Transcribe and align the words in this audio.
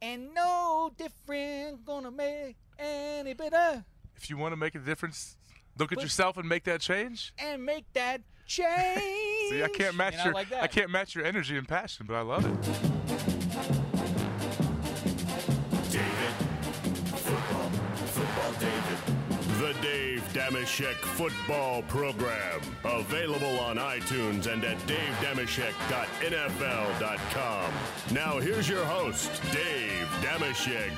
And 0.00 0.34
no 0.34 0.90
different 0.96 1.84
gonna 1.84 2.10
make 2.10 2.56
any 2.78 3.34
better. 3.34 3.84
If 4.16 4.30
you 4.30 4.36
want 4.36 4.52
to 4.52 4.56
make 4.56 4.74
a 4.74 4.78
difference, 4.78 5.36
look 5.78 5.92
at 5.92 6.00
yourself 6.00 6.36
and 6.36 6.48
make 6.48 6.64
that 6.64 6.80
change. 6.80 7.32
And 7.38 7.64
make 7.64 7.84
that 7.94 8.20
change. 8.46 9.00
See, 9.50 9.62
I 9.62 9.68
can't 9.68 9.96
match 9.96 10.14
You 10.14 10.18
know, 10.18 10.24
your 10.24 10.34
like. 10.34 10.52
I 10.52 10.66
can't 10.66 10.90
match 10.90 11.14
your 11.14 11.24
energy 11.24 11.56
and 11.56 11.66
passion, 11.66 12.06
but 12.06 12.14
I 12.14 12.20
love 12.20 12.46
it. 12.46 13.91
Dameshek 20.52 20.96
Football 20.96 21.80
Program. 21.84 22.60
Available 22.84 23.58
on 23.58 23.78
iTunes 23.78 24.52
and 24.52 24.62
at 24.64 24.76
davedameshek.nfl.com. 24.80 27.72
Now 28.12 28.38
here's 28.38 28.68
your 28.68 28.84
host, 28.84 29.30
Dave 29.50 30.06
Dameshek. 30.20 30.90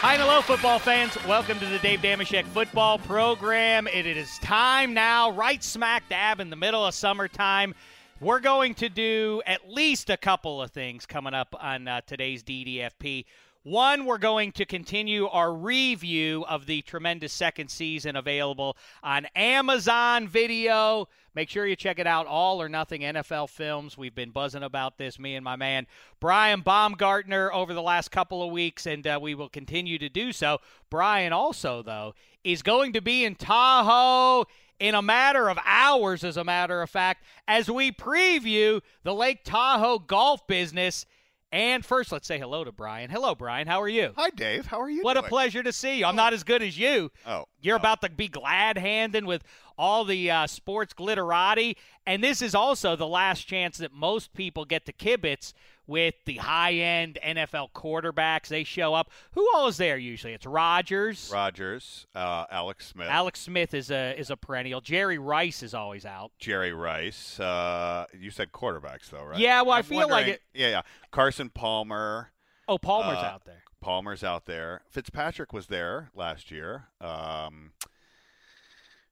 Hi 0.00 0.14
and 0.14 0.22
hello, 0.22 0.42
football 0.42 0.80
fans. 0.80 1.16
Welcome 1.24 1.60
to 1.60 1.66
the 1.66 1.78
Dave 1.78 2.00
Dameshek 2.00 2.46
football 2.46 2.98
program. 2.98 3.86
It 3.86 4.08
is 4.08 4.40
time 4.40 4.92
now, 4.92 5.30
right 5.30 5.62
smack 5.62 6.08
dab 6.08 6.40
in 6.40 6.50
the 6.50 6.56
middle 6.56 6.84
of 6.84 6.94
summertime. 6.94 7.76
We're 8.20 8.40
going 8.40 8.74
to 8.74 8.88
do 8.88 9.40
at 9.46 9.70
least 9.70 10.10
a 10.10 10.16
couple 10.16 10.60
of 10.60 10.72
things 10.72 11.06
coming 11.06 11.34
up 11.34 11.54
on 11.60 11.86
uh, 11.86 12.00
today's 12.04 12.42
DDFP. 12.42 13.26
One, 13.64 14.04
we're 14.04 14.18
going 14.18 14.52
to 14.52 14.66
continue 14.66 15.26
our 15.26 15.50
review 15.50 16.44
of 16.50 16.66
the 16.66 16.82
tremendous 16.82 17.32
second 17.32 17.70
season 17.70 18.14
available 18.14 18.76
on 19.02 19.26
Amazon 19.34 20.28
Video. 20.28 21.08
Make 21.34 21.48
sure 21.48 21.66
you 21.66 21.74
check 21.74 21.98
it 21.98 22.06
out. 22.06 22.26
All 22.26 22.60
or 22.60 22.68
Nothing 22.68 23.00
NFL 23.00 23.48
Films. 23.48 23.96
We've 23.96 24.14
been 24.14 24.32
buzzing 24.32 24.64
about 24.64 24.98
this, 24.98 25.18
me 25.18 25.34
and 25.34 25.42
my 25.42 25.56
man 25.56 25.86
Brian 26.20 26.60
Baumgartner, 26.60 27.50
over 27.54 27.72
the 27.72 27.80
last 27.80 28.10
couple 28.10 28.42
of 28.42 28.52
weeks, 28.52 28.84
and 28.84 29.06
uh, 29.06 29.18
we 29.20 29.34
will 29.34 29.48
continue 29.48 29.96
to 29.96 30.10
do 30.10 30.30
so. 30.30 30.58
Brian 30.90 31.32
also, 31.32 31.82
though, 31.82 32.14
is 32.44 32.60
going 32.60 32.92
to 32.92 33.00
be 33.00 33.24
in 33.24 33.34
Tahoe 33.34 34.44
in 34.78 34.94
a 34.94 35.00
matter 35.00 35.48
of 35.48 35.58
hours, 35.64 36.22
as 36.22 36.36
a 36.36 36.44
matter 36.44 36.82
of 36.82 36.90
fact, 36.90 37.24
as 37.48 37.70
we 37.70 37.90
preview 37.90 38.82
the 39.04 39.14
Lake 39.14 39.42
Tahoe 39.42 40.00
golf 40.00 40.46
business. 40.46 41.06
And 41.54 41.86
first, 41.86 42.10
let's 42.10 42.26
say 42.26 42.36
hello 42.36 42.64
to 42.64 42.72
Brian. 42.72 43.10
Hello, 43.10 43.36
Brian. 43.36 43.68
How 43.68 43.80
are 43.80 43.88
you? 43.88 44.10
Hi, 44.16 44.30
Dave. 44.30 44.66
How 44.66 44.80
are 44.80 44.90
you? 44.90 45.02
What 45.04 45.16
a 45.16 45.22
pleasure 45.22 45.62
to 45.62 45.72
see 45.72 46.00
you. 46.00 46.04
I'm 46.04 46.16
not 46.16 46.32
as 46.32 46.42
good 46.42 46.62
as 46.62 46.76
you. 46.76 47.12
Oh, 47.24 47.44
You're 47.62 47.76
no. 47.76 47.80
about 47.80 48.00
to 48.00 48.10
be 48.10 48.26
glad 48.26 48.76
handing 48.76 49.24
with 49.24 49.44
all 49.78 50.04
the 50.04 50.32
uh, 50.32 50.48
sports 50.48 50.92
glitterati. 50.94 51.76
And 52.06 52.24
this 52.24 52.42
is 52.42 52.56
also 52.56 52.96
the 52.96 53.06
last 53.06 53.42
chance 53.42 53.78
that 53.78 53.92
most 53.92 54.34
people 54.34 54.64
get 54.64 54.84
to 54.86 54.92
kibitz 54.92 55.52
with 55.86 56.14
the 56.24 56.36
high 56.36 56.72
end 56.74 57.18
NFL 57.24 57.72
quarterbacks. 57.72 58.48
They 58.48 58.64
show 58.64 58.94
up. 58.94 59.10
Who 59.32 59.48
all 59.54 59.68
is 59.68 59.76
there 59.76 59.96
usually? 59.98 60.32
It's 60.32 60.46
Rodgers. 60.46 61.30
Rogers, 61.32 62.06
uh, 62.14 62.46
Alex 62.50 62.86
Smith, 62.88 63.08
Alex 63.08 63.40
Smith 63.40 63.74
is 63.74 63.90
a 63.90 64.18
is 64.18 64.30
a 64.30 64.36
perennial. 64.36 64.80
Jerry 64.80 65.18
Rice 65.18 65.62
is 65.62 65.74
always 65.74 66.04
out. 66.06 66.32
Jerry 66.38 66.72
Rice. 66.72 67.38
Uh, 67.40 68.06
you 68.18 68.30
said 68.30 68.52
quarterbacks, 68.52 69.10
though, 69.10 69.24
right? 69.24 69.38
Yeah, 69.38 69.62
well, 69.62 69.72
I 69.72 69.78
I'm 69.78 69.84
feel 69.84 70.08
like 70.08 70.26
it- 70.28 70.42
Yeah, 70.52 70.68
yeah. 70.68 70.82
Carson 71.10 71.50
Palmer. 71.50 72.30
Oh, 72.66 72.78
Palmer's 72.78 73.18
Uh, 73.18 73.30
out 73.32 73.44
there. 73.44 73.62
Palmer's 73.80 74.24
out 74.24 74.46
there. 74.46 74.80
Fitzpatrick 74.88 75.52
was 75.52 75.66
there 75.66 76.10
last 76.14 76.50
year. 76.50 76.88
Um, 77.02 77.72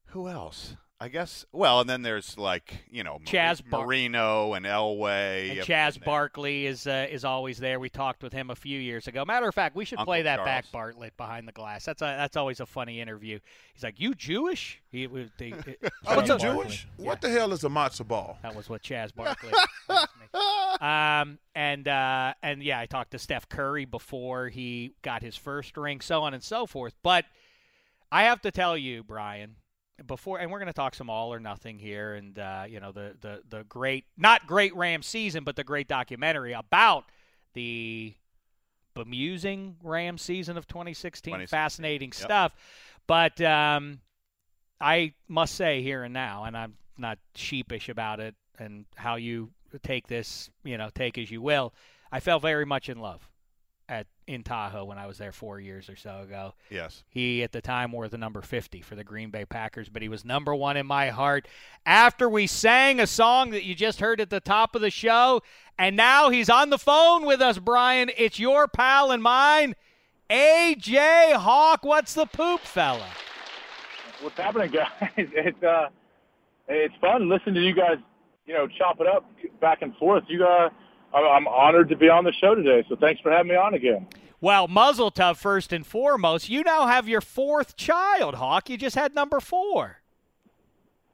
who 0.06 0.28
else? 0.28 0.76
I 1.02 1.08
guess. 1.08 1.44
Well, 1.50 1.80
and 1.80 1.90
then 1.90 2.02
there's 2.02 2.38
like 2.38 2.84
you 2.88 3.02
know 3.02 3.18
Chaz 3.24 3.60
Bar- 3.68 3.86
Marino 3.86 4.52
and 4.52 4.64
Elway 4.64 5.50
And 5.50 5.60
Chaz 5.62 5.94
been. 5.94 6.04
Barkley 6.04 6.66
is 6.66 6.86
uh, 6.86 7.08
is 7.10 7.24
always 7.24 7.58
there. 7.58 7.80
We 7.80 7.88
talked 7.88 8.22
with 8.22 8.32
him 8.32 8.50
a 8.50 8.54
few 8.54 8.78
years 8.78 9.08
ago. 9.08 9.24
Matter 9.24 9.48
of 9.48 9.54
fact, 9.54 9.74
we 9.74 9.84
should 9.84 9.98
play 9.98 10.20
Uncle 10.20 10.36
that 10.36 10.44
back, 10.44 10.70
Bartlett, 10.70 11.16
behind 11.16 11.48
the 11.48 11.52
glass. 11.52 11.84
That's 11.84 12.02
a, 12.02 12.04
that's 12.04 12.36
always 12.36 12.60
a 12.60 12.66
funny 12.66 13.00
interview. 13.00 13.40
He's 13.74 13.82
like, 13.82 13.98
"You 13.98 14.14
Jewish?" 14.14 14.80
He, 14.92 15.08
was- 15.08 15.30
they, 15.38 15.52
Oh, 16.06 16.20
you 16.20 16.26
Barkley. 16.28 16.38
Jewish? 16.38 16.86
What 16.98 17.20
the 17.20 17.30
hell 17.30 17.52
is 17.52 17.64
a 17.64 17.68
matzo 17.68 18.06
ball? 18.06 18.38
That 18.42 18.54
was 18.54 18.68
what 18.68 18.82
Chaz 18.82 19.12
Barkley. 19.16 19.50
um, 20.80 21.38
and 21.54 21.88
uh, 21.88 22.34
and 22.44 22.62
yeah, 22.62 22.78
I 22.78 22.86
talked 22.86 23.10
to 23.10 23.18
Steph 23.18 23.48
Curry 23.48 23.86
before 23.86 24.48
he 24.48 24.94
got 25.02 25.22
his 25.22 25.36
first 25.36 25.76
ring, 25.76 26.00
so 26.00 26.22
on 26.22 26.32
and 26.32 26.44
so 26.44 26.64
forth. 26.66 26.94
But 27.02 27.24
I 28.10 28.24
have 28.24 28.40
to 28.42 28.50
tell 28.50 28.76
you, 28.76 29.02
Brian, 29.02 29.56
before, 30.06 30.38
and 30.40 30.50
we're 30.50 30.58
going 30.58 30.68
to 30.68 30.72
talk 30.72 30.94
some 30.94 31.10
all 31.10 31.32
or 31.32 31.40
nothing 31.40 31.78
here, 31.78 32.14
and 32.14 32.38
uh, 32.38 32.64
you 32.68 32.80
know 32.80 32.92
the 32.92 33.16
the 33.20 33.42
the 33.48 33.64
great, 33.64 34.04
not 34.16 34.46
great 34.46 34.74
Ram 34.74 35.02
season, 35.02 35.44
but 35.44 35.56
the 35.56 35.64
great 35.64 35.88
documentary 35.88 36.52
about 36.52 37.04
the 37.54 38.14
bemusing 38.94 39.76
Ram 39.82 40.18
season 40.18 40.56
of 40.56 40.66
2016. 40.66 41.32
2016, 41.32 41.46
Fascinating 41.48 42.08
yep. 42.08 42.14
stuff. 42.14 42.54
But 43.06 43.40
um, 43.40 44.00
I 44.80 45.14
must 45.28 45.54
say 45.54 45.82
here 45.82 46.04
and 46.04 46.14
now, 46.14 46.44
and 46.44 46.56
I'm 46.56 46.74
not 46.98 47.18
sheepish 47.34 47.88
about 47.88 48.20
it, 48.20 48.34
and 48.58 48.84
how 48.94 49.16
you 49.16 49.50
take 49.82 50.06
this, 50.06 50.50
you 50.64 50.78
know, 50.78 50.90
take 50.94 51.18
as 51.18 51.30
you 51.30 51.40
will. 51.40 51.72
I 52.10 52.20
fell 52.20 52.40
very 52.40 52.66
much 52.66 52.88
in 52.88 52.98
love 52.98 53.26
in 54.26 54.42
Tahoe 54.42 54.84
when 54.84 54.98
I 54.98 55.06
was 55.06 55.18
there 55.18 55.32
four 55.32 55.60
years 55.60 55.88
or 55.88 55.96
so 55.96 56.20
ago. 56.20 56.54
Yes. 56.70 57.02
He 57.08 57.42
at 57.42 57.52
the 57.52 57.60
time 57.60 57.92
wore 57.92 58.08
the 58.08 58.18
number 58.18 58.42
50 58.42 58.80
for 58.82 58.94
the 58.94 59.04
Green 59.04 59.30
Bay 59.30 59.44
Packers, 59.44 59.88
but 59.88 60.02
he 60.02 60.08
was 60.08 60.24
number 60.24 60.54
one 60.54 60.76
in 60.76 60.86
my 60.86 61.10
heart. 61.10 61.46
After 61.84 62.28
we 62.28 62.46
sang 62.46 63.00
a 63.00 63.06
song 63.06 63.50
that 63.50 63.64
you 63.64 63.74
just 63.74 64.00
heard 64.00 64.20
at 64.20 64.30
the 64.30 64.40
top 64.40 64.74
of 64.74 64.80
the 64.80 64.90
show, 64.90 65.42
and 65.78 65.96
now 65.96 66.30
he's 66.30 66.48
on 66.48 66.70
the 66.70 66.78
phone 66.78 67.26
with 67.26 67.40
us, 67.40 67.58
Brian. 67.58 68.10
It's 68.16 68.38
your 68.38 68.68
pal 68.68 69.10
and 69.10 69.22
mine, 69.22 69.74
AJ 70.30 71.34
Hawk. 71.34 71.84
What's 71.84 72.14
the 72.14 72.26
poop, 72.26 72.60
fella? 72.60 73.08
What's 74.20 74.36
happening, 74.36 74.70
guys? 74.70 74.88
It's 75.16 75.62
uh, 75.62 75.88
it's 76.68 76.94
fun 77.00 77.28
listening 77.28 77.56
to 77.56 77.60
you 77.60 77.74
guys. 77.74 77.96
You 78.46 78.54
know, 78.54 78.66
chop 78.66 79.00
it 79.00 79.06
up 79.06 79.24
back 79.60 79.82
and 79.82 79.94
forth. 79.96 80.24
You 80.28 80.44
uh, 80.44 80.68
I'm- 81.14 81.26
I'm 81.26 81.48
honored 81.48 81.88
to 81.90 81.96
be 81.96 82.08
on 82.08 82.24
the 82.24 82.32
show 82.32 82.54
today. 82.54 82.84
So 82.88 82.96
thanks 82.96 83.20
for 83.20 83.30
having 83.30 83.48
me 83.50 83.56
on 83.56 83.74
again. 83.74 84.06
Well, 84.40 84.66
mazel 84.66 85.10
tov 85.10 85.36
first 85.36 85.72
and 85.72 85.86
foremost. 85.86 86.48
You 86.48 86.62
now 86.64 86.86
have 86.86 87.08
your 87.08 87.20
fourth 87.20 87.76
child, 87.76 88.34
Hawk. 88.36 88.68
You 88.68 88.76
just 88.76 88.96
had 88.96 89.14
number 89.14 89.38
four. 89.40 89.98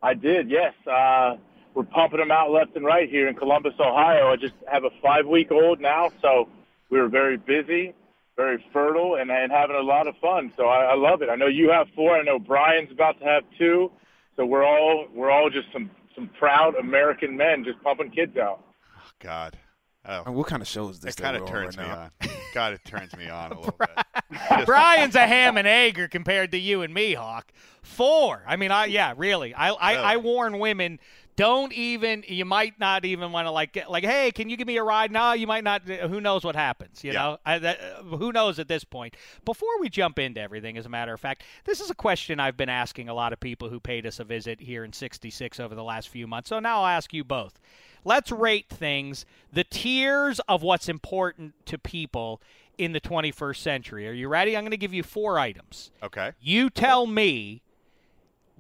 I 0.03 0.15
did, 0.15 0.49
yes. 0.51 0.73
Uh, 0.87 1.37
we're 1.75 1.83
pumping 1.85 2.21
them 2.21 2.31
out 2.31 2.51
left 2.51 2.75
and 2.77 2.85
right 2.85 3.09
here 3.11 3.29
in 3.29 3.35
Columbus, 3.35 3.75
Ohio. 3.79 4.29
I 4.33 4.37
just 4.37 4.55
have 4.71 4.85
a 4.85 4.91
five 5.03 5.27
week 5.27 5.51
old 5.51 5.81
now, 5.81 6.11
so 6.23 6.49
we 6.91 6.99
were 7.01 7.09
very 7.09 7.37
busy, 7.37 7.95
very 8.37 8.65
fertile, 8.73 9.17
and, 9.17 9.31
and 9.31 9.53
having 9.53 9.77
a 9.77 9.81
lot 9.83 10.07
of 10.07 10.17
fun. 10.19 10.53
So 10.57 10.67
I, 10.67 10.93
I 10.93 10.95
love 10.95 11.21
it. 11.23 11.29
I 11.29 11.35
know 11.35 11.47
you 11.47 11.71
have 11.71 11.89
four. 11.95 12.17
I 12.17 12.23
know 12.23 12.39
Brian's 12.39 12.91
about 12.93 13.19
to 13.19 13.25
have 13.27 13.43
two. 13.59 13.91
So 14.37 14.47
we're 14.47 14.65
all 14.65 15.07
we're 15.13 15.31
all 15.31 15.51
just 15.51 15.67
some 15.73 15.91
some 16.15 16.31
proud 16.39 16.77
American 16.77 17.37
men 17.37 17.65
just 17.65 17.83
pumping 17.83 18.11
kids 18.11 18.37
out. 18.37 18.63
Oh, 18.97 19.11
God. 19.21 19.59
Oh. 20.07 20.31
What 20.33 20.47
kind 20.47 20.63
of 20.63 20.69
show 20.69 20.89
is 20.89 21.01
this? 21.01 21.17
It 21.17 21.23
kind 21.23 21.37
of 21.37 21.47
turns 21.47 21.77
right 21.77 21.87
me 21.87 21.93
now? 21.93 22.01
on. 22.01 22.11
God, 22.55 22.73
it 22.73 22.85
turns 22.85 23.15
me 23.17 23.29
on 23.29 23.53
a 23.53 23.61
little 23.61 23.77
bit. 23.79 24.67
Brian's 24.67 25.15
a 25.15 25.27
ham 25.27 25.57
and 25.57 25.67
egger 25.67 26.09
compared 26.09 26.53
to 26.53 26.59
you 26.59 26.83
and 26.83 26.95
me, 26.95 27.15
Hawk. 27.15 27.53
Four. 27.83 28.43
I 28.47 28.57
mean, 28.57 28.71
I 28.71 28.87
yeah, 28.87 29.15
really. 29.17 29.55
I 29.55 29.71
I, 29.71 29.95
I 29.95 30.17
warn 30.17 30.59
women. 30.59 30.99
Don't 31.39 31.73
even. 31.73 32.25
You 32.27 32.45
might 32.45 32.81
not 32.81 33.05
even 33.05 33.31
want 33.31 33.47
to 33.47 33.53
like 33.53 33.73
get 33.73 33.89
like, 33.89 34.05
hey, 34.05 34.33
can 34.33 34.49
you 34.49 34.57
give 34.57 34.67
me 34.67 34.77
a 34.77 34.83
ride? 34.83 35.13
No, 35.13 35.33
you 35.35 35.47
might 35.47 35.63
not. 35.63 35.83
Who 35.83 36.21
knows 36.21 36.43
what 36.43 36.57
happens? 36.57 37.05
You 37.05 37.13
Yeah. 37.13 37.19
know, 37.23 37.39
I, 37.47 37.59
that, 37.61 37.79
who 38.05 38.33
knows 38.33 38.59
at 38.59 38.67
this 38.67 38.83
point. 38.83 39.15
Before 39.45 39.81
we 39.81 39.89
jump 39.89 40.19
into 40.19 40.41
everything, 40.41 40.77
as 40.77 40.85
a 40.85 40.89
matter 40.89 41.15
of 41.15 41.21
fact, 41.21 41.45
this 41.65 41.81
is 41.81 41.91
a 41.91 41.95
question 41.95 42.41
I've 42.41 42.57
been 42.57 42.69
asking 42.69 43.09
a 43.09 43.15
lot 43.15 43.33
of 43.33 43.39
people 43.39 43.69
who 43.69 43.79
paid 43.79 44.05
us 44.05 44.19
a 44.19 44.25
visit 44.25 44.61
here 44.61 44.83
in 44.83 44.93
'66 44.93 45.61
over 45.61 45.77
the 45.77 45.85
last 45.85 46.09
few 46.09 46.27
months. 46.27 46.49
So 46.49 46.59
now 46.59 46.81
I'll 46.81 46.87
ask 46.87 47.13
you 47.15 47.23
both. 47.23 47.61
Let's 48.05 48.33
rate 48.33 48.69
things, 48.69 49.25
the 49.53 49.63
tiers 49.63 50.41
of 50.49 50.65
what's 50.65 50.89
important 50.89 51.55
to 51.67 51.79
people 51.79 52.43
in 52.79 52.93
the 52.93 53.01
21st 53.01 53.57
century. 53.59 54.09
Are 54.09 54.13
you 54.13 54.29
ready? 54.29 54.57
I'm 54.57 54.63
going 54.65 54.71
to 54.73 54.77
give 54.77 54.95
you 54.95 55.03
four 55.05 55.39
items. 55.39 55.93
Okay. 56.03 56.33
You 56.41 56.69
tell 56.69 57.07
me 57.07 57.63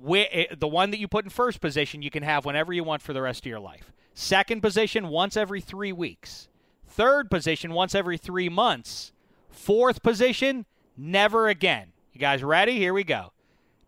Eh, 0.06 0.46
the 0.56 0.68
one 0.68 0.90
that 0.90 0.98
you 0.98 1.08
put 1.08 1.24
in 1.24 1.30
first 1.30 1.60
position 1.60 2.02
you 2.02 2.10
can 2.10 2.22
have 2.22 2.44
whenever 2.44 2.72
you 2.72 2.84
want 2.84 3.02
for 3.02 3.12
the 3.12 3.22
rest 3.22 3.40
of 3.40 3.46
your 3.46 3.60
life. 3.60 3.92
Second 4.14 4.60
position 4.60 5.08
once 5.08 5.36
every 5.36 5.60
3 5.60 5.92
weeks. 5.92 6.48
Third 6.86 7.30
position 7.30 7.72
once 7.72 7.94
every 7.94 8.18
3 8.18 8.48
months. 8.48 9.12
Fourth 9.50 10.02
position 10.02 10.66
never 10.96 11.48
again. 11.48 11.92
You 12.12 12.20
guys 12.20 12.42
ready? 12.42 12.76
Here 12.78 12.94
we 12.94 13.04
go. 13.04 13.32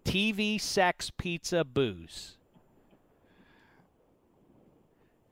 TV, 0.04 0.60
sex, 0.60 1.10
pizza, 1.10 1.64
booze. 1.64 2.36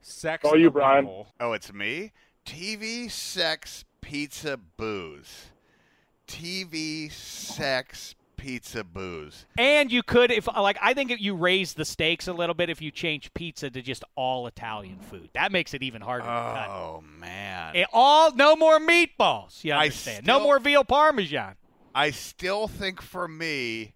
Sex. 0.00 0.42
Oh, 0.44 0.56
you, 0.56 0.70
Brian. 0.70 1.06
butthole. 1.06 1.26
Oh, 1.38 1.52
it's 1.52 1.72
me? 1.72 2.12
TV, 2.46 3.10
sex, 3.10 3.84
pizza, 4.00 4.58
booze. 4.76 5.52
TV, 6.26 7.10
sex, 7.12 8.14
pizza, 8.38 8.82
booze. 8.82 9.44
And 9.58 9.93
you 9.93 10.02
could, 10.02 10.31
if 10.31 10.46
like, 10.46 10.79
I 10.81 10.94
think 10.94 11.11
if 11.11 11.20
you 11.20 11.35
raise 11.35 11.75
the 11.75 11.85
stakes 11.85 12.26
a 12.26 12.32
little 12.32 12.55
bit 12.55 12.70
if 12.70 12.81
you 12.81 12.90
change 12.90 13.35
pizza 13.35 13.69
to 13.69 13.82
just 13.82 14.02
all 14.14 14.46
Italian 14.46 14.99
food. 15.00 15.29
That 15.35 15.52
makes 15.52 15.75
it 15.75 15.82
even 15.82 16.00
harder 16.00 16.25
to 16.25 16.31
cut. 16.31 16.69
Oh, 16.70 17.05
man. 17.20 17.76
It 17.76 17.87
all 17.93 18.32
no 18.35 18.56
more 18.56 18.79
meatballs. 18.81 19.62
You 19.62 19.75
I 19.75 19.82
understand? 19.85 20.26
no 20.26 20.37
still- 20.37 20.44
more 20.44 20.58
veal 20.58 20.85
parmesan. 20.85 21.56
I 21.94 22.11
still 22.12 22.69
think 22.69 23.02
for 23.02 23.29
me, 23.29 23.93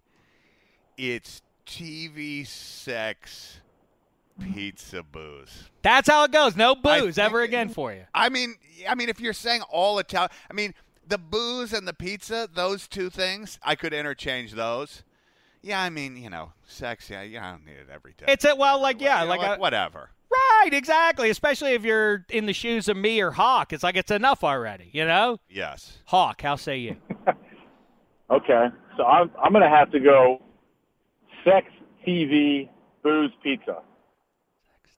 it's 0.97 1.41
TV, 1.65 2.45
sex, 2.45 3.61
pizza, 4.53 5.03
booze. 5.03 5.69
That's 5.81 6.09
how 6.09 6.23
it 6.25 6.31
goes. 6.31 6.55
No 6.55 6.75
booze 6.75 7.15
think- 7.15 7.25
ever 7.25 7.41
again 7.41 7.69
for 7.69 7.93
you. 7.93 8.03
I 8.13 8.29
mean, 8.29 8.55
I 8.87 8.95
mean, 8.95 9.09
if 9.09 9.19
you're 9.19 9.33
saying 9.33 9.61
all 9.69 9.99
Italian, 9.99 10.31
I 10.49 10.53
mean, 10.53 10.73
the 11.07 11.17
booze 11.17 11.73
and 11.73 11.87
the 11.87 11.93
pizza, 11.93 12.47
those 12.53 12.87
two 12.87 13.09
things, 13.09 13.59
I 13.63 13.75
could 13.75 13.93
interchange 13.93 14.53
those. 14.53 15.03
Yeah, 15.61 15.81
I 15.81 15.89
mean, 15.89 16.17
you 16.17 16.29
know, 16.29 16.51
sex. 16.65 17.09
Yeah, 17.09 17.21
yeah, 17.21 17.47
I 17.47 17.51
don't 17.51 17.65
need 17.65 17.73
it 17.73 17.87
every 17.93 18.13
day. 18.17 18.25
It's 18.27 18.43
a 18.45 18.55
well, 18.55 18.81
like 18.81 18.99
yeah, 19.01 19.21
You 19.21 19.27
know, 19.29 19.35
like, 19.35 19.57
a, 19.57 19.59
whatever. 19.61 20.09
right, 20.29 20.69
exactly. 20.73 21.29
Especially 21.29 21.71
if 21.73 21.83
you're 21.85 22.25
in 22.29 22.45
the 22.47 22.53
shoes 22.53 22.89
of 22.89 22.97
me 22.97 23.21
or 23.21 23.31
Hawk, 23.31 23.71
it's 23.71 23.83
like 23.83 23.95
it's 23.95 24.11
enough 24.11 24.43
already. 24.43 24.89
You 24.91 25.05
know, 25.05 25.39
Yes. 25.49 25.99
Hawk. 26.05 26.41
How 26.41 26.55
say 26.55 26.77
you? 26.79 26.97
Okay, 28.31 28.67
so 28.97 29.03
I'm 29.05 29.29
I'm 29.43 29.53
gonna 29.53 29.69
have 29.69 29.91
to 29.91 29.99
go 29.99 30.41
sex, 31.45 31.67
TV, 32.07 32.67
booze, 33.03 33.29
pizza. 33.43 33.75
Sex, 34.65 34.95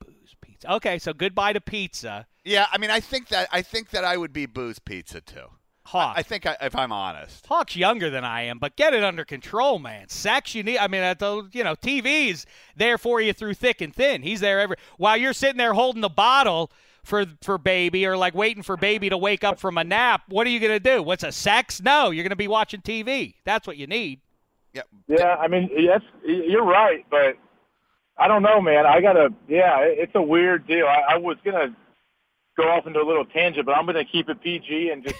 TV, 0.00 0.06
booze 0.06 0.34
pizza. 0.40 0.72
Okay, 0.74 0.98
so 0.98 1.12
goodbye 1.12 1.52
to 1.52 1.60
pizza. 1.60 2.26
Yeah, 2.44 2.66
I 2.70 2.78
mean, 2.78 2.90
I 2.90 3.00
think 3.00 3.28
that 3.28 3.48
I 3.50 3.62
think 3.62 3.90
that 3.90 4.04
I 4.04 4.16
would 4.16 4.32
be 4.32 4.46
booze 4.46 4.78
pizza 4.78 5.20
too. 5.20 5.46
Hawk. 5.86 6.14
I 6.16 6.22
think 6.22 6.46
I, 6.46 6.56
if 6.62 6.74
I'm 6.74 6.92
honest. 6.92 7.46
Hawk's 7.46 7.76
younger 7.76 8.08
than 8.08 8.24
I 8.24 8.42
am, 8.42 8.58
but 8.58 8.76
get 8.76 8.94
it 8.94 9.04
under 9.04 9.24
control, 9.24 9.78
man. 9.78 10.08
Sex, 10.08 10.54
you 10.54 10.62
need. 10.62 10.78
I 10.78 10.88
mean, 10.88 11.02
at 11.02 11.18
the 11.18 11.48
you 11.52 11.62
know, 11.62 11.74
TV's 11.74 12.46
there 12.74 12.96
for 12.96 13.20
you 13.20 13.32
through 13.32 13.54
thick 13.54 13.80
and 13.80 13.94
thin. 13.94 14.22
He's 14.22 14.40
there 14.40 14.60
every 14.60 14.76
while 14.96 15.16
you're 15.16 15.34
sitting 15.34 15.58
there 15.58 15.74
holding 15.74 16.00
the 16.00 16.08
bottle 16.08 16.70
for 17.02 17.26
for 17.42 17.58
baby 17.58 18.06
or 18.06 18.16
like 18.16 18.34
waiting 18.34 18.62
for 18.62 18.76
baby 18.76 19.10
to 19.10 19.18
wake 19.18 19.44
up 19.44 19.58
from 19.58 19.76
a 19.76 19.84
nap. 19.84 20.22
What 20.28 20.46
are 20.46 20.50
you 20.50 20.60
gonna 20.60 20.80
do? 20.80 21.02
What's 21.02 21.22
a 21.22 21.32
sex? 21.32 21.82
No, 21.82 22.10
you're 22.10 22.24
gonna 22.24 22.36
be 22.36 22.48
watching 22.48 22.80
TV. 22.80 23.34
That's 23.44 23.66
what 23.66 23.76
you 23.76 23.86
need. 23.86 24.20
Yeah. 24.72 24.82
Yeah, 25.06 25.36
I 25.36 25.48
mean, 25.48 25.70
yes, 25.76 26.00
you're 26.24 26.64
right, 26.64 27.04
but 27.10 27.36
I 28.18 28.26
don't 28.26 28.42
know, 28.42 28.60
man. 28.60 28.86
I 28.86 29.00
gotta, 29.00 29.32
yeah, 29.48 29.78
it's 29.80 30.14
a 30.14 30.22
weird 30.22 30.66
deal. 30.66 30.86
I, 30.86 31.14
I 31.14 31.16
was 31.16 31.36
gonna 31.44 31.76
go 32.56 32.64
off 32.64 32.86
into 32.86 33.00
a 33.00 33.06
little 33.06 33.24
tangent, 33.24 33.66
but 33.66 33.72
I'm 33.72 33.86
gonna 33.86 34.04
keep 34.04 34.28
it 34.28 34.40
PG 34.40 34.90
and 34.90 35.02
just 35.02 35.16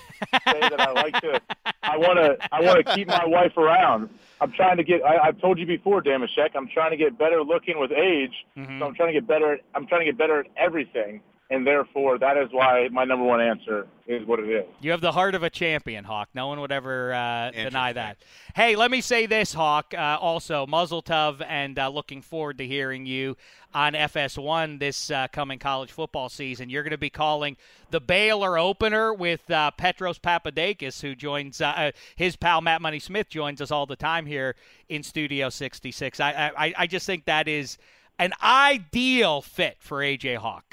say 0.47 0.61
that 0.61 0.81
I 0.81 0.93
like 0.93 1.21
to. 1.21 1.41
I 1.83 1.97
want 1.97 2.19
to. 2.19 2.37
I 2.53 2.61
want 2.61 2.85
to 2.85 2.95
keep 2.95 3.09
my 3.09 3.25
wife 3.27 3.57
around. 3.57 4.09
I'm 4.41 4.53
trying 4.53 4.77
to 4.77 4.85
get. 4.85 5.03
I, 5.03 5.19
I've 5.29 5.41
told 5.41 5.59
you 5.59 5.67
before, 5.67 6.03
Dameshek. 6.03 6.51
I'm 6.55 6.69
trying 6.69 6.91
to 6.91 6.97
get 6.97 7.19
better 7.19 7.43
looking 7.43 7.79
with 7.79 7.93
age. 7.93 8.33
So 8.55 8.61
mm-hmm. 8.61 8.83
I'm 8.83 8.95
trying 8.95 9.09
to 9.09 9.21
get 9.21 9.27
better. 9.27 9.59
I'm 9.75 9.87
trying 9.87 10.03
to 10.03 10.07
get 10.07 10.19
better 10.19 10.41
at 10.41 10.47
everything, 10.57 11.21
and 11.51 11.67
therefore 11.67 12.19
that 12.19 12.37
is 12.37 12.49
why 12.53 12.89
my 12.91 13.05
number 13.05 13.25
one 13.25 13.41
answer 13.41 13.87
is 14.07 14.27
what 14.27 14.39
it 14.39 14.49
is. 14.49 14.65
You 14.81 14.91
have 14.91 15.01
the 15.01 15.13
heart 15.13 15.35
of 15.35 15.43
a 15.43 15.51
champion, 15.51 16.05
Hawk. 16.05 16.29
No 16.35 16.47
one 16.49 16.61
would 16.61 16.73
ever 16.73 17.13
uh, 17.13 17.51
deny 17.51 17.93
that. 17.93 18.19
Hey, 18.55 18.77
let 18.77 18.91
me 18.91 19.01
say 19.01 19.27
this, 19.27 19.53
Hawk. 19.53 19.95
Uh, 19.97 20.19
also, 20.21 20.67
Mazel 20.67 21.03
Tov, 21.03 21.45
and 21.47 21.79
uh, 21.79 21.89
looking 21.89 22.23
forward 22.23 22.59
to 22.59 22.67
hearing 22.67 23.07
you 23.07 23.37
on 23.75 23.93
FS1 23.93 24.79
this 24.79 25.11
uh, 25.11 25.27
coming 25.33 25.59
college 25.59 25.91
football 25.91 26.29
season. 26.29 26.71
You're 26.71 26.83
going 26.83 26.93
to 26.93 26.99
be 26.99 27.11
calling 27.11 27.57
the 27.91 28.01
Baylor 28.01 28.59
opener 28.59 29.13
with 29.13 29.51
uh, 29.51 29.71
Petros 29.73 30.19
Papadakis, 30.19 31.01
who 31.01 31.15
joins 31.15 31.61
uh, 31.61 31.91
his 32.17 32.37
pal 32.37 32.61
Matt 32.61 32.81
Money 32.83 32.99
Smith 32.99 33.29
joins 33.29 33.61
us 33.61 33.71
all 33.71 33.87
the 33.87 33.97
time 33.97 34.27
here 34.27 34.55
in 34.89 35.03
Studio 35.03 35.49
66. 35.51 36.21
I 36.21 36.53
I, 36.57 36.75
I 36.79 36.87
just 36.87 37.07
think 37.07 37.25
that 37.25 37.49
is 37.49 37.79
an 38.19 38.33
ideal 38.43 39.43
fit 39.43 39.77
for 39.81 39.99
AJ 39.99 40.37
Hawk, 40.37 40.65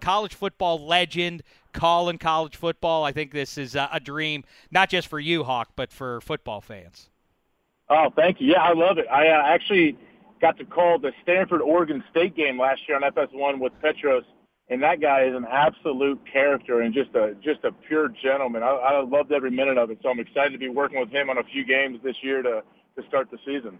college 0.00 0.34
football 0.34 0.84
legend, 0.84 1.42
calling 1.72 2.18
college 2.18 2.56
football. 2.56 3.04
I 3.04 3.12
think 3.12 3.32
this 3.32 3.56
is 3.56 3.74
a, 3.74 3.88
a 3.92 4.00
dream, 4.00 4.44
not 4.70 4.90
just 4.90 5.08
for 5.08 5.18
you, 5.18 5.44
Hawk, 5.44 5.70
but 5.76 5.92
for 5.92 6.20
football 6.20 6.60
fans. 6.60 7.08
Oh, 7.88 8.10
thank 8.14 8.40
you. 8.40 8.48
Yeah, 8.48 8.62
I 8.62 8.72
love 8.72 8.98
it. 8.98 9.06
I 9.10 9.28
uh, 9.28 9.42
actually 9.46 9.96
got 10.40 10.56
to 10.58 10.64
call 10.64 10.98
the 10.98 11.12
Stanford 11.22 11.60
Oregon 11.60 12.04
State 12.10 12.36
game 12.36 12.58
last 12.58 12.82
year 12.88 12.96
on 12.96 13.02
FS1 13.02 13.58
with 13.58 13.72
Petros, 13.80 14.24
and 14.68 14.82
that 14.82 15.00
guy 15.00 15.24
is 15.24 15.34
an 15.34 15.46
absolute 15.50 16.20
character 16.30 16.82
and 16.82 16.94
just 16.94 17.14
a 17.14 17.34
just 17.42 17.64
a 17.64 17.72
pure 17.72 18.08
gentleman. 18.22 18.62
I, 18.62 18.68
I 18.68 19.04
loved 19.04 19.32
every 19.32 19.50
minute 19.50 19.76
of 19.76 19.90
it, 19.90 19.98
so 20.02 20.08
I'm 20.08 20.20
excited 20.20 20.52
to 20.52 20.58
be 20.58 20.68
working 20.68 21.00
with 21.00 21.10
him 21.10 21.30
on 21.30 21.38
a 21.38 21.44
few 21.44 21.64
games 21.64 21.98
this 22.04 22.16
year 22.22 22.42
to 22.42 22.62
to 22.96 23.08
start 23.08 23.30
the 23.30 23.38
season. 23.44 23.78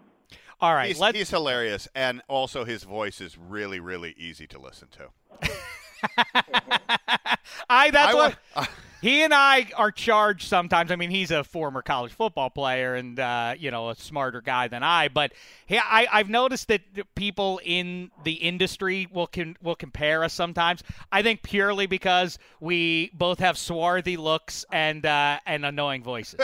All 0.61 0.75
right, 0.75 0.89
he's, 0.95 1.03
he's 1.15 1.31
hilarious, 1.31 1.89
and 1.95 2.23
also 2.29 2.65
his 2.65 2.85
voice 2.85 3.21
is 3.21 3.39
really, 3.39 3.81
really 3.81 4.15
easy 4.19 4.47
to 4.49 4.59
listen 4.59 4.89
to. 4.93 5.09
I 7.71 7.91
that's 7.91 8.13
I 8.13 8.15
what 8.15 8.37
wa- 8.57 8.67
he 9.01 9.23
and 9.23 9.33
I 9.33 9.69
are 9.77 9.91
charged 9.91 10.49
sometimes. 10.49 10.91
I 10.91 10.97
mean, 10.97 11.11
he's 11.11 11.31
a 11.31 11.43
former 11.45 11.83
college 11.83 12.13
football 12.13 12.51
player 12.51 12.95
and 12.95 13.19
uh, 13.19 13.55
you 13.59 13.71
know 13.71 13.91
a 13.91 13.97
smarter 13.97 14.41
guy 14.41 14.69
than 14.69 14.83
I. 14.83 15.09
But 15.09 15.33
he, 15.67 15.79
I, 15.79 16.07
I've 16.11 16.29
noticed 16.29 16.69
that 16.69 16.83
people 17.15 17.61
in 17.65 18.11
the 18.25 18.33
industry 18.33 19.09
will 19.13 19.27
can 19.27 19.57
will 19.63 19.75
compare 19.75 20.23
us 20.25 20.33
sometimes. 20.33 20.83
I 21.11 21.23
think 21.23 21.43
purely 21.43 21.87
because 21.87 22.39
we 22.61 23.11
both 23.15 23.39
have 23.39 23.57
swarthy 23.57 24.17
looks 24.17 24.65
and 24.73 25.05
uh, 25.07 25.39
and 25.47 25.65
annoying 25.65 26.03
voices. 26.03 26.41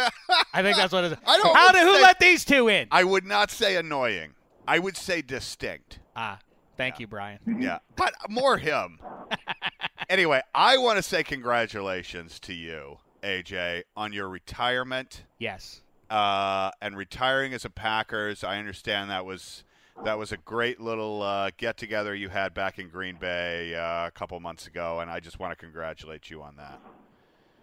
I 0.55 0.63
think 0.63 0.77
that's 0.77 0.93
what 0.93 1.05
it 1.05 1.13
is. 1.13 1.19
I 1.27 1.39
don't 1.39 1.57
How 1.57 1.73
did 1.73 1.83
who 1.83 1.93
let 2.03 2.19
these 2.19 2.45
two 2.45 2.69
in? 2.69 2.89
I 2.91 3.05
would 3.05 3.27
not 3.27 3.51
say 3.51 3.77
annoying. 3.77 4.35
I 4.69 4.79
would 4.79 4.97
say 4.97 5.23
distinct. 5.23 6.01
Ah, 6.17 6.39
thank 6.77 6.99
you, 6.99 7.07
Brian. 7.07 7.39
Yeah, 7.61 7.79
but 7.97 8.15
more 8.29 8.57
him. 8.59 8.99
anyway, 10.09 10.41
I 10.55 10.79
want 10.79 10.97
to 10.97 11.03
say 11.03 11.23
congratulations 11.23 12.41
to 12.41 12.55
you, 12.55 12.99
AJ, 13.23 13.85
on 13.97 14.13
your 14.13 14.29
retirement. 14.29 15.25
Yes. 15.39 15.83
Uh, 16.09 16.71
and 16.81 16.97
retiring 16.97 17.53
as 17.53 17.65
a 17.65 17.71
Packers. 17.71 18.45
I 18.45 18.59
understand 18.59 19.11
that 19.11 19.25
was 19.25 19.65
that 20.05 20.19
was 20.19 20.31
a 20.31 20.37
great 20.37 20.81
little 20.81 21.23
uh, 21.23 21.51
get 21.57 21.77
together 21.77 22.15
you 22.15 22.29
had 22.29 22.55
back 22.55 22.79
in 22.79 22.89
Green 22.89 23.17
Bay 23.17 23.75
uh, 23.75 24.07
a 24.07 24.11
couple 24.15 24.39
months 24.41 24.67
ago, 24.67 25.01
and 25.01 25.11
I 25.11 25.21
just 25.21 25.39
want 25.39 25.53
to 25.53 25.57
congratulate 25.57 26.31
you 26.31 26.43
on 26.43 26.57
that. 26.57 26.81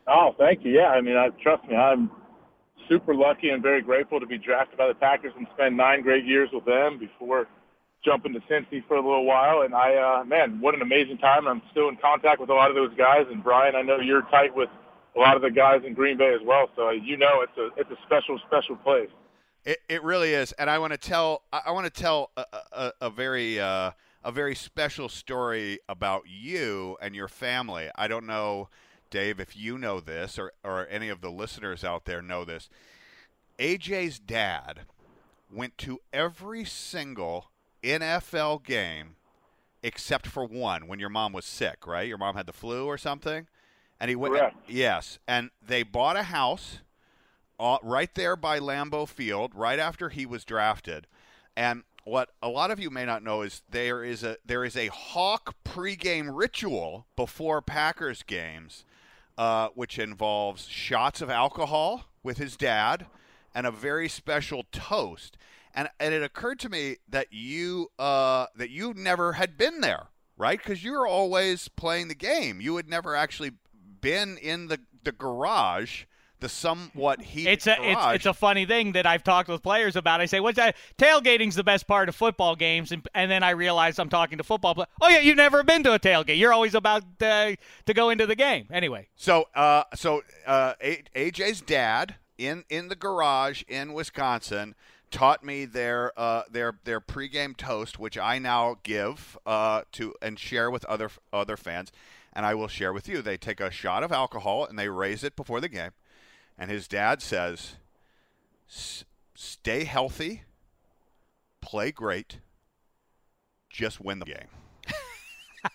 Oh, 0.07 0.35
thank 0.37 0.65
you. 0.65 0.71
Yeah, 0.71 0.87
I 0.87 1.01
mean, 1.01 1.15
I, 1.15 1.29
trust 1.41 1.65
me, 1.69 1.75
I'm 1.75 2.11
super 2.89 3.15
lucky 3.15 3.49
and 3.49 3.61
very 3.61 3.81
grateful 3.81 4.19
to 4.19 4.25
be 4.25 4.37
drafted 4.37 4.77
by 4.77 4.87
the 4.87 4.95
Packers 4.95 5.33
and 5.37 5.47
spend 5.53 5.77
nine 5.77 6.01
great 6.01 6.25
years 6.25 6.49
with 6.51 6.65
them 6.65 6.99
before 6.99 7.47
jumping 8.03 8.33
to 8.33 8.39
Cincy 8.41 8.85
for 8.87 8.95
a 8.95 9.01
little 9.01 9.25
while. 9.25 9.61
And 9.61 9.73
I, 9.73 9.95
uh, 9.95 10.23
man, 10.25 10.59
what 10.59 10.75
an 10.75 10.81
amazing 10.81 11.17
time. 11.17 11.47
I'm 11.47 11.61
still 11.71 11.89
in 11.89 11.97
contact 11.97 12.39
with 12.39 12.49
a 12.49 12.53
lot 12.53 12.69
of 12.69 12.75
those 12.75 12.93
guys. 12.97 13.25
And 13.31 13.43
Brian, 13.43 13.75
I 13.75 13.81
know 13.81 13.99
you're 13.99 14.23
tight 14.23 14.55
with 14.55 14.69
a 15.15 15.19
lot 15.19 15.35
of 15.35 15.41
the 15.41 15.51
guys 15.51 15.81
in 15.85 15.93
Green 15.93 16.17
Bay 16.17 16.33
as 16.33 16.41
well. 16.45 16.69
So 16.75 16.89
you 16.89 17.17
know, 17.17 17.41
it's 17.41 17.57
a 17.57 17.69
it's 17.79 17.91
a 17.91 17.97
special 18.05 18.39
special 18.47 18.75
place. 18.77 19.09
It, 19.65 19.79
it 19.87 20.03
really 20.03 20.33
is, 20.33 20.51
and 20.53 20.69
I 20.69 20.77
want 20.79 20.91
to 20.91 20.97
tell 20.97 21.43
I 21.51 21.71
want 21.71 21.85
to 21.85 22.01
tell 22.01 22.31
a, 22.35 22.45
a, 22.71 22.91
a 23.01 23.09
very 23.09 23.59
uh, 23.59 23.91
a 24.23 24.31
very 24.31 24.55
special 24.55 25.09
story 25.09 25.79
about 25.87 26.23
you 26.27 26.97
and 27.01 27.15
your 27.15 27.27
family. 27.27 27.89
I 27.95 28.07
don't 28.07 28.25
know, 28.25 28.69
Dave, 29.09 29.39
if 29.39 29.55
you 29.55 29.77
know 29.77 29.99
this 29.99 30.37
or 30.37 30.51
or 30.63 30.87
any 30.89 31.09
of 31.09 31.21
the 31.21 31.29
listeners 31.29 31.83
out 31.83 32.05
there 32.05 32.21
know 32.21 32.43
this. 32.43 32.69
AJ's 33.59 34.17
dad 34.17 34.81
went 35.51 35.77
to 35.77 35.99
every 36.11 36.65
single 36.65 37.51
NFL 37.83 38.63
game 38.63 39.15
except 39.83 40.27
for 40.27 40.45
one 40.45 40.87
when 40.87 40.99
your 40.99 41.09
mom 41.09 41.33
was 41.33 41.45
sick, 41.45 41.85
right? 41.85 42.07
Your 42.07 42.17
mom 42.17 42.35
had 42.35 42.45
the 42.45 42.53
flu 42.53 42.85
or 42.85 42.97
something, 42.97 43.47
and 43.99 44.09
he 44.09 44.15
went. 44.15 44.35
Correct. 44.35 44.55
Yes, 44.67 45.19
and 45.27 45.51
they 45.65 45.83
bought 45.83 46.15
a 46.15 46.23
house 46.23 46.79
uh, 47.59 47.77
right 47.83 48.13
there 48.15 48.35
by 48.35 48.59
Lambeau 48.59 49.07
Field, 49.07 49.51
right 49.53 49.79
after 49.79 50.09
he 50.09 50.25
was 50.25 50.45
drafted. 50.45 51.07
And 51.55 51.83
what 52.05 52.29
a 52.41 52.49
lot 52.49 52.71
of 52.71 52.79
you 52.79 52.89
may 52.89 53.05
not 53.05 53.23
know 53.23 53.41
is 53.41 53.61
there 53.69 54.03
is 54.03 54.23
a 54.23 54.37
there 54.45 54.65
is 54.65 54.75
a 54.75 54.87
Hawk 54.87 55.55
pregame 55.63 56.29
ritual 56.33 57.05
before 57.15 57.61
Packers 57.61 58.23
games, 58.23 58.85
uh, 59.37 59.69
which 59.75 59.99
involves 59.99 60.67
shots 60.67 61.21
of 61.21 61.29
alcohol 61.29 62.05
with 62.23 62.37
his 62.37 62.55
dad 62.55 63.05
and 63.53 63.67
a 63.67 63.71
very 63.71 64.09
special 64.09 64.65
toast. 64.71 65.37
And 65.73 65.89
and 65.99 66.13
it 66.13 66.23
occurred 66.23 66.59
to 66.59 66.69
me 66.69 66.97
that 67.09 67.27
you 67.31 67.91
uh, 67.97 68.47
that 68.55 68.69
you 68.69 68.93
never 68.95 69.33
had 69.33 69.57
been 69.57 69.81
there, 69.81 70.07
right? 70.37 70.57
Because 70.57 70.83
you 70.83 70.91
were 70.91 71.07
always 71.07 71.67
playing 71.67 72.09
the 72.09 72.15
game. 72.15 72.61
You 72.61 72.75
had 72.77 72.87
never 72.87 73.15
actually 73.15 73.51
been 74.01 74.37
in 74.37 74.67
the 74.67 74.79
the 75.03 75.11
garage 75.11 76.03
the 76.43 76.49
somewhat 76.49 77.21
heated 77.21 77.53
It's 77.53 77.67
a 77.67 77.75
it's, 77.79 78.01
it's 78.15 78.25
a 78.25 78.33
funny 78.33 78.65
thing 78.65 78.91
that 78.91 79.07
I've 79.07 79.23
talked 79.23 79.49
with 79.49 79.63
players 79.63 79.95
about. 79.95 80.21
I 80.21 80.25
say, 80.25 80.39
"What's 80.41 80.57
that? 80.57 80.75
Tailgating's 80.99 81.55
the 81.55 81.63
best 81.63 81.87
part 81.87 82.09
of 82.09 82.15
football 82.15 82.55
games," 82.55 82.91
and, 82.91 83.07
and 83.15 83.31
then 83.31 83.41
I 83.41 83.51
realize 83.51 83.97
I'm 83.97 84.09
talking 84.09 84.37
to 84.37 84.43
football. 84.43 84.75
players. 84.75 84.89
oh 85.01 85.09
yeah, 85.09 85.19
you've 85.19 85.37
never 85.37 85.63
been 85.63 85.83
to 85.83 85.93
a 85.93 85.99
tailgate. 85.99 86.37
You're 86.37 86.53
always 86.53 86.75
about 86.75 87.03
uh, 87.21 87.53
to 87.85 87.93
go 87.93 88.09
into 88.09 88.27
the 88.27 88.35
game. 88.35 88.67
Anyway, 88.71 89.07
So, 89.15 89.47
uh, 89.55 89.85
so 89.95 90.21
uh, 90.45 90.73
AJ's 90.81 91.61
dad 91.61 92.15
in 92.37 92.65
in 92.69 92.89
the 92.89 92.95
garage 92.95 93.63
in 93.67 93.93
Wisconsin 93.93 94.75
taught 95.13 95.43
me 95.43 95.63
their 95.63 96.11
uh, 96.19 96.41
their 96.49 96.73
their 96.83 96.99
pregame 96.99 97.55
toast, 97.55 97.99
which 97.99 98.17
I 98.17 98.39
now 98.39 98.77
give 98.83 99.37
uh, 99.45 99.83
to 99.93 100.15
and 100.21 100.37
share 100.37 100.69
with 100.69 100.83
other 100.85 101.11
other 101.31 101.55
fans, 101.55 101.91
and 102.33 102.45
I 102.45 102.55
will 102.55 102.67
share 102.67 102.91
with 102.91 103.07
you. 103.07 103.21
They 103.21 103.37
take 103.37 103.61
a 103.61 103.71
shot 103.71 104.03
of 104.03 104.11
alcohol 104.11 104.65
and 104.65 104.77
they 104.77 104.89
raise 104.89 105.23
it 105.23 105.35
before 105.35 105.61
the 105.61 105.69
game, 105.69 105.91
and 106.57 106.69
his 106.69 106.87
dad 106.87 107.21
says, 107.21 107.75
"S- 108.67 109.05
"Stay 109.35 109.83
healthy, 109.83 110.43
play 111.61 111.91
great, 111.91 112.39
just 113.69 114.01
win 114.01 114.19
the 114.19 114.25
game." 114.25 114.49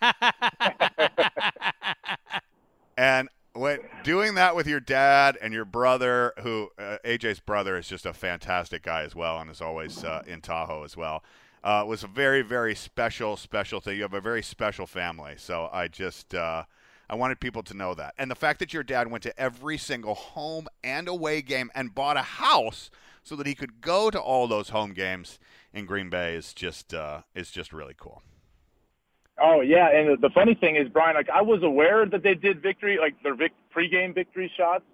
And 2.99 3.29
when 3.59 3.81
doing 4.05 4.35
that 4.35 4.55
with 4.55 4.67
your 4.67 4.81
dad 4.81 5.37
and 5.41 5.53
your 5.53 5.65
brother, 5.65 6.33
who 6.43 6.71
uh, 6.79 6.99
AJ's 7.05 7.41
brother 7.41 7.77
is 7.77 7.89
just 7.89 8.07
a 8.07 8.13
fantastic 8.13 8.83
guy 8.83 9.03
as 9.03 9.15
well, 9.15 9.39
and 9.39 9.51
is 9.51 9.61
always 9.61 10.05
uh, 10.05 10.23
in 10.27 10.41
Tahoe 10.41 10.85
as 10.85 10.97
well, 10.97 11.23
uh, 11.65 11.85
was 11.87 12.05
a 12.05 12.07
very, 12.07 12.43
very 12.43 12.75
special, 12.75 13.37
special 13.37 13.81
thing. 13.81 13.97
You 13.97 14.03
have 14.03 14.15
a 14.15 14.21
very 14.21 14.43
special 14.43 14.87
family, 14.87 15.35
so 15.37 15.69
I 15.73 15.89
just 15.89 16.35
uh, 16.35 16.65
I 17.11 17.15
wanted 17.15 17.41
people 17.41 17.63
to 17.65 17.75
know 17.75 17.95
that, 17.95 18.15
and 18.19 18.31
the 18.31 18.37
fact 18.37 18.59
that 18.61 18.73
your 18.73 18.83
dad 18.83 19.11
went 19.11 19.23
to 19.25 19.39
every 19.39 19.79
single 19.79 20.15
home 20.15 20.69
and 20.85 21.09
away 21.09 21.43
game 21.43 21.71
and 21.75 21.95
bought 21.95 22.17
a 22.17 22.23
house 22.23 22.91
so 23.23 23.37
that 23.37 23.47
he 23.47 23.55
could 23.55 23.81
go 23.81 24.11
to 24.11 24.21
all 24.21 24.47
those 24.47 24.71
home 24.71 24.93
games 24.93 25.39
in 25.73 25.85
Green 25.85 26.09
Bay 26.09 26.35
is 26.35 26.55
just 26.55 26.95
uh, 26.95 27.23
is 27.35 27.51
just 27.51 27.73
really 27.73 27.95
cool. 27.99 28.23
Oh 29.41 29.61
yeah, 29.61 29.89
and 29.91 30.21
the, 30.21 30.31
funny 30.31 30.55
thing 30.55 30.77
is, 30.77 30.89
Brian, 30.89 31.15
like 31.15 31.29
I 31.31 31.43
was 31.43 31.63
aware 31.63 32.05
that 32.07 32.23
they 32.23 32.35
did 32.35 32.63
victory, 32.63 32.99
like 33.01 33.15
their 33.23 33.35
vic- 33.35 33.53
pregame 33.75 34.15
victory 34.15 34.51
shots, 34.57 34.85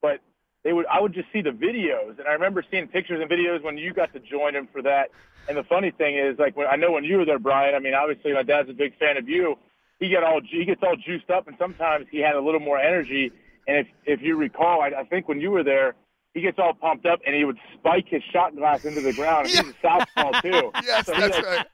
but 0.00 0.20
they 0.64 0.72
would 0.72 0.86
I 0.86 1.00
would 1.00 1.12
just 1.12 1.28
see 1.32 1.40
the 1.42 1.50
videos, 1.50 2.18
and 2.18 2.28
I 2.28 2.32
remember 2.32 2.64
seeing 2.70 2.86
pictures 2.88 3.20
and 3.20 3.30
videos 3.30 3.62
when 3.62 3.76
you 3.76 3.92
got 3.92 4.12
to 4.12 4.20
join 4.20 4.54
them 4.54 4.68
for 4.72 4.82
that. 4.82 5.10
And 5.48 5.56
the 5.56 5.64
funny 5.64 5.90
thing 5.90 6.16
is, 6.16 6.38
like 6.38 6.56
when 6.56 6.66
I 6.66 6.76
know 6.76 6.92
when 6.92 7.04
you 7.04 7.16
were 7.16 7.24
there, 7.24 7.38
Brian. 7.38 7.74
I 7.74 7.78
mean, 7.78 7.94
obviously 7.94 8.32
my 8.32 8.42
dad's 8.42 8.68
a 8.70 8.74
big 8.74 8.96
fan 8.98 9.16
of 9.16 9.28
you. 9.28 9.56
He 9.98 10.08
get 10.08 10.22
all 10.22 10.40
he 10.48 10.64
gets 10.64 10.82
all 10.82 10.96
juiced 10.96 11.30
up, 11.30 11.48
and 11.48 11.56
sometimes 11.58 12.06
he 12.10 12.18
had 12.20 12.34
a 12.34 12.40
little 12.40 12.60
more 12.60 12.78
energy. 12.78 13.32
And 13.66 13.78
if 13.78 13.86
if 14.04 14.22
you 14.22 14.36
recall, 14.36 14.80
I, 14.82 14.88
I 15.00 15.04
think 15.04 15.26
when 15.28 15.40
you 15.40 15.50
were 15.50 15.64
there, 15.64 15.94
he 16.34 16.40
gets 16.40 16.58
all 16.58 16.74
pumped 16.74 17.06
up 17.06 17.20
and 17.26 17.34
he 17.34 17.44
would 17.44 17.58
spike 17.74 18.06
his 18.08 18.22
shot 18.32 18.54
glass 18.54 18.84
into 18.84 19.00
the 19.00 19.12
ground. 19.12 19.46
And 19.48 19.66
He's 19.66 19.74
a 19.74 19.74
southpaw 19.82 20.40
too. 20.40 20.70
Yes, 20.84 21.06
So 21.06 21.12
that's 21.12 21.36
like, 21.36 21.46
right. 21.46 21.66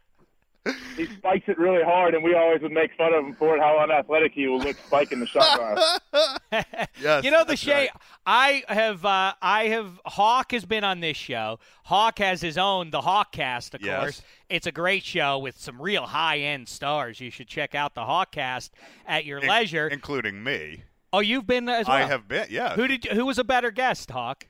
He 0.96 1.06
spikes 1.06 1.48
it 1.48 1.58
really 1.58 1.82
hard, 1.82 2.14
and 2.14 2.22
we 2.22 2.34
always 2.34 2.62
would 2.62 2.72
make 2.72 2.94
fun 2.96 3.12
of 3.12 3.24
him 3.24 3.34
for 3.34 3.56
it, 3.56 3.60
how 3.60 3.78
unathletic 3.78 4.32
he 4.32 4.46
will 4.46 4.58
look 4.60 4.76
spiking 4.86 5.20
the 5.20 5.26
shot 5.26 5.58
glass. 5.58 6.00
Yes, 7.00 7.24
you 7.24 7.30
know 7.32 7.40
the 7.40 7.48
that's 7.48 7.60
Shay. 7.60 7.88
right. 7.88 7.90
I 8.24 8.62
have 8.68 9.04
uh, 9.04 9.34
I 9.42 9.66
have 9.68 10.00
Hawk 10.06 10.52
has 10.52 10.64
been 10.64 10.84
on 10.84 11.00
this 11.00 11.16
show. 11.16 11.58
Hawk 11.84 12.18
has 12.20 12.40
his 12.40 12.56
own 12.56 12.90
the 12.90 13.00
Hawkcast, 13.00 13.74
of 13.74 13.82
Yes. 13.82 14.00
course. 14.00 14.22
It's 14.48 14.66
a 14.68 14.72
great 14.72 15.02
show 15.02 15.38
with 15.38 15.58
some 15.58 15.82
real 15.82 16.06
high 16.06 16.38
end 16.38 16.68
stars. 16.68 17.20
You 17.20 17.30
should 17.30 17.48
check 17.48 17.74
out 17.74 17.94
the 17.94 18.02
Hawkcast 18.02 18.70
at 19.06 19.24
your 19.24 19.38
In- 19.40 19.48
leisure. 19.48 19.88
including 19.88 20.42
me. 20.44 20.84
oh, 21.12 21.18
you've 21.20 21.46
been 21.46 21.68
as 21.68 21.88
well. 21.88 21.96
I 21.96 22.02
have 22.02 22.28
been, 22.28 22.46
yeah. 22.50 22.74
Who 22.76 22.86
did? 22.86 23.04
Who 23.06 23.26
was 23.26 23.38
a 23.38 23.44
better 23.44 23.70
guest, 23.72 24.10
Hawk? 24.12 24.46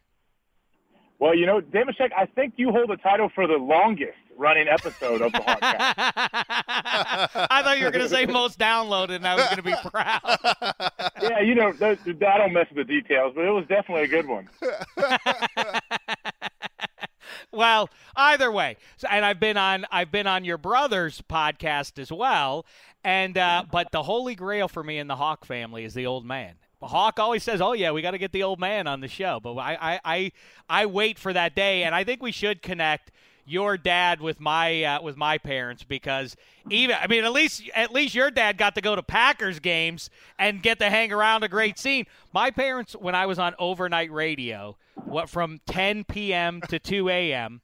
Well, 1.18 1.34
you 1.34 1.46
know, 1.46 1.60
Dameshek, 1.60 2.10
I 2.16 2.26
think 2.26 2.54
you 2.56 2.70
hold 2.70 2.90
the 2.90 2.96
title 2.96 3.30
for 3.34 3.46
the 3.46 3.54
longest 3.56 4.18
running 4.36 4.68
episode 4.68 5.22
of 5.22 5.32
the 5.32 5.38
Hawkcast. 5.38 5.60
I 7.50 7.62
thought 7.62 7.78
you 7.78 7.84
were 7.84 7.90
going 7.90 8.04
to 8.04 8.08
say 8.08 8.26
most 8.26 8.58
downloaded, 8.58 9.16
and 9.16 9.26
I 9.26 9.34
was 9.34 9.44
going 9.44 9.56
to 9.56 9.62
be 9.62 9.74
proud. 9.90 10.38
yeah, 11.22 11.40
you 11.40 11.54
know, 11.54 11.72
those, 11.72 11.98
I 12.06 12.38
don't 12.38 12.52
mess 12.52 12.66
with 12.74 12.86
the 12.86 13.00
details, 13.00 13.32
but 13.34 13.44
it 13.44 13.50
was 13.50 13.66
definitely 13.68 14.04
a 14.04 14.08
good 14.08 14.26
one. 14.26 14.48
well, 17.52 17.90
either 18.16 18.50
way, 18.50 18.76
so, 18.96 19.08
and 19.10 19.24
I've 19.24 19.40
been 19.40 19.56
on 19.56 19.86
I've 19.90 20.10
been 20.10 20.26
on 20.26 20.44
your 20.44 20.58
brother's 20.58 21.22
podcast 21.22 21.98
as 21.98 22.12
well, 22.12 22.66
and 23.02 23.36
uh, 23.38 23.64
but 23.70 23.92
the 23.92 24.02
holy 24.02 24.34
grail 24.34 24.68
for 24.68 24.82
me 24.82 24.98
in 24.98 25.06
the 25.06 25.16
Hawk 25.16 25.44
family 25.44 25.84
is 25.84 25.94
the 25.94 26.06
old 26.06 26.24
man. 26.24 26.54
Hawk 26.86 27.18
always 27.18 27.42
says, 27.42 27.60
"Oh 27.60 27.72
yeah, 27.72 27.90
we 27.90 28.02
got 28.02 28.12
to 28.12 28.18
get 28.18 28.32
the 28.32 28.42
old 28.42 28.60
man 28.60 28.86
on 28.86 29.00
the 29.00 29.08
show," 29.08 29.40
but 29.42 29.56
I, 29.56 29.76
I 29.80 30.00
I 30.04 30.32
I 30.68 30.86
wait 30.86 31.18
for 31.18 31.32
that 31.32 31.54
day, 31.54 31.84
and 31.84 31.94
I 31.94 32.04
think 32.04 32.22
we 32.22 32.32
should 32.32 32.62
connect 32.62 33.10
your 33.46 33.76
dad 33.76 34.20
with 34.20 34.40
my 34.40 34.82
uh, 34.84 35.02
with 35.02 35.16
my 35.16 35.38
parents 35.38 35.82
because 35.82 36.36
even 36.70 36.96
I 37.00 37.06
mean 37.06 37.24
at 37.24 37.32
least 37.32 37.62
at 37.74 37.92
least 37.92 38.14
your 38.14 38.30
dad 38.30 38.56
got 38.56 38.74
to 38.76 38.80
go 38.80 38.96
to 38.96 39.02
Packers 39.02 39.58
games 39.60 40.10
and 40.38 40.62
get 40.62 40.78
to 40.78 40.90
hang 40.90 41.12
around 41.12 41.44
a 41.44 41.48
great 41.48 41.78
scene. 41.78 42.06
My 42.32 42.50
parents 42.50 42.94
when 42.94 43.14
I 43.14 43.26
was 43.26 43.38
on 43.38 43.54
overnight 43.58 44.10
radio, 44.12 44.76
what 45.04 45.28
from 45.28 45.60
10 45.66 46.04
p.m. 46.04 46.60
to 46.68 46.78
2 46.78 47.08
a.m. 47.08 47.60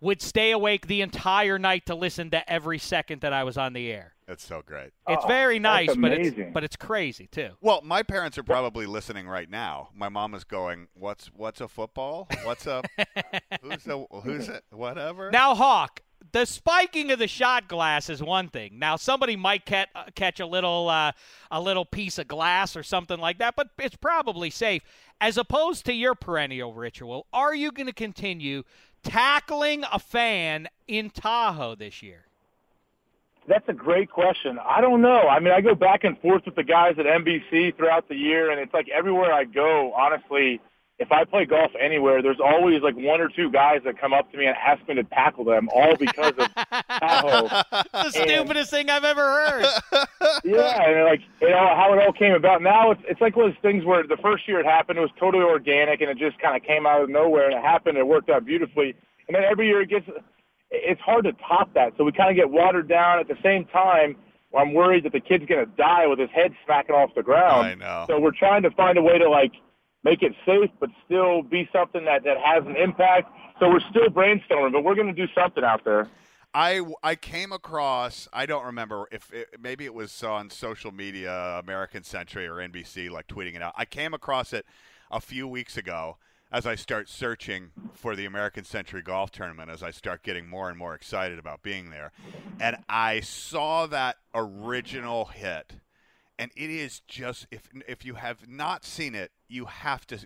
would 0.00 0.20
stay 0.20 0.50
awake 0.50 0.86
the 0.86 1.00
entire 1.00 1.58
night 1.58 1.86
to 1.86 1.94
listen 1.94 2.30
to 2.30 2.50
every 2.50 2.78
second 2.78 3.20
that 3.20 3.32
I 3.32 3.44
was 3.44 3.56
on 3.56 3.72
the 3.72 3.90
air. 3.90 4.14
That's 4.32 4.46
so 4.46 4.62
great. 4.64 4.92
It's 5.08 5.24
Oh, 5.26 5.28
very 5.28 5.58
nice, 5.58 5.94
but 5.94 6.10
it's 6.10 6.52
but 6.54 6.64
it's 6.64 6.74
crazy 6.74 7.26
too. 7.26 7.50
Well, 7.60 7.82
my 7.84 8.02
parents 8.02 8.38
are 8.38 8.42
probably 8.42 8.86
listening 8.86 9.28
right 9.28 9.50
now. 9.50 9.90
My 9.94 10.08
mom 10.08 10.32
is 10.34 10.42
going, 10.42 10.88
"What's 10.94 11.26
what's 11.34 11.60
a 11.60 11.68
football? 11.68 12.28
What's 12.44 12.66
a 12.66 12.82
who's 13.62 13.86
a 13.86 14.06
who's 14.24 14.48
it? 14.48 14.64
Whatever." 14.70 15.30
Now, 15.30 15.54
Hawk, 15.54 16.00
the 16.32 16.46
spiking 16.46 17.10
of 17.10 17.18
the 17.18 17.28
shot 17.28 17.68
glass 17.68 18.08
is 18.08 18.22
one 18.22 18.48
thing. 18.48 18.78
Now, 18.78 18.96
somebody 18.96 19.36
might 19.36 19.66
catch, 19.66 19.90
uh, 19.94 20.04
catch 20.14 20.40
a 20.40 20.46
little 20.46 20.88
uh, 20.88 21.12
a 21.50 21.60
little 21.60 21.84
piece 21.84 22.18
of 22.18 22.26
glass 22.26 22.74
or 22.74 22.82
something 22.82 23.18
like 23.18 23.36
that, 23.36 23.54
but 23.54 23.68
it's 23.78 23.96
probably 23.96 24.48
safe. 24.48 24.80
As 25.20 25.36
opposed 25.36 25.84
to 25.84 25.92
your 25.92 26.14
perennial 26.14 26.72
ritual, 26.72 27.26
are 27.34 27.54
you 27.54 27.70
going 27.70 27.86
to 27.86 27.92
continue 27.92 28.62
tackling 29.04 29.84
a 29.92 29.98
fan 29.98 30.68
in 30.88 31.10
Tahoe 31.10 31.74
this 31.74 32.02
year? 32.02 32.24
That's 33.48 33.68
a 33.68 33.72
great 33.72 34.10
question. 34.10 34.58
I 34.64 34.80
don't 34.80 35.00
know. 35.00 35.28
I 35.28 35.40
mean, 35.40 35.52
I 35.52 35.60
go 35.60 35.74
back 35.74 36.04
and 36.04 36.18
forth 36.20 36.42
with 36.46 36.54
the 36.54 36.62
guys 36.62 36.94
at 36.98 37.06
NBC 37.06 37.76
throughout 37.76 38.08
the 38.08 38.14
year, 38.14 38.50
and 38.50 38.60
it's 38.60 38.72
like 38.72 38.88
everywhere 38.88 39.32
I 39.32 39.44
go, 39.44 39.92
honestly, 39.94 40.60
if 40.98 41.10
I 41.10 41.24
play 41.24 41.44
golf 41.44 41.72
anywhere, 41.80 42.22
there's 42.22 42.38
always 42.38 42.80
like 42.82 42.94
one 42.94 43.20
or 43.20 43.28
two 43.28 43.50
guys 43.50 43.80
that 43.84 44.00
come 44.00 44.12
up 44.12 44.30
to 44.30 44.38
me 44.38 44.46
and 44.46 44.56
ask 44.56 44.86
me 44.86 44.94
to 44.94 45.04
tackle 45.04 45.44
them, 45.44 45.68
all 45.74 45.96
because 45.96 46.34
of 46.38 46.48
Tahoe. 46.54 47.48
the 47.92 48.10
stupidest 48.10 48.70
thing 48.70 48.88
I've 48.88 49.02
ever 49.02 49.20
heard. 49.20 49.66
yeah, 50.44 50.82
and 50.82 51.04
like 51.04 51.20
you 51.40 51.48
know 51.48 51.74
how 51.74 51.92
it 51.92 51.98
all 51.98 52.12
came 52.12 52.34
about. 52.34 52.62
Now 52.62 52.92
it's 52.92 53.02
it's 53.08 53.20
like 53.20 53.34
one 53.34 53.46
of 53.46 53.54
those 53.54 53.62
things 53.62 53.84
where 53.84 54.06
the 54.06 54.18
first 54.22 54.46
year 54.46 54.60
it 54.60 54.66
happened, 54.66 54.98
it 54.98 55.02
was 55.02 55.10
totally 55.18 55.44
organic, 55.44 56.00
and 56.00 56.10
it 56.10 56.18
just 56.18 56.38
kind 56.38 56.56
of 56.56 56.62
came 56.62 56.86
out 56.86 57.02
of 57.02 57.10
nowhere, 57.10 57.46
and 57.50 57.54
it 57.54 57.62
happened, 57.62 57.98
and 57.98 58.06
it 58.06 58.08
worked 58.08 58.30
out 58.30 58.44
beautifully. 58.44 58.94
And 59.26 59.34
then 59.34 59.42
every 59.44 59.66
year 59.68 59.80
it 59.80 59.88
gets, 59.88 60.06
it's 60.72 61.00
hard 61.00 61.24
to 61.24 61.32
top 61.46 61.72
that. 61.74 61.92
So 61.96 62.04
we 62.04 62.12
kind 62.12 62.30
of 62.30 62.36
get 62.36 62.50
watered 62.50 62.88
down. 62.88 63.20
At 63.20 63.28
the 63.28 63.36
same 63.42 63.66
time, 63.66 64.16
I'm 64.58 64.74
worried 64.74 65.04
that 65.04 65.12
the 65.12 65.20
kid's 65.20 65.46
going 65.46 65.64
to 65.64 65.72
die 65.76 66.06
with 66.06 66.18
his 66.18 66.30
head 66.30 66.52
smacking 66.64 66.94
off 66.94 67.10
the 67.14 67.22
ground. 67.22 67.66
I 67.66 67.74
know. 67.74 68.04
So 68.08 68.18
we're 68.18 68.32
trying 68.32 68.62
to 68.62 68.70
find 68.70 68.98
a 68.98 69.02
way 69.02 69.18
to 69.18 69.28
like 69.28 69.52
make 70.02 70.22
it 70.22 70.32
safe, 70.44 70.70
but 70.80 70.90
still 71.04 71.42
be 71.42 71.68
something 71.72 72.04
that 72.06 72.24
that 72.24 72.38
has 72.38 72.64
an 72.66 72.76
impact. 72.76 73.30
So 73.60 73.68
we're 73.68 73.80
still 73.90 74.08
brainstorming, 74.08 74.72
but 74.72 74.82
we're 74.82 74.94
going 74.94 75.14
to 75.14 75.26
do 75.26 75.30
something 75.34 75.62
out 75.62 75.84
there. 75.84 76.08
I, 76.54 76.82
I 77.02 77.14
came 77.14 77.50
across 77.50 78.28
I 78.30 78.44
don't 78.44 78.66
remember 78.66 79.08
if 79.10 79.32
it, 79.32 79.48
maybe 79.58 79.86
it 79.86 79.94
was 79.94 80.22
on 80.22 80.50
social 80.50 80.92
media 80.92 81.32
American 81.62 82.02
Century 82.02 82.46
or 82.46 82.56
NBC 82.56 83.10
like 83.10 83.26
tweeting 83.26 83.54
it 83.54 83.62
out. 83.62 83.72
I 83.76 83.86
came 83.86 84.12
across 84.12 84.52
it 84.52 84.66
a 85.10 85.20
few 85.20 85.48
weeks 85.48 85.78
ago 85.78 86.18
as 86.52 86.66
I 86.66 86.74
start 86.74 87.08
searching 87.08 87.70
for 87.94 88.14
the 88.14 88.26
American 88.26 88.64
Century 88.64 89.02
Golf 89.02 89.30
Tournament 89.30 89.70
as 89.70 89.82
I 89.82 89.90
start 89.90 90.22
getting 90.22 90.48
more 90.48 90.68
and 90.68 90.78
more 90.78 90.94
excited 90.94 91.38
about 91.38 91.62
being 91.62 91.90
there. 91.90 92.12
And 92.60 92.76
I 92.88 93.20
saw 93.20 93.86
that 93.86 94.16
original 94.34 95.26
hit 95.26 95.74
and 96.38 96.50
it 96.56 96.70
is 96.70 97.00
just 97.06 97.46
if 97.50 97.68
if 97.86 98.04
you 98.04 98.14
have 98.14 98.48
not 98.48 98.84
seen 98.84 99.14
it, 99.14 99.30
you 99.48 99.66
have 99.66 100.06
to 100.08 100.18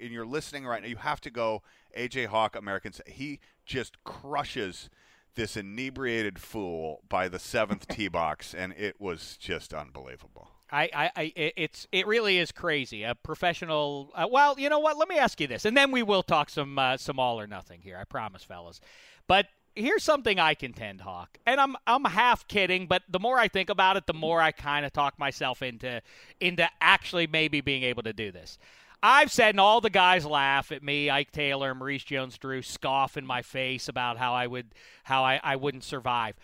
and 0.00 0.10
you're 0.10 0.26
listening 0.26 0.66
right 0.66 0.82
now, 0.82 0.88
you 0.88 0.96
have 0.96 1.20
to 1.20 1.30
go 1.30 1.62
AJ 1.96 2.26
Hawk 2.26 2.56
American 2.56 2.92
he 3.06 3.40
just 3.64 4.02
crushes 4.02 4.90
this 5.36 5.56
inebriated 5.56 6.40
fool 6.40 7.02
by 7.08 7.28
the 7.28 7.38
seventh 7.38 7.86
tee 7.88 8.08
box, 8.08 8.54
and 8.54 8.72
it 8.72 9.00
was 9.00 9.36
just 9.38 9.72
unbelievable. 9.72 10.53
I, 10.70 10.90
I, 10.94 11.10
I, 11.16 11.32
it's, 11.36 11.86
it 11.92 12.06
really 12.06 12.38
is 12.38 12.50
crazy. 12.50 13.02
A 13.04 13.14
professional. 13.14 14.10
Uh, 14.14 14.26
well, 14.30 14.58
you 14.58 14.68
know 14.68 14.80
what? 14.80 14.96
Let 14.96 15.08
me 15.08 15.18
ask 15.18 15.40
you 15.40 15.46
this, 15.46 15.64
and 15.64 15.76
then 15.76 15.90
we 15.90 16.02
will 16.02 16.22
talk 16.22 16.50
some, 16.50 16.78
uh, 16.78 16.96
some 16.96 17.18
all 17.18 17.38
or 17.38 17.46
nothing 17.46 17.80
here. 17.82 17.96
I 17.96 18.04
promise, 18.04 18.42
fellas. 18.42 18.80
But 19.26 19.46
here's 19.74 20.02
something 20.02 20.38
I 20.38 20.54
contend, 20.54 21.00
Hawk, 21.00 21.38
and 21.46 21.60
I'm, 21.60 21.76
I'm 21.86 22.04
half 22.04 22.46
kidding, 22.48 22.86
but 22.86 23.02
the 23.08 23.18
more 23.18 23.38
I 23.38 23.48
think 23.48 23.70
about 23.70 23.96
it, 23.96 24.06
the 24.06 24.14
more 24.14 24.40
I 24.40 24.52
kind 24.52 24.86
of 24.86 24.92
talk 24.92 25.18
myself 25.18 25.62
into, 25.62 26.00
into 26.40 26.68
actually 26.80 27.26
maybe 27.26 27.60
being 27.60 27.82
able 27.82 28.02
to 28.04 28.12
do 28.12 28.32
this. 28.32 28.58
I've 29.02 29.30
said, 29.30 29.50
and 29.50 29.60
all 29.60 29.82
the 29.82 29.90
guys 29.90 30.24
laugh 30.24 30.72
at 30.72 30.82
me, 30.82 31.10
Ike 31.10 31.30
Taylor, 31.30 31.74
Maurice 31.74 32.04
Jones-Drew, 32.04 32.62
scoff 32.62 33.18
in 33.18 33.26
my 33.26 33.42
face 33.42 33.86
about 33.88 34.16
how 34.16 34.32
I 34.32 34.46
would, 34.46 34.68
how 35.02 35.24
I, 35.24 35.40
I 35.42 35.56
wouldn't 35.56 35.84
survive. 35.84 36.36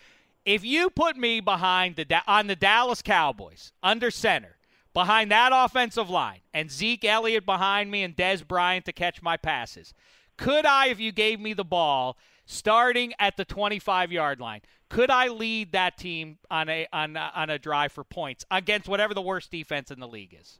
If 0.45 0.65
you 0.65 0.89
put 0.89 1.17
me 1.17 1.39
behind 1.39 1.95
the 1.95 2.21
on 2.27 2.47
the 2.47 2.55
Dallas 2.55 3.01
Cowboys 3.01 3.73
under 3.83 4.09
center, 4.09 4.57
behind 4.93 5.31
that 5.31 5.51
offensive 5.53 6.09
line, 6.09 6.39
and 6.53 6.71
Zeke 6.71 7.05
Elliott 7.05 7.45
behind 7.45 7.91
me 7.91 8.03
and 8.03 8.15
Dez 8.15 8.47
Bryant 8.47 8.85
to 8.85 8.91
catch 8.91 9.21
my 9.21 9.37
passes, 9.37 9.93
could 10.37 10.65
I, 10.65 10.87
if 10.87 10.99
you 10.99 11.11
gave 11.11 11.39
me 11.39 11.53
the 11.53 11.63
ball, 11.63 12.17
starting 12.45 13.13
at 13.19 13.37
the 13.37 13.45
25 13.45 14.11
yard 14.11 14.39
line, 14.39 14.61
could 14.89 15.11
I 15.11 15.27
lead 15.27 15.71
that 15.73 15.97
team 15.97 16.39
on 16.49 16.69
a 16.69 16.87
on 16.91 17.15
a, 17.15 17.31
on 17.35 17.49
a 17.49 17.59
drive 17.59 17.91
for 17.91 18.03
points 18.03 18.43
against 18.49 18.89
whatever 18.89 19.13
the 19.13 19.21
worst 19.21 19.51
defense 19.51 19.91
in 19.91 19.99
the 19.99 20.07
league 20.07 20.35
is? 20.39 20.59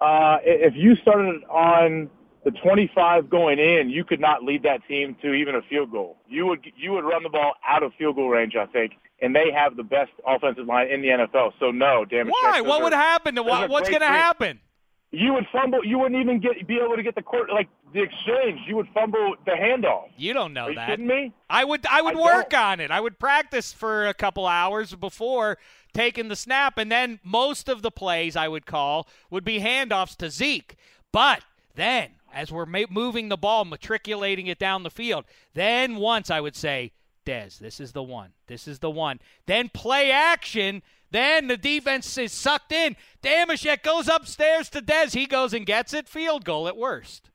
Uh, 0.00 0.38
if 0.42 0.74
you 0.76 0.94
started 0.96 1.42
on 1.44 2.10
the 2.44 2.50
25 2.50 3.30
going 3.30 3.58
in, 3.58 3.88
you 3.88 4.04
could 4.04 4.20
not 4.20 4.42
lead 4.42 4.62
that 4.64 4.80
team 4.86 5.16
to 5.22 5.32
even 5.32 5.54
a 5.54 5.62
field 5.62 5.90
goal. 5.90 6.16
You 6.28 6.46
would 6.46 6.64
you 6.76 6.92
would 6.92 7.04
run 7.04 7.22
the 7.22 7.30
ball 7.30 7.54
out 7.66 7.82
of 7.82 7.92
field 7.98 8.16
goal 8.16 8.28
range, 8.28 8.54
I 8.54 8.66
think, 8.66 8.92
and 9.22 9.34
they 9.34 9.50
have 9.50 9.76
the 9.76 9.82
best 9.82 10.10
offensive 10.26 10.66
line 10.66 10.88
in 10.88 11.00
the 11.00 11.08
NFL. 11.08 11.52
So 11.58 11.70
no, 11.70 12.04
damn 12.04 12.28
it. 12.28 12.34
Why? 12.42 12.60
What 12.60 12.82
would 12.82 12.92
happen? 12.92 13.34
To 13.36 13.42
what, 13.42 13.70
what's 13.70 13.88
going 13.88 14.02
to 14.02 14.06
happen? 14.06 14.60
You 15.10 15.32
would 15.32 15.46
fumble. 15.52 15.84
You 15.84 15.98
wouldn't 16.00 16.20
even 16.20 16.40
get 16.40 16.66
be 16.66 16.76
able 16.76 16.96
to 16.96 17.02
get 17.02 17.14
the 17.14 17.22
court 17.22 17.48
like 17.50 17.68
the 17.94 18.02
exchange. 18.02 18.60
You 18.66 18.76
would 18.76 18.88
fumble 18.92 19.36
the 19.46 19.52
handoff. 19.52 20.08
You 20.16 20.34
don't 20.34 20.52
know 20.52 20.64
Are 20.64 20.70
you 20.70 20.76
that. 20.76 20.88
kidding 20.88 21.06
me? 21.06 21.32
I 21.48 21.64
would. 21.64 21.86
I 21.86 22.02
would 22.02 22.16
I 22.16 22.20
work 22.20 22.50
don't. 22.50 22.60
on 22.60 22.80
it. 22.80 22.90
I 22.90 23.00
would 23.00 23.18
practice 23.18 23.72
for 23.72 24.06
a 24.06 24.12
couple 24.14 24.46
hours 24.46 24.94
before 24.94 25.56
taking 25.94 26.28
the 26.28 26.36
snap, 26.36 26.76
and 26.76 26.90
then 26.90 27.20
most 27.22 27.68
of 27.68 27.82
the 27.82 27.92
plays 27.92 28.34
I 28.36 28.48
would 28.48 28.66
call 28.66 29.06
would 29.30 29.44
be 29.44 29.60
handoffs 29.60 30.16
to 30.16 30.28
Zeke. 30.30 30.76
But 31.12 31.42
then, 31.76 32.10
as 32.34 32.52
we're 32.52 32.66
ma- 32.66 32.84
moving 32.90 33.28
the 33.28 33.36
ball, 33.36 33.64
matriculating 33.64 34.46
it 34.46 34.58
down 34.58 34.82
the 34.82 34.90
field, 34.90 35.24
then 35.54 35.96
once 35.96 36.30
I 36.30 36.40
would 36.40 36.56
say, 36.56 36.92
Dez, 37.24 37.58
this 37.58 37.80
is 37.80 37.92
the 37.92 38.02
one. 38.02 38.32
This 38.48 38.68
is 38.68 38.80
the 38.80 38.90
one. 38.90 39.20
Then 39.46 39.70
play 39.72 40.10
action. 40.10 40.82
Then 41.10 41.46
the 41.46 41.56
defense 41.56 42.18
is 42.18 42.32
sucked 42.32 42.72
in. 42.72 42.96
Dameshek 43.22 43.82
goes 43.82 44.08
upstairs 44.08 44.68
to 44.70 44.82
Dez. 44.82 45.14
He 45.14 45.26
goes 45.26 45.54
and 45.54 45.64
gets 45.64 45.94
it. 45.94 46.08
Field 46.08 46.44
goal 46.44 46.68
at 46.68 46.76
worst. 46.76 47.30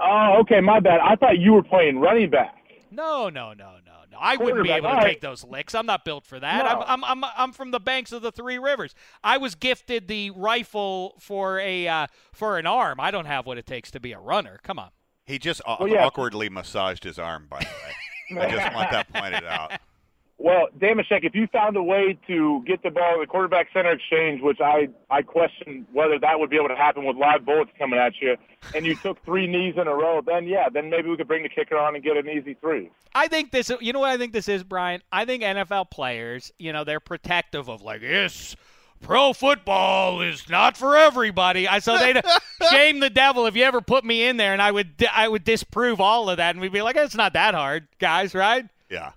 Oh, 0.00 0.38
okay, 0.40 0.60
my 0.60 0.80
bad. 0.80 0.98
I 1.00 1.14
thought 1.14 1.38
you 1.38 1.52
were 1.52 1.62
playing 1.62 2.00
running 2.00 2.30
back. 2.30 2.56
No, 2.90 3.28
no, 3.28 3.52
no, 3.52 3.76
no, 3.86 3.91
no. 4.12 4.18
I 4.20 4.36
wouldn't 4.36 4.62
be 4.62 4.70
able 4.70 4.90
to 4.90 5.00
take 5.02 5.20
those 5.20 5.42
licks. 5.42 5.74
I'm 5.74 5.86
not 5.86 6.04
built 6.04 6.24
for 6.26 6.38
that. 6.38 6.64
No. 6.64 6.82
I'm, 6.82 7.02
I'm, 7.04 7.24
I'm, 7.24 7.30
I'm 7.36 7.52
from 7.52 7.70
the 7.72 7.80
banks 7.80 8.12
of 8.12 8.22
the 8.22 8.30
Three 8.30 8.58
Rivers. 8.58 8.94
I 9.24 9.38
was 9.38 9.54
gifted 9.54 10.06
the 10.06 10.30
rifle 10.30 11.16
for 11.18 11.58
a 11.58 11.88
uh, 11.88 12.06
for 12.32 12.58
an 12.58 12.66
arm. 12.66 13.00
I 13.00 13.10
don't 13.10 13.26
have 13.26 13.46
what 13.46 13.58
it 13.58 13.66
takes 13.66 13.90
to 13.92 14.00
be 14.00 14.12
a 14.12 14.18
runner. 14.20 14.60
Come 14.62 14.78
on. 14.78 14.90
He 15.24 15.38
just 15.38 15.60
au- 15.66 15.76
Well, 15.80 15.88
yeah. 15.88 16.04
awkwardly 16.04 16.48
massaged 16.48 17.04
his 17.04 17.18
arm, 17.18 17.46
by 17.48 17.60
the 17.60 18.36
way. 18.36 18.42
I 18.46 18.50
just 18.50 18.74
want 18.74 18.90
that 18.90 19.12
pointed 19.12 19.44
out. 19.44 19.72
Well, 20.38 20.66
Dameshek, 20.76 21.24
if 21.24 21.34
you 21.36 21.46
found 21.46 21.76
a 21.76 21.82
way 21.82 22.18
to 22.26 22.64
get 22.66 22.82
the 22.82 22.90
ball 22.90 23.14
in 23.14 23.20
the 23.20 23.26
quarterback 23.26 23.68
center 23.72 23.92
exchange, 23.92 24.42
which 24.42 24.60
I, 24.60 24.88
I 25.08 25.22
question 25.22 25.86
whether 25.92 26.18
that 26.18 26.40
would 26.40 26.50
be 26.50 26.56
able 26.56 26.68
to 26.68 26.74
happen 26.74 27.04
with 27.04 27.16
live 27.16 27.44
bullets 27.44 27.70
coming 27.78 27.98
at 27.98 28.14
you, 28.20 28.36
and 28.74 28.84
you 28.84 28.96
took 28.96 29.24
three 29.24 29.46
knees 29.46 29.74
in 29.76 29.86
a 29.86 29.94
row, 29.94 30.20
then 30.26 30.48
yeah, 30.48 30.68
then 30.68 30.90
maybe 30.90 31.08
we 31.08 31.16
could 31.16 31.28
bring 31.28 31.44
the 31.44 31.48
kicker 31.48 31.78
on 31.78 31.94
and 31.94 32.02
get 32.02 32.16
an 32.16 32.28
easy 32.28 32.54
three. 32.54 32.90
I 33.14 33.28
think 33.28 33.52
this. 33.52 33.70
You 33.80 33.92
know 33.92 34.00
what 34.00 34.10
I 34.10 34.16
think 34.16 34.32
this 34.32 34.48
is, 34.48 34.64
Brian? 34.64 35.02
I 35.12 35.24
think 35.24 35.42
NFL 35.44 35.90
players, 35.90 36.52
you 36.58 36.72
know, 36.72 36.82
they're 36.82 37.00
protective 37.00 37.68
of 37.68 37.82
like 37.82 38.00
this. 38.00 38.56
Pro 39.00 39.32
football 39.32 40.22
is 40.22 40.48
not 40.48 40.76
for 40.76 40.96
everybody. 40.96 41.68
I 41.68 41.80
so 41.80 41.98
they 41.98 42.20
shame 42.70 43.00
the 43.00 43.10
devil 43.10 43.46
if 43.46 43.56
you 43.56 43.64
ever 43.64 43.80
put 43.80 44.04
me 44.04 44.24
in 44.24 44.38
there, 44.38 44.52
and 44.52 44.62
I 44.62 44.72
would 44.72 45.06
I 45.12 45.28
would 45.28 45.44
disprove 45.44 46.00
all 46.00 46.30
of 46.30 46.38
that, 46.38 46.54
and 46.54 46.60
we'd 46.60 46.72
be 46.72 46.82
like, 46.82 46.96
it's 46.96 47.14
not 47.14 47.32
that 47.34 47.54
hard, 47.54 47.86
guys, 47.98 48.34
right? 48.34 48.66
Yeah. 48.88 49.12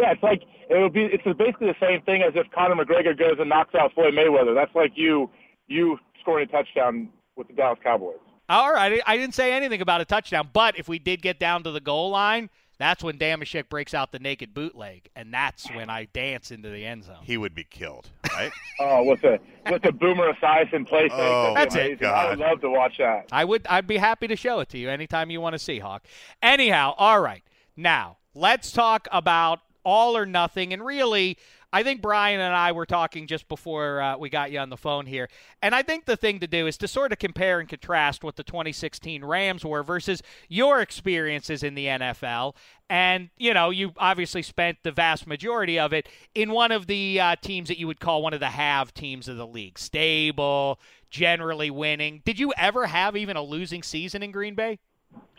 Yeah, 0.00 0.12
it's 0.12 0.22
like 0.22 0.42
it 0.70 0.78
would 0.80 0.92
be. 0.92 1.04
It's 1.04 1.22
basically 1.38 1.66
the 1.68 1.76
same 1.80 2.00
thing 2.02 2.22
as 2.22 2.32
if 2.34 2.50
Conor 2.52 2.82
McGregor 2.82 3.16
goes 3.18 3.36
and 3.38 3.48
knocks 3.48 3.74
out 3.74 3.92
Floyd 3.94 4.14
Mayweather. 4.14 4.54
That's 4.54 4.74
like 4.74 4.92
you 4.94 5.30
you 5.68 5.98
scoring 6.20 6.48
a 6.48 6.52
touchdown 6.52 7.08
with 7.36 7.48
the 7.48 7.54
Dallas 7.54 7.78
Cowboys. 7.82 8.16
All 8.48 8.72
right, 8.72 9.00
I 9.06 9.16
didn't 9.16 9.34
say 9.34 9.52
anything 9.52 9.80
about 9.80 10.00
a 10.00 10.04
touchdown, 10.04 10.48
but 10.52 10.76
if 10.78 10.88
we 10.88 10.98
did 10.98 11.22
get 11.22 11.38
down 11.38 11.62
to 11.62 11.70
the 11.70 11.80
goal 11.80 12.10
line, 12.10 12.50
that's 12.78 13.04
when 13.04 13.16
Dameshek 13.16 13.68
breaks 13.68 13.94
out 13.94 14.10
the 14.10 14.18
naked 14.18 14.54
bootleg, 14.54 15.08
and 15.14 15.32
that's 15.32 15.70
when 15.70 15.88
I 15.88 16.06
dance 16.06 16.50
into 16.50 16.68
the 16.70 16.84
end 16.84 17.04
zone. 17.04 17.18
He 17.22 17.36
would 17.36 17.54
be 17.54 17.62
killed, 17.64 18.08
right? 18.32 18.50
Oh, 18.80 19.04
with 19.04 19.20
the 19.20 19.38
with 19.70 19.82
the 19.82 19.92
Boomer 19.92 20.32
Esiason 20.32 20.88
play 20.88 21.02
fake. 21.10 21.12
Oh, 21.12 21.52
That's 21.54 21.74
be 21.74 21.80
it. 21.82 21.86
amazing. 22.02 22.06
I 22.06 22.30
would 22.30 22.38
love 22.38 22.60
to 22.62 22.70
watch 22.70 22.94
that. 22.98 23.26
I 23.30 23.44
would 23.44 23.66
I'd 23.68 23.86
be 23.86 23.98
happy 23.98 24.26
to 24.28 24.36
show 24.36 24.60
it 24.60 24.70
to 24.70 24.78
you 24.78 24.88
anytime 24.88 25.30
you 25.30 25.40
want 25.42 25.52
to 25.52 25.58
see 25.58 25.78
Hawk. 25.78 26.06
Anyhow, 26.42 26.94
all 26.96 27.20
right. 27.20 27.42
Now, 27.76 28.16
let's 28.34 28.72
talk 28.72 29.06
about 29.12 29.60
all 29.84 30.16
or 30.16 30.26
nothing 30.26 30.72
and 30.72 30.84
really 30.84 31.36
I 31.72 31.82
think 31.82 32.02
Brian 32.02 32.40
and 32.40 32.54
I 32.54 32.72
were 32.72 32.86
talking 32.86 33.26
just 33.26 33.48
before 33.48 34.00
uh, 34.00 34.16
we 34.18 34.28
got 34.28 34.50
you 34.50 34.58
on 34.58 34.70
the 34.70 34.76
phone 34.76 35.06
here. 35.06 35.28
And 35.62 35.74
I 35.74 35.82
think 35.82 36.04
the 36.04 36.16
thing 36.16 36.40
to 36.40 36.48
do 36.48 36.66
is 36.66 36.76
to 36.78 36.88
sort 36.88 37.12
of 37.12 37.18
compare 37.18 37.60
and 37.60 37.68
contrast 37.68 38.24
what 38.24 38.36
the 38.36 38.42
2016 38.42 39.24
Rams 39.24 39.64
were 39.64 39.84
versus 39.84 40.20
your 40.48 40.80
experiences 40.80 41.62
in 41.62 41.74
the 41.76 41.86
NFL. 41.86 42.56
And, 42.88 43.30
you 43.36 43.54
know, 43.54 43.70
you 43.70 43.92
obviously 43.98 44.42
spent 44.42 44.78
the 44.82 44.90
vast 44.90 45.28
majority 45.28 45.78
of 45.78 45.92
it 45.92 46.08
in 46.34 46.50
one 46.50 46.72
of 46.72 46.88
the 46.88 47.20
uh, 47.20 47.36
teams 47.40 47.68
that 47.68 47.78
you 47.78 47.86
would 47.86 48.00
call 48.00 48.20
one 48.22 48.34
of 48.34 48.40
the 48.40 48.46
have 48.46 48.92
teams 48.92 49.28
of 49.28 49.36
the 49.36 49.46
league. 49.46 49.78
Stable, 49.78 50.80
generally 51.08 51.70
winning. 51.70 52.22
Did 52.24 52.40
you 52.40 52.52
ever 52.56 52.86
have 52.86 53.16
even 53.16 53.36
a 53.36 53.42
losing 53.42 53.84
season 53.84 54.24
in 54.24 54.32
Green 54.32 54.56
Bay? 54.56 54.80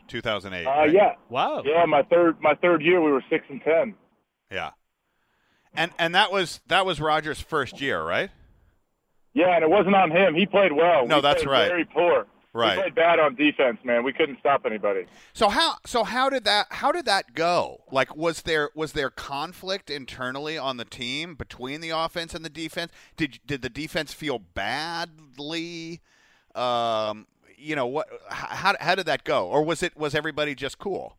2008. 0.08 0.66
Uh, 0.66 0.70
right? 0.70 0.94
yeah, 0.94 1.16
Wow. 1.30 1.64
yeah. 1.66 1.84
My 1.86 2.04
third 2.04 2.40
my 2.42 2.54
third 2.56 2.82
year, 2.82 3.02
we 3.02 3.12
were 3.12 3.24
six 3.30 3.46
and 3.50 3.62
ten. 3.62 3.96
Yeah. 4.52 4.72
And 5.74 5.92
and 5.98 6.14
that 6.16 6.32
was 6.32 6.60
that 6.68 6.86
was 6.86 7.00
Rodgers' 7.00 7.40
first 7.40 7.80
year, 7.80 8.04
right? 8.04 8.30
Yeah, 9.34 9.56
and 9.56 9.64
it 9.64 9.70
wasn't 9.70 9.96
on 9.96 10.12
him. 10.12 10.36
He 10.36 10.46
played 10.46 10.74
well. 10.74 11.08
No, 11.08 11.18
We 11.18 11.22
that's 11.22 11.46
right. 11.46 11.70
Very 11.70 11.86
poor. 11.86 12.28
Right. 12.54 12.76
We 12.76 12.84
played 12.84 12.96
bad 12.96 13.20
on 13.20 13.36
defense, 13.36 13.78
man. 13.86 14.04
We 14.04 14.12
couldn't 14.12 14.40
stop 14.40 14.66
anybody. 14.66 15.06
So 15.32 15.48
how 15.48 15.76
so 15.86 16.04
how 16.04 16.30
did 16.30 16.44
that 16.44 16.68
how 16.70 16.92
did 16.92 17.06
that 17.06 17.34
go? 17.34 17.84
Like 17.90 18.16
was 18.18 18.42
there 18.42 18.70
was 18.76 18.92
there 18.92 19.10
conflict 19.10 19.90
internally 19.90 20.58
on 20.58 20.76
the 20.76 20.84
team 20.84 21.36
between 21.36 21.80
the 21.80 21.92
offense 21.92 22.34
and 22.36 22.44
the 22.44 22.50
defense? 22.50 22.92
Did 23.16 23.40
did 23.46 23.62
the 23.62 23.70
defense 23.70 24.12
feel 24.14 24.40
badly? 24.40 26.02
Um, 26.54 27.28
you 27.58 27.78
know 27.78 27.88
what? 27.88 28.10
How 28.30 28.76
how 28.82 28.96
did 28.96 29.06
that 29.06 29.24
go? 29.24 29.48
Or 29.48 29.64
was 29.64 29.82
it 29.82 29.96
was 29.96 30.14
everybody 30.14 30.54
just 30.54 30.78
cool? 30.78 31.16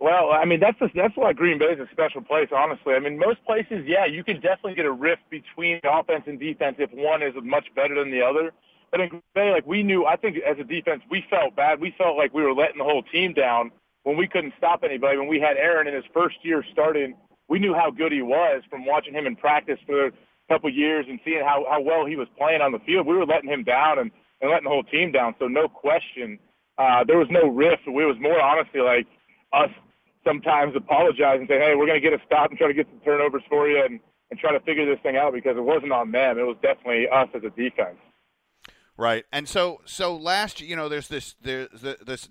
Well, 0.00 0.30
I 0.32 0.46
mean, 0.46 0.60
that's 0.60 0.78
just, 0.78 0.94
that's 0.94 1.14
why 1.16 1.32
Green 1.34 1.58
Bay 1.58 1.66
is 1.66 1.78
a 1.78 1.88
special 1.92 2.22
place, 2.22 2.48
honestly. 2.56 2.94
I 2.94 3.00
mean, 3.00 3.18
most 3.18 3.44
places, 3.44 3.84
yeah, 3.86 4.06
you 4.06 4.24
can 4.24 4.36
definitely 4.36 4.74
get 4.74 4.86
a 4.86 4.92
rift 4.92 5.22
between 5.30 5.78
offense 5.84 6.24
and 6.26 6.40
defense 6.40 6.76
if 6.78 6.90
one 6.92 7.22
is 7.22 7.34
much 7.42 7.66
better 7.76 7.94
than 7.94 8.10
the 8.10 8.22
other. 8.22 8.52
But 8.90 9.00
in 9.00 9.08
Green 9.10 9.22
Bay, 9.34 9.50
like 9.52 9.66
we 9.66 9.82
knew, 9.82 10.06
I 10.06 10.16
think 10.16 10.38
as 10.38 10.58
a 10.58 10.64
defense, 10.64 11.02
we 11.10 11.22
felt 11.28 11.54
bad. 11.54 11.80
We 11.80 11.94
felt 11.98 12.16
like 12.16 12.32
we 12.32 12.42
were 12.42 12.54
letting 12.54 12.78
the 12.78 12.84
whole 12.84 13.02
team 13.02 13.34
down 13.34 13.70
when 14.04 14.16
we 14.16 14.26
couldn't 14.26 14.54
stop 14.56 14.82
anybody. 14.82 15.18
When 15.18 15.28
we 15.28 15.38
had 15.38 15.58
Aaron 15.58 15.86
in 15.86 15.94
his 15.94 16.04
first 16.14 16.36
year 16.42 16.64
starting 16.72 17.14
we 17.50 17.58
knew 17.58 17.74
how 17.74 17.90
good 17.90 18.12
he 18.12 18.22
was 18.22 18.62
from 18.70 18.86
watching 18.86 19.12
him 19.12 19.26
in 19.26 19.34
practice 19.36 19.78
for 19.84 20.06
a 20.06 20.12
couple 20.48 20.70
years 20.70 21.04
and 21.08 21.18
seeing 21.24 21.40
how 21.40 21.66
how 21.68 21.82
well 21.82 22.06
he 22.06 22.16
was 22.16 22.28
playing 22.38 22.62
on 22.62 22.72
the 22.72 22.78
field. 22.78 23.06
We 23.06 23.16
were 23.16 23.26
letting 23.26 23.50
him 23.50 23.64
down 23.64 23.98
and 23.98 24.10
and 24.40 24.50
letting 24.50 24.64
the 24.64 24.70
whole 24.70 24.84
team 24.84 25.12
down. 25.12 25.34
So 25.38 25.48
no 25.48 25.68
question, 25.68 26.38
uh, 26.78 27.04
there 27.04 27.18
was 27.18 27.28
no 27.28 27.50
rift. 27.50 27.82
It 27.86 27.90
was 27.90 28.16
more 28.20 28.40
honestly 28.40 28.80
like 28.80 29.06
us 29.52 29.68
sometimes 30.24 30.74
apologize 30.76 31.38
and 31.38 31.48
say, 31.48 31.58
hey, 31.58 31.74
we're 31.76 31.86
going 31.86 32.00
to 32.00 32.10
get 32.10 32.12
a 32.12 32.22
stop 32.26 32.50
and 32.50 32.58
try 32.58 32.68
to 32.68 32.74
get 32.74 32.86
some 32.90 33.00
turnovers 33.00 33.42
for 33.48 33.68
you 33.68 33.82
and, 33.84 34.00
and 34.30 34.38
try 34.38 34.52
to 34.52 34.60
figure 34.60 34.86
this 34.86 35.02
thing 35.02 35.16
out 35.16 35.32
because 35.32 35.56
it 35.56 35.64
wasn't 35.64 35.92
on 35.92 36.10
them. 36.12 36.38
It 36.38 36.46
was 36.46 36.56
definitely 36.62 37.08
us 37.08 37.28
as 37.34 37.42
a 37.44 37.50
defense. 37.50 37.96
Right. 38.96 39.24
And 39.32 39.48
so 39.48 39.80
so 39.86 40.14
last 40.14 40.60
you 40.60 40.76
know 40.76 40.90
there's 40.90 41.08
this 41.08 41.34
there's 41.40 41.68
this 41.80 42.28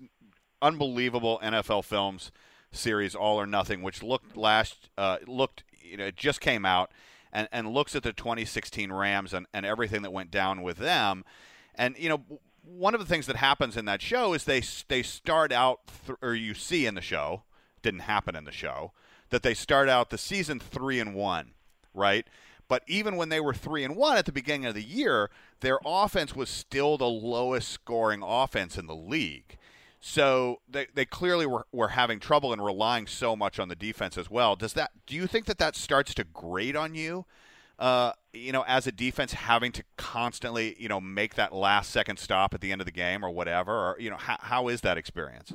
unbelievable 0.62 1.40
NFL 1.42 1.84
films 1.84 2.30
series 2.70 3.16
All 3.16 3.40
or 3.40 3.46
Nothing 3.46 3.82
which 3.82 4.04
looked 4.04 4.36
last 4.36 4.88
uh, 4.96 5.16
looked 5.26 5.64
you 5.82 5.96
know 5.96 6.06
it 6.06 6.16
just 6.16 6.40
came 6.40 6.64
out 6.64 6.92
and 7.32 7.48
and 7.50 7.70
looks 7.70 7.96
at 7.96 8.04
the 8.04 8.12
2016 8.12 8.92
Rams 8.92 9.34
and 9.34 9.46
and 9.52 9.66
everything 9.66 10.02
that 10.02 10.12
went 10.12 10.30
down 10.30 10.62
with 10.62 10.76
them. 10.76 11.24
And 11.74 11.96
you 11.98 12.08
know 12.08 12.22
one 12.62 12.94
of 12.94 13.00
the 13.00 13.06
things 13.06 13.26
that 13.26 13.36
happens 13.36 13.76
in 13.76 13.86
that 13.86 14.00
show 14.00 14.32
is 14.32 14.44
they 14.44 14.62
they 14.86 15.02
start 15.02 15.50
out 15.50 15.80
th- 16.06 16.18
or 16.22 16.36
you 16.36 16.54
see 16.54 16.86
in 16.86 16.94
the 16.94 17.00
show 17.00 17.42
didn't 17.82 18.00
happen 18.00 18.36
in 18.36 18.44
the 18.44 18.52
show 18.52 18.92
that 19.30 19.42
they 19.42 19.54
start 19.54 19.88
out 19.88 20.10
the 20.10 20.18
season 20.18 20.60
3 20.60 21.00
and 21.00 21.14
1, 21.14 21.52
right? 21.94 22.26
But 22.68 22.82
even 22.86 23.16
when 23.16 23.30
they 23.30 23.40
were 23.40 23.54
3 23.54 23.84
and 23.84 23.96
1 23.96 24.16
at 24.16 24.26
the 24.26 24.32
beginning 24.32 24.66
of 24.66 24.74
the 24.74 24.82
year, 24.82 25.30
their 25.60 25.78
offense 25.84 26.36
was 26.36 26.48
still 26.48 26.96
the 26.96 27.08
lowest 27.08 27.68
scoring 27.68 28.22
offense 28.22 28.76
in 28.76 28.86
the 28.86 28.94
league. 28.94 29.56
So 30.00 30.60
they, 30.68 30.86
they 30.94 31.04
clearly 31.04 31.46
were, 31.46 31.66
were 31.72 31.88
having 31.88 32.20
trouble 32.20 32.52
and 32.52 32.64
relying 32.64 33.06
so 33.06 33.36
much 33.36 33.58
on 33.58 33.68
the 33.68 33.74
defense 33.74 34.16
as 34.16 34.30
well. 34.30 34.56
Does 34.56 34.72
that 34.72 34.92
do 35.06 35.14
you 35.14 35.26
think 35.26 35.44
that 35.46 35.58
that 35.58 35.76
starts 35.76 36.14
to 36.14 36.24
grate 36.24 36.74
on 36.74 36.94
you? 36.94 37.26
Uh, 37.78 38.12
you 38.32 38.52
know, 38.52 38.64
as 38.66 38.86
a 38.86 38.92
defense, 38.92 39.32
having 39.32 39.72
to 39.72 39.82
constantly, 39.96 40.76
you 40.78 40.88
know, 40.88 41.00
make 41.00 41.34
that 41.34 41.54
last 41.54 41.90
second 41.90 42.18
stop 42.18 42.54
at 42.54 42.60
the 42.60 42.72
end 42.72 42.80
of 42.80 42.84
the 42.84 42.92
game 42.92 43.24
or 43.24 43.30
whatever, 43.30 43.72
or 43.72 43.96
you 43.98 44.10
know, 44.10 44.16
how, 44.16 44.36
how 44.40 44.68
is 44.68 44.80
that 44.82 44.96
experience? 44.96 45.52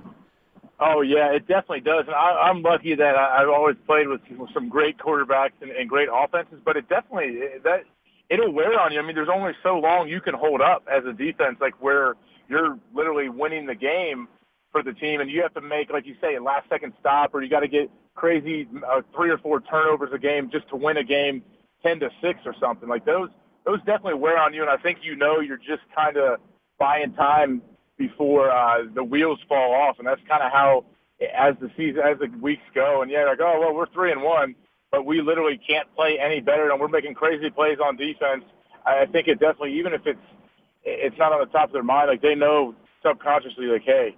Oh 0.79 1.01
yeah, 1.01 1.31
it 1.31 1.47
definitely 1.47 1.81
does. 1.81 2.03
And 2.07 2.15
I, 2.15 2.49
I'm 2.49 2.61
lucky 2.61 2.95
that 2.95 3.15
I, 3.15 3.41
I've 3.41 3.49
always 3.49 3.77
played 3.85 4.07
with 4.07 4.21
some 4.53 4.67
great 4.67 4.97
quarterbacks 4.97 5.53
and, 5.61 5.71
and 5.71 5.89
great 5.89 6.09
offenses, 6.11 6.59
but 6.65 6.75
it 6.75 6.89
definitely 6.89 7.39
that 7.63 7.83
it'll 8.29 8.51
wear 8.51 8.79
on 8.79 8.91
you. 8.91 8.99
I 8.99 9.03
mean, 9.03 9.15
there's 9.15 9.29
only 9.33 9.53
so 9.63 9.77
long 9.77 10.09
you 10.09 10.19
can 10.19 10.33
hold 10.33 10.61
up 10.61 10.85
as 10.91 11.05
a 11.05 11.13
defense, 11.13 11.57
like 11.61 11.81
where 11.81 12.15
you're 12.49 12.77
literally 12.93 13.29
winning 13.29 13.65
the 13.65 13.75
game 13.75 14.27
for 14.71 14.83
the 14.83 14.93
team, 14.93 15.21
and 15.21 15.31
you 15.31 15.41
have 15.41 15.53
to 15.53 15.61
make, 15.61 15.89
like 15.91 16.05
you 16.05 16.15
say, 16.19 16.35
a 16.35 16.43
last 16.43 16.67
second 16.69 16.93
stop, 16.99 17.33
or 17.33 17.41
you 17.41 17.49
got 17.49 17.61
to 17.61 17.67
get 17.67 17.89
crazy 18.13 18.67
uh, 18.85 19.01
three 19.15 19.29
or 19.29 19.37
four 19.37 19.61
turnovers 19.61 20.09
a 20.13 20.17
game 20.17 20.49
just 20.51 20.67
to 20.69 20.75
win 20.75 20.97
a 20.97 21.03
game 21.03 21.41
ten 21.83 21.99
to 22.01 22.09
six 22.21 22.39
or 22.45 22.53
something. 22.59 22.89
Like 22.89 23.05
those, 23.05 23.29
those 23.65 23.79
definitely 23.79 24.15
wear 24.15 24.37
on 24.37 24.53
you, 24.53 24.61
and 24.61 24.69
I 24.69 24.77
think 24.77 24.99
you 25.01 25.15
know 25.15 25.39
you're 25.39 25.57
just 25.57 25.83
kind 25.95 26.17
of 26.17 26.39
buying 26.77 27.13
time 27.13 27.61
before 27.97 28.51
uh, 28.51 28.83
the 28.93 29.03
wheels 29.03 29.39
fall 29.47 29.73
off, 29.73 29.97
and 29.99 30.07
that's 30.07 30.21
kind 30.27 30.43
of 30.43 30.51
how 30.51 30.85
as 31.37 31.55
the 31.61 31.69
season 31.77 32.01
as 32.05 32.19
the 32.19 32.27
weeks 32.39 32.63
go. 32.73 33.01
And 33.01 33.11
yeah, 33.11 33.25
like 33.25 33.39
oh 33.41 33.59
well, 33.59 33.73
we're 33.73 33.89
three 33.89 34.11
and 34.11 34.21
one, 34.21 34.55
but 34.91 35.05
we 35.05 35.21
literally 35.21 35.59
can't 35.67 35.87
play 35.95 36.17
any 36.19 36.41
better, 36.41 36.71
and 36.71 36.79
we're 36.79 36.87
making 36.87 37.13
crazy 37.13 37.49
plays 37.49 37.77
on 37.83 37.95
defense. 37.95 38.43
I 38.85 39.05
think 39.05 39.27
it 39.27 39.39
definitely, 39.39 39.77
even 39.79 39.93
if 39.93 40.01
it's 40.05 40.19
it's 40.83 41.17
not 41.17 41.31
on 41.33 41.39
the 41.39 41.47
top 41.47 41.69
of 41.69 41.73
their 41.73 41.83
mind, 41.83 42.09
like 42.09 42.21
they 42.21 42.35
know 42.35 42.75
subconsciously, 43.03 43.65
like 43.67 43.83
hey, 43.83 44.15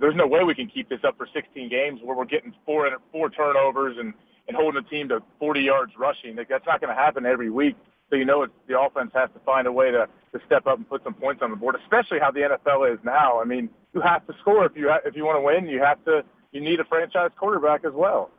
there's 0.00 0.16
no 0.16 0.26
way 0.26 0.44
we 0.44 0.54
can 0.54 0.68
keep 0.68 0.88
this 0.88 1.00
up 1.06 1.16
for 1.16 1.28
16 1.32 1.68
games 1.68 2.00
where 2.02 2.16
we're 2.16 2.24
getting 2.24 2.54
four 2.64 2.88
four 3.12 3.30
turnovers 3.30 3.96
and 3.98 4.14
and 4.46 4.56
holding 4.56 4.82
a 4.84 4.88
team 4.88 5.08
to 5.08 5.22
40 5.38 5.60
yards 5.60 5.92
rushing. 5.98 6.36
Like 6.36 6.48
that's 6.48 6.66
not 6.66 6.80
going 6.80 6.94
to 6.94 7.00
happen 7.00 7.24
every 7.24 7.50
week. 7.50 7.76
So 8.14 8.18
you 8.18 8.24
know 8.24 8.44
it's, 8.44 8.52
the 8.68 8.78
offense 8.78 9.10
has 9.12 9.28
to 9.34 9.40
find 9.40 9.66
a 9.66 9.72
way 9.72 9.90
to, 9.90 10.06
to 10.32 10.40
step 10.46 10.68
up 10.68 10.78
and 10.78 10.88
put 10.88 11.02
some 11.02 11.14
points 11.14 11.42
on 11.42 11.50
the 11.50 11.56
board, 11.56 11.74
especially 11.82 12.20
how 12.20 12.30
the 12.30 12.42
NFL 12.42 12.94
is 12.94 13.00
now. 13.02 13.40
I 13.40 13.44
mean, 13.44 13.68
you 13.92 14.00
have 14.02 14.24
to 14.28 14.34
score 14.40 14.64
if 14.64 14.76
you 14.76 14.88
ha- 14.88 15.00
if 15.04 15.16
you 15.16 15.24
want 15.24 15.38
to 15.38 15.40
win. 15.40 15.66
You 15.66 15.80
have 15.80 16.04
to 16.04 16.22
you 16.52 16.60
need 16.60 16.78
a 16.78 16.84
franchise 16.84 17.32
quarterback 17.36 17.84
as 17.84 17.92
well. 17.92 18.30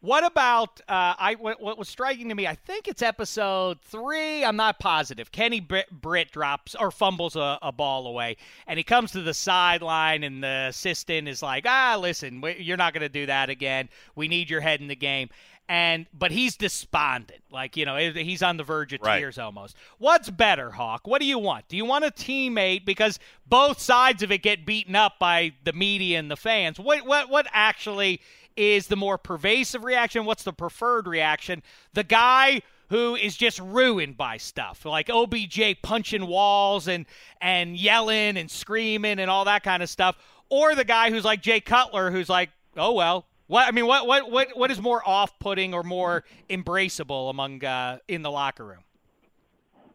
What 0.00 0.24
about 0.24 0.80
uh, 0.88 1.14
I? 1.18 1.36
What, 1.38 1.60
what, 1.60 1.76
was 1.76 1.88
striking 1.90 2.30
to 2.30 2.34
me? 2.34 2.46
I 2.46 2.54
think 2.54 2.88
it's 2.88 3.02
episode 3.02 3.78
three. 3.82 4.42
I'm 4.42 4.56
not 4.56 4.78
positive. 4.78 5.30
Kenny 5.32 5.60
Britt, 5.60 6.32
drops 6.32 6.74
or 6.74 6.90
fumbles 6.90 7.36
a, 7.36 7.58
a, 7.60 7.72
ball 7.72 8.06
away, 8.06 8.38
and 8.66 8.78
he 8.78 8.84
comes 8.84 9.12
to 9.12 9.22
the 9.22 9.34
sideline, 9.34 10.22
and 10.22 10.42
the 10.42 10.68
assistant 10.70 11.28
is 11.28 11.42
like, 11.42 11.64
"Ah, 11.66 11.98
listen, 12.00 12.42
you're 12.58 12.78
not 12.78 12.94
going 12.94 13.02
to 13.02 13.10
do 13.10 13.26
that 13.26 13.50
again. 13.50 13.90
We 14.14 14.28
need 14.28 14.48
your 14.48 14.60
head 14.62 14.80
in 14.80 14.86
the 14.86 14.96
game." 14.96 15.28
And 15.68 16.06
but 16.12 16.30
he's 16.30 16.56
despondent. 16.56 17.42
Like 17.50 17.76
you 17.76 17.84
know 17.84 17.96
he's 17.96 18.42
on 18.42 18.56
the 18.56 18.64
verge 18.64 18.92
of 18.92 19.02
tears 19.02 19.38
almost. 19.38 19.76
What's 19.98 20.30
better 20.30 20.70
hawk? 20.70 21.06
What 21.06 21.20
do 21.20 21.26
you 21.26 21.38
want? 21.38 21.68
Do 21.68 21.76
you 21.76 21.84
want 21.84 22.04
a 22.04 22.10
teammate? 22.10 22.84
Because 22.84 23.18
both 23.46 23.80
sides 23.80 24.22
of 24.22 24.30
it 24.30 24.42
get 24.42 24.66
beaten 24.66 24.94
up 24.94 25.18
by 25.18 25.52
the 25.64 25.72
media 25.72 26.18
and 26.18 26.30
the 26.30 26.36
fans. 26.36 26.78
What 26.78 27.06
what 27.06 27.28
what 27.28 27.46
actually 27.52 28.20
is 28.56 28.86
the 28.86 28.96
more 28.96 29.18
pervasive 29.18 29.84
reaction? 29.84 30.24
What's 30.24 30.44
the 30.44 30.52
preferred 30.52 31.06
reaction? 31.06 31.62
The 31.94 32.04
guy 32.04 32.62
who 32.88 33.16
is 33.16 33.36
just 33.36 33.58
ruined 33.58 34.16
by 34.16 34.36
stuff 34.36 34.84
like 34.84 35.10
OBJ 35.10 35.82
punching 35.82 36.26
walls 36.26 36.86
and 36.86 37.06
and 37.40 37.76
yelling 37.76 38.36
and 38.36 38.50
screaming 38.50 39.18
and 39.18 39.30
all 39.30 39.44
that 39.44 39.64
kind 39.64 39.82
of 39.82 39.90
stuff 39.90 40.16
or 40.48 40.74
the 40.74 40.84
guy 40.84 41.10
who's 41.10 41.24
like 41.24 41.42
Jay 41.42 41.60
Cutler 41.60 42.10
who's 42.10 42.28
like 42.28 42.50
oh 42.76 42.92
well 42.92 43.26
what 43.46 43.66
I 43.66 43.70
mean, 43.70 43.86
what 43.86 44.06
what 44.06 44.30
what 44.30 44.48
what 44.56 44.70
is 44.70 44.80
more 44.80 45.02
off-putting 45.06 45.74
or 45.74 45.82
more 45.82 46.24
embraceable 46.50 47.30
among 47.30 47.64
uh, 47.64 47.98
in 48.08 48.22
the 48.22 48.30
locker 48.30 48.64
room? 48.64 48.80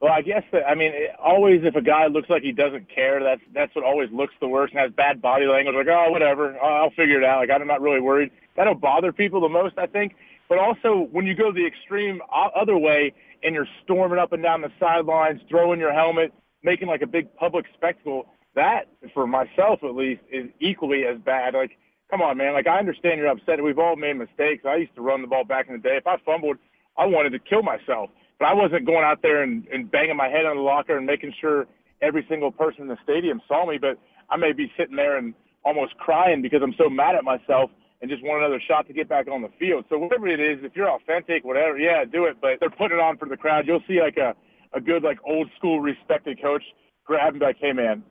Well, 0.02 0.12
I 0.12 0.22
guess 0.22 0.44
that 0.52 0.68
I 0.68 0.74
mean, 0.74 0.92
it, 0.94 1.12
always 1.24 1.62
if 1.64 1.76
a 1.76 1.82
guy 1.82 2.08
looks 2.08 2.30
like 2.30 2.42
he 2.42 2.52
doesn't 2.52 2.90
care, 2.90 3.22
that's 3.22 3.42
that's 3.54 3.76
what 3.76 3.86
always 3.86 4.10
looks 4.12 4.34
the 4.42 4.48
worst 4.48 4.74
and 4.74 4.82
has 4.82 4.92
bad 4.92 5.22
body 5.22 5.46
language. 5.46 5.76
Like, 5.76 5.88
oh, 5.88 6.10
whatever, 6.10 6.60
I'll, 6.60 6.90
figure 6.90 7.20
it 7.20 7.24
out. 7.24 7.40
Like, 7.40 7.52
I'm 7.52 7.68
not 7.68 7.82
really 7.82 8.02
worried. 8.02 8.32
That'll 8.56 8.74
bother 8.74 9.14
people 9.14 9.42
the 9.42 9.50
most, 9.50 9.78
I 9.78 9.86
think. 9.86 10.16
But 10.50 10.58
also, 10.58 11.08
when 11.12 11.26
you 11.28 11.36
go 11.36 11.52
the 11.52 11.66
extreme 11.66 12.20
other 12.34 12.78
way 12.78 13.14
and 13.44 13.54
you're 13.54 13.68
storming 13.84 14.18
up 14.18 14.34
and 14.34 14.42
down 14.42 14.62
the 14.62 14.72
sidelines, 14.80 15.40
throwing 15.48 15.80
your 15.80 15.94
helmet, 15.94 16.34
making 16.64 16.88
like 16.88 17.02
a 17.02 17.08
big 17.08 17.34
public 17.36 17.66
spectacle, 17.74 18.26
that, 18.56 18.88
for 19.14 19.28
myself 19.28 19.84
at 19.84 19.96
least, 19.96 20.22
is 20.32 20.50
equally 20.60 21.06
as 21.06 21.20
bad. 21.20 21.54
Like, 21.54 21.78
come 22.12 22.22
on, 22.22 22.38
man. 22.38 22.54
Like, 22.54 22.68
I 22.68 22.78
understand 22.78 23.18
you're 23.18 23.30
upset. 23.30 23.64
We've 23.64 23.80
all 23.80 23.96
made 23.96 24.18
mistakes. 24.18 24.66
I 24.68 24.76
used 24.76 24.94
to 24.96 25.02
run 25.02 25.22
the 25.22 25.28
ball 25.28 25.46
back 25.46 25.68
in 25.68 25.74
the 25.74 25.82
day. 25.82 25.96
If 25.96 26.06
I 26.06 26.18
fumbled, 26.26 26.58
I 26.98 27.06
wanted 27.06 27.32
to 27.32 27.40
kill 27.40 27.64
myself. 27.64 28.10
But 28.38 28.50
I 28.50 28.54
wasn't 28.54 28.86
going 28.86 29.06
out 29.06 29.22
there 29.22 29.44
and, 29.44 29.66
and 29.72 29.90
banging 29.90 30.18
my 30.18 30.28
head 30.28 30.46
on 30.46 30.58
the 30.58 30.62
locker 30.62 30.98
and 30.98 31.06
making 31.06 31.34
sure 31.40 31.66
every 32.02 32.26
single 32.30 32.52
person 32.52 32.84
in 32.84 32.88
the 32.90 32.98
stadium 33.04 33.42
saw 33.48 33.66
me. 33.66 33.78
But 33.80 33.98
I 34.30 34.36
may 34.36 34.52
be 34.52 34.72
sitting 34.78 34.96
there 34.96 35.18
and 35.18 35.34
almost 35.64 35.96
crying 35.98 36.42
because 36.42 36.60
I'm 36.62 36.76
so 36.78 36.90
mad 36.90 37.16
at 37.16 37.24
myself 37.24 37.72
and 38.02 38.10
just 38.10 38.24
want 38.24 38.44
another 38.44 38.62
shot 38.68 38.88
to 38.88 38.94
get 38.94 39.08
back 39.08 39.28
on 39.28 39.42
the 39.42 39.52
field. 39.60 39.86
So 39.90 39.98
whatever 39.98 40.28
it 40.28 40.40
is, 40.40 40.60
if 40.64 40.76
you're 40.76 40.90
authentic, 40.90 41.46
whatever, 41.46 41.78
yeah, 41.78 42.04
do 42.04 42.26
it. 42.26 42.38
But 42.42 42.60
they're 42.60 42.72
putting 42.72 42.98
it 42.98 43.02
on 43.02 43.18
for 43.18 43.30
the 43.30 43.38
crowd. 43.38 43.68
You'll 43.68 43.84
see 43.88 44.02
like 44.02 44.18
a, 44.18 44.36
a 44.76 44.82
good, 44.82 45.04
like 45.04 45.20
old 45.26 45.50
school 45.58 45.80
respected 45.80 46.42
coach 46.42 46.64
grab 47.06 47.34
and 47.34 47.40
be 47.40 47.46
like, 47.46 47.58
hey, 47.62 47.74
man, 47.74 48.04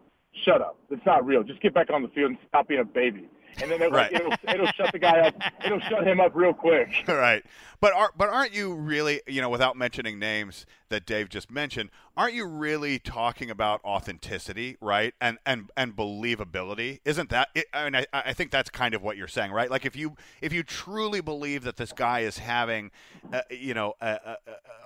shut 0.44 0.62
up. 0.62 0.78
It's 0.90 1.04
not 1.04 1.26
real. 1.26 1.42
Just 1.42 1.60
get 1.60 1.74
back 1.74 1.90
on 1.90 2.02
the 2.02 2.08
field 2.08 2.30
and 2.30 2.38
stop 2.48 2.68
being 2.68 2.80
a 2.80 2.84
baby 2.84 3.28
and 3.62 3.70
then 3.70 3.90
right. 3.90 4.12
it'll, 4.12 4.32
it'll 4.48 4.66
shut 4.68 4.92
the 4.92 4.98
guy 4.98 5.20
up. 5.20 5.34
It'll 5.64 5.80
shut 5.80 6.06
him 6.06 6.20
up 6.20 6.32
real 6.34 6.54
quick. 6.54 6.88
Right, 7.20 7.44
but 7.80 7.92
are, 7.92 8.12
but 8.16 8.28
aren't 8.28 8.54
you 8.54 8.74
really, 8.74 9.20
you 9.26 9.40
know, 9.42 9.50
without 9.50 9.76
mentioning 9.76 10.18
names 10.18 10.64
that 10.88 11.04
Dave 11.04 11.28
just 11.28 11.50
mentioned, 11.50 11.90
aren't 12.16 12.34
you 12.34 12.46
really 12.46 12.98
talking 12.98 13.50
about 13.50 13.84
authenticity, 13.84 14.76
right, 14.80 15.12
and 15.20 15.38
and 15.44 15.70
and 15.76 15.94
believability? 15.94 17.00
Isn't 17.04 17.30
that? 17.30 17.48
It, 17.54 17.66
I 17.74 17.84
mean, 17.84 17.96
I, 17.96 18.06
I 18.12 18.32
think 18.32 18.50
that's 18.50 18.70
kind 18.70 18.94
of 18.94 19.02
what 19.02 19.16
you're 19.16 19.28
saying, 19.28 19.52
right? 19.52 19.70
Like 19.70 19.84
if 19.84 19.96
you 19.96 20.14
if 20.40 20.52
you 20.52 20.62
truly 20.62 21.20
believe 21.20 21.64
that 21.64 21.76
this 21.76 21.92
guy 21.92 22.20
is 22.20 22.38
having, 22.38 22.90
uh, 23.32 23.42
you 23.50 23.74
know, 23.74 23.94
a, 24.00 24.36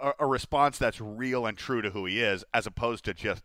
a, 0.02 0.12
a 0.20 0.26
response 0.26 0.78
that's 0.78 1.00
real 1.00 1.46
and 1.46 1.56
true 1.56 1.82
to 1.82 1.90
who 1.90 2.06
he 2.06 2.20
is, 2.20 2.44
as 2.52 2.66
opposed 2.66 3.04
to 3.04 3.14
just 3.14 3.44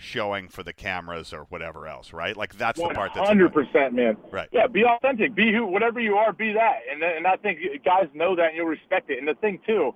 showing 0.00 0.48
for 0.48 0.62
the 0.62 0.72
cameras 0.72 1.32
or 1.32 1.44
whatever 1.44 1.86
else, 1.86 2.12
right? 2.12 2.36
Like 2.36 2.56
that's 2.56 2.80
100%, 2.80 2.88
the 2.88 2.94
part 2.94 3.12
that's 3.14 3.28
hundred 3.28 3.52
percent, 3.52 3.94
man. 3.94 4.16
Right. 4.30 4.48
Yeah, 4.52 4.66
be 4.66 4.84
authentic, 4.84 5.34
be 5.34 5.52
who, 5.52 5.66
whatever 5.66 6.00
you 6.00 6.16
are, 6.16 6.32
be 6.32 6.52
that, 6.52 6.80
and 6.90 7.02
and 7.02 7.26
I 7.26 7.36
think 7.36 7.60
guys 7.84 8.08
know 8.14 8.34
that 8.36 8.48
and 8.48 8.56
you'll 8.56 8.66
respect 8.66 9.10
it. 9.10 9.18
And 9.18 9.28
the 9.28 9.34
thing 9.34 9.60
too, 9.66 9.94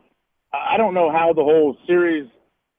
I 0.52 0.76
don't 0.76 0.94
know 0.94 1.10
how 1.10 1.32
the 1.32 1.42
whole 1.42 1.76
series, 1.86 2.28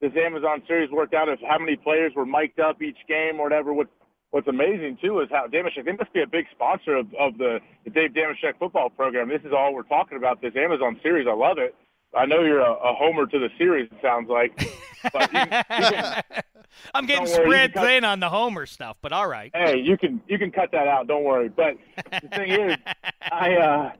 this 0.00 0.12
Amazon 0.16 0.62
series 0.66 0.90
worked 0.90 1.14
out. 1.14 1.28
If 1.28 1.40
how 1.40 1.58
many 1.58 1.76
players 1.76 2.12
were 2.14 2.26
mic'd 2.26 2.60
up 2.60 2.80
each 2.80 2.98
game 3.08 3.40
or 3.40 3.44
whatever. 3.44 3.72
What 3.72 3.88
What's 4.30 4.48
amazing 4.48 4.98
too 5.00 5.20
is 5.20 5.28
how 5.30 5.46
Dameshek. 5.46 5.84
They 5.84 5.92
must 5.92 6.12
be 6.12 6.20
a 6.20 6.26
big 6.26 6.46
sponsor 6.50 6.96
of, 6.96 7.06
of 7.14 7.38
the, 7.38 7.60
the 7.84 7.90
Dave 7.90 8.10
Dameshek 8.10 8.58
football 8.58 8.90
program. 8.90 9.28
This 9.28 9.40
is 9.44 9.52
all 9.56 9.72
we're 9.72 9.82
talking 9.84 10.18
about. 10.18 10.42
This 10.42 10.52
Amazon 10.56 11.00
series, 11.02 11.26
I 11.26 11.32
love 11.32 11.58
it. 11.58 11.74
I 12.14 12.26
know 12.26 12.42
you're 12.42 12.60
a, 12.60 12.72
a 12.72 12.94
homer 12.94 13.26
to 13.26 13.38
the 13.38 13.48
series. 13.56 13.88
It 13.90 13.98
sounds 14.02 14.28
like. 14.28 14.68
But 15.12 15.32
you, 15.32 15.38
you 15.38 16.42
I'm 16.94 17.06
getting 17.06 17.26
spread 17.26 17.74
thin 17.74 18.04
on 18.04 18.20
the 18.20 18.28
homer 18.28 18.66
stuff, 18.66 18.96
but 19.02 19.12
all 19.12 19.28
right. 19.28 19.50
Hey, 19.54 19.78
you 19.78 19.96
can 19.96 20.20
you 20.28 20.38
can 20.38 20.50
cut 20.50 20.70
that 20.72 20.88
out. 20.88 21.06
Don't 21.06 21.24
worry. 21.24 21.48
But 21.48 21.76
the 22.22 22.28
thing 22.28 22.50
is, 22.50 22.76
I 23.32 23.54
uh, 23.54 23.92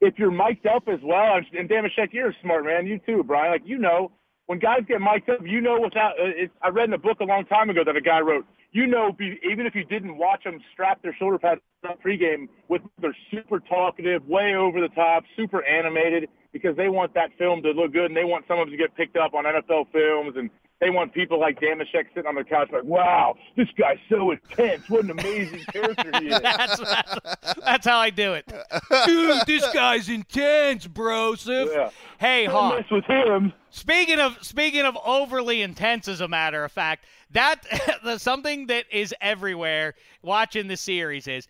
if 0.00 0.18
you're 0.18 0.30
mic'd 0.30 0.66
up 0.66 0.88
as 0.88 1.00
well, 1.02 1.36
and, 1.36 1.68
Dameshek, 1.68 2.12
you're 2.12 2.30
a 2.30 2.36
smart 2.42 2.64
man. 2.64 2.86
You 2.86 3.00
too, 3.06 3.22
Brian. 3.22 3.52
Like 3.52 3.62
you 3.64 3.78
know, 3.78 4.10
when 4.46 4.58
guys 4.58 4.80
get 4.88 5.00
mic'd 5.00 5.30
up, 5.30 5.38
you 5.44 5.60
know 5.60 5.80
without. 5.80 6.12
Uh, 6.18 6.44
it, 6.44 6.50
I 6.62 6.68
read 6.68 6.88
in 6.88 6.94
a 6.94 6.98
book 6.98 7.20
a 7.20 7.24
long 7.24 7.44
time 7.44 7.70
ago 7.70 7.82
that 7.84 7.96
a 7.96 8.00
guy 8.00 8.20
wrote. 8.20 8.46
You 8.74 8.86
know, 8.86 9.12
be, 9.12 9.38
even 9.50 9.66
if 9.66 9.74
you 9.74 9.84
didn't 9.84 10.16
watch 10.16 10.44
them 10.44 10.58
strap 10.72 11.02
their 11.02 11.14
shoulder 11.18 11.38
pads 11.38 11.60
pregame, 12.04 12.48
with 12.68 12.82
they're 13.00 13.16
super 13.30 13.60
talkative, 13.60 14.26
way 14.26 14.54
over 14.54 14.80
the 14.80 14.88
top, 14.88 15.24
super 15.36 15.64
animated, 15.64 16.28
because 16.52 16.76
they 16.76 16.88
want 16.88 17.14
that 17.14 17.30
film 17.38 17.62
to 17.62 17.70
look 17.70 17.92
good 17.92 18.06
and 18.06 18.16
they 18.16 18.24
want 18.24 18.44
some 18.46 18.58
of 18.58 18.66
them 18.66 18.72
to 18.72 18.76
get 18.76 18.94
picked 18.96 19.16
up 19.16 19.34
on 19.34 19.44
NFL 19.44 19.90
films 19.92 20.34
and 20.36 20.50
they 20.82 20.90
want 20.90 21.14
people 21.14 21.38
like 21.38 21.60
Dameshek 21.60 22.06
sitting 22.12 22.26
on 22.26 22.34
their 22.34 22.42
couch 22.42 22.68
like, 22.72 22.82
wow, 22.82 23.36
this 23.56 23.68
guy's 23.78 23.98
so 24.10 24.32
intense. 24.32 24.90
What 24.90 25.04
an 25.04 25.12
amazing 25.12 25.60
character 25.72 26.10
he 26.18 26.26
is. 26.26 26.40
that's, 26.42 26.76
that's, 26.76 27.54
that's 27.64 27.86
how 27.86 27.98
I 27.98 28.10
do 28.10 28.34
it. 28.34 28.46
Dude, 29.06 29.46
this 29.46 29.64
guy's 29.72 30.08
intense, 30.08 30.88
bro. 30.88 31.34
Yeah. 31.46 31.90
Hey, 32.18 32.46
Hawk. 32.46 32.80
mess 32.80 32.90
with 32.90 33.04
him. 33.04 33.52
Speaking 33.70 34.18
of 34.18 34.36
speaking 34.42 34.82
of 34.82 34.98
overly 35.06 35.62
intense, 35.62 36.08
as 36.08 36.20
a 36.20 36.28
matter 36.28 36.64
of 36.64 36.72
fact, 36.72 37.04
that 37.30 37.62
the, 38.04 38.18
something 38.18 38.66
that 38.66 38.84
is 38.90 39.14
everywhere 39.20 39.94
watching 40.20 40.66
the 40.66 40.76
series 40.76 41.28
is 41.28 41.46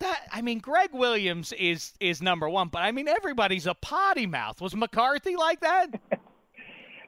that 0.00 0.20
I 0.32 0.42
mean 0.42 0.58
Gregg 0.58 0.90
Williams 0.92 1.52
is 1.52 1.92
is 2.00 2.22
number 2.22 2.48
one, 2.48 2.68
but 2.68 2.80
I 2.80 2.92
mean 2.92 3.08
everybody's 3.08 3.66
a 3.66 3.74
potty 3.74 4.26
mouth. 4.26 4.60
Was 4.60 4.74
McCarthy 4.74 5.36
like 5.36 5.60
that? 5.60 6.00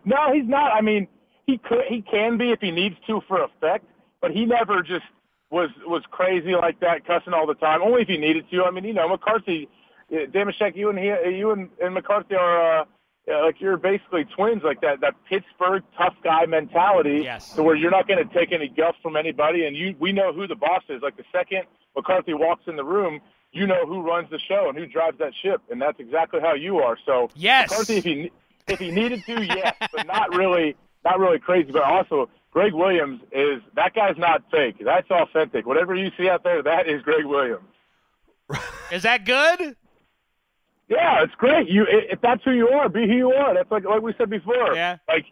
No, 0.04 0.32
he's 0.32 0.48
not. 0.48 0.72
I 0.72 0.80
mean, 0.80 1.06
he 1.46 1.58
could, 1.58 1.84
he 1.88 2.02
can 2.02 2.38
be 2.38 2.52
if 2.52 2.60
he 2.60 2.70
needs 2.70 2.96
to 3.06 3.20
for 3.28 3.44
effect, 3.44 3.84
but 4.20 4.30
he 4.30 4.46
never 4.46 4.82
just 4.82 5.04
was 5.50 5.68
was 5.84 6.02
crazy 6.10 6.54
like 6.54 6.80
that, 6.80 7.06
cussing 7.06 7.34
all 7.34 7.46
the 7.46 7.54
time. 7.54 7.82
Only 7.82 8.02
if 8.02 8.08
he 8.08 8.16
needed 8.16 8.46
to. 8.50 8.64
I 8.64 8.70
mean, 8.70 8.84
you 8.84 8.94
know, 8.94 9.08
McCarthy, 9.08 9.68
uh, 10.12 10.26
Dameshek, 10.30 10.76
you 10.76 10.88
and 10.88 10.98
he, 10.98 11.06
you 11.36 11.50
and, 11.50 11.68
and 11.82 11.94
McCarthy 11.94 12.34
are. 12.34 12.80
Uh, 12.80 12.84
uh, 13.30 13.44
like 13.44 13.60
you're 13.60 13.76
basically 13.76 14.24
twins, 14.36 14.62
like 14.62 14.80
that 14.80 15.00
that 15.00 15.14
Pittsburgh 15.28 15.82
tough 15.96 16.14
guy 16.24 16.46
mentality, 16.46 17.20
Yes. 17.24 17.54
to 17.54 17.62
where 17.62 17.76
you're 17.76 17.90
not 17.90 18.08
going 18.08 18.26
to 18.26 18.34
take 18.34 18.52
any 18.52 18.68
guff 18.68 18.96
from 19.02 19.16
anybody, 19.16 19.66
and 19.66 19.76
you 19.76 19.94
we 19.98 20.12
know 20.12 20.32
who 20.32 20.46
the 20.46 20.56
boss 20.56 20.82
is. 20.88 21.02
Like 21.02 21.16
the 21.16 21.24
second 21.32 21.62
McCarthy 21.96 22.34
walks 22.34 22.64
in 22.66 22.76
the 22.76 22.84
room, 22.84 23.20
you 23.52 23.66
know 23.66 23.86
who 23.86 24.02
runs 24.02 24.28
the 24.30 24.38
show 24.38 24.68
and 24.68 24.76
who 24.78 24.86
drives 24.86 25.18
that 25.18 25.32
ship, 25.42 25.60
and 25.70 25.80
that's 25.80 25.98
exactly 26.00 26.40
how 26.40 26.54
you 26.54 26.78
are. 26.78 26.96
So 27.06 27.30
Yes. 27.34 27.70
McCarthy, 27.70 27.96
if 27.98 28.04
he 28.04 28.30
if 28.68 28.78
he 28.78 28.90
needed 28.90 29.24
to, 29.26 29.44
yes, 29.44 29.74
but 29.92 30.06
not 30.06 30.34
really 30.34 30.76
not 31.04 31.18
really 31.18 31.38
crazy. 31.38 31.72
But 31.72 31.82
also, 31.82 32.28
Gregg 32.52 32.72
Williams 32.74 33.20
is 33.32 33.62
that 33.76 33.94
guy's 33.94 34.18
not 34.18 34.42
fake. 34.50 34.76
That's 34.84 35.10
authentic. 35.10 35.66
Whatever 35.66 35.94
you 35.94 36.10
see 36.18 36.28
out 36.28 36.42
there, 36.44 36.62
that 36.62 36.88
is 36.88 37.02
Gregg 37.02 37.24
Williams. 37.24 37.64
Is 38.90 39.02
that 39.04 39.24
good? 39.24 39.76
Yeah, 40.90 41.22
it's 41.22 41.34
great. 41.36 41.68
You 41.70 41.86
if 41.88 42.20
that's 42.20 42.42
who 42.44 42.50
you 42.50 42.68
are, 42.68 42.88
be 42.88 43.06
who 43.06 43.14
you 43.14 43.32
are. 43.32 43.54
That's 43.54 43.70
like 43.70 43.84
like 43.84 44.02
we 44.02 44.12
said 44.18 44.28
before. 44.28 44.74
Yeah. 44.74 44.98
Like 45.08 45.24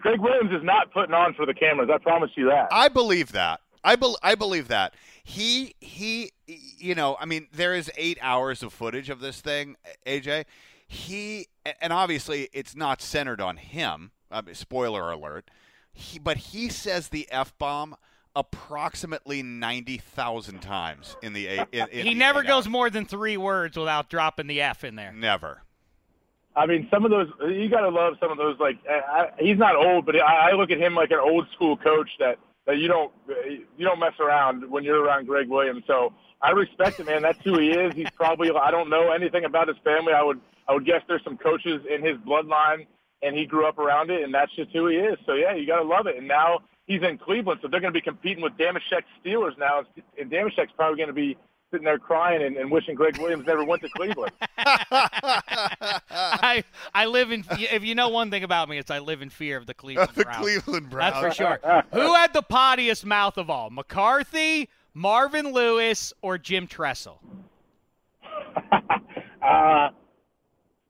Gregg 0.00 0.20
Williams 0.20 0.52
is 0.52 0.62
not 0.62 0.92
putting 0.92 1.14
on 1.14 1.32
for 1.32 1.46
the 1.46 1.54
cameras. 1.54 1.88
I 1.92 1.96
promise 1.96 2.30
you 2.36 2.46
that. 2.50 2.68
I 2.70 2.88
believe 2.88 3.32
that. 3.32 3.60
I, 3.82 3.96
bel 3.96 4.18
I 4.22 4.34
believe 4.34 4.68
that. 4.68 4.94
He 5.24 5.74
he 5.80 6.32
you 6.46 6.94
know, 6.94 7.16
I 7.18 7.24
mean 7.24 7.48
there 7.50 7.74
is 7.74 7.90
8 7.96 8.18
hours 8.20 8.62
of 8.62 8.72
footage 8.72 9.08
of 9.08 9.20
this 9.20 9.40
thing, 9.40 9.76
AJ. 10.06 10.44
He 10.86 11.48
and 11.80 11.90
obviously 11.90 12.50
it's 12.52 12.76
not 12.76 13.00
centered 13.00 13.40
on 13.40 13.56
him. 13.56 14.10
I 14.30 14.42
mean, 14.42 14.54
spoiler 14.54 15.10
alert. 15.10 15.50
He, 15.90 16.18
but 16.18 16.36
he 16.36 16.68
says 16.68 17.08
the 17.08 17.26
F 17.30 17.56
bomb 17.58 17.96
approximately 18.36 19.42
90,000 19.42 20.60
times 20.60 21.16
in 21.22 21.32
the 21.32 21.46
eight, 21.46 21.66
in, 21.72 21.88
in 21.88 22.06
he 22.06 22.14
the 22.14 22.18
never 22.18 22.40
eight 22.40 22.46
goes 22.46 22.64
hours. 22.64 22.68
more 22.68 22.90
than 22.90 23.04
three 23.04 23.36
words 23.36 23.76
without 23.76 24.08
dropping 24.10 24.46
the 24.46 24.60
F 24.60 24.84
in 24.84 24.96
there. 24.96 25.12
Never. 25.12 25.62
I 26.56 26.66
mean, 26.66 26.88
some 26.90 27.04
of 27.04 27.10
those 27.10 27.28
you 27.40 27.68
got 27.68 27.82
to 27.82 27.88
love 27.88 28.14
some 28.20 28.32
of 28.32 28.36
those. 28.38 28.58
Like 28.58 28.78
I, 28.88 29.20
I, 29.20 29.30
he's 29.38 29.58
not 29.58 29.76
old, 29.76 30.06
but 30.06 30.16
I, 30.16 30.50
I 30.50 30.52
look 30.54 30.70
at 30.70 30.78
him 30.78 30.94
like 30.94 31.10
an 31.12 31.20
old 31.20 31.46
school 31.54 31.76
coach 31.76 32.10
that 32.18 32.38
that 32.66 32.78
you 32.78 32.88
don't 32.88 33.12
you 33.76 33.84
don't 33.84 34.00
mess 34.00 34.14
around 34.18 34.68
when 34.70 34.82
you're 34.82 35.00
around 35.02 35.26
Gregg 35.26 35.48
Williams. 35.48 35.84
So 35.86 36.12
I 36.42 36.50
respect 36.50 36.98
him, 36.98 37.06
man. 37.06 37.22
That's 37.22 37.38
who 37.44 37.58
he 37.58 37.70
is. 37.70 37.94
He's 37.94 38.10
probably 38.10 38.50
I 38.50 38.70
don't 38.70 38.90
know 38.90 39.12
anything 39.12 39.44
about 39.44 39.68
his 39.68 39.76
family. 39.84 40.12
I 40.12 40.22
would 40.22 40.40
I 40.68 40.74
would 40.74 40.84
guess 40.84 41.02
there's 41.06 41.22
some 41.22 41.36
coaches 41.38 41.80
in 41.88 42.04
his 42.04 42.16
bloodline, 42.18 42.86
and 43.22 43.36
he 43.36 43.46
grew 43.46 43.66
up 43.66 43.78
around 43.78 44.10
it, 44.10 44.22
and 44.22 44.34
that's 44.34 44.54
just 44.56 44.70
who 44.72 44.88
he 44.88 44.96
is. 44.96 45.16
So 45.26 45.34
yeah, 45.34 45.54
you 45.54 45.66
got 45.66 45.80
to 45.80 45.88
love 45.88 46.06
it. 46.06 46.16
And 46.16 46.26
now 46.26 46.58
he's 46.88 47.02
in 47.02 47.18
Cleveland, 47.18 47.60
so 47.62 47.68
they're 47.68 47.80
going 47.80 47.92
to 47.92 47.96
be 47.96 48.02
competing 48.02 48.42
with 48.42 48.54
Dameshek's 48.54 49.06
Steelers 49.24 49.56
now, 49.58 49.84
and 50.18 50.28
Dameshek's 50.30 50.72
probably 50.74 50.96
going 50.96 51.08
to 51.08 51.12
be 51.12 51.36
sitting 51.70 51.84
there 51.84 51.98
crying 51.98 52.42
and, 52.42 52.56
and 52.56 52.70
wishing 52.70 52.94
Gregg 52.96 53.18
Williams 53.18 53.46
never 53.46 53.62
went 53.62 53.82
to 53.82 53.88
Cleveland. 53.90 54.32
I 56.10 56.64
I 56.94 57.06
live 57.06 57.30
in. 57.30 57.44
If 57.50 57.84
you 57.84 57.94
know 57.94 58.08
one 58.08 58.30
thing 58.30 58.42
about 58.42 58.68
me, 58.68 58.78
it's 58.78 58.90
I 58.90 58.98
live 58.98 59.22
in 59.22 59.30
fear 59.30 59.56
of 59.56 59.66
the 59.66 59.74
Cleveland 59.74 60.10
the 60.14 60.24
Browns. 60.24 60.38
Cleveland 60.38 60.90
Browns. 60.90 61.22
That's 61.22 61.36
for 61.36 61.44
sure. 61.60 61.84
Who 61.92 62.14
had 62.14 62.32
the 62.32 62.42
pottiest 62.42 63.04
mouth 63.04 63.36
of 63.36 63.50
all? 63.50 63.70
McCarthy, 63.70 64.68
Marvin 64.94 65.52
Lewis, 65.52 66.12
or 66.22 66.38
Jim 66.38 66.66
Tressel? 66.66 67.20
Uh, 69.40 69.88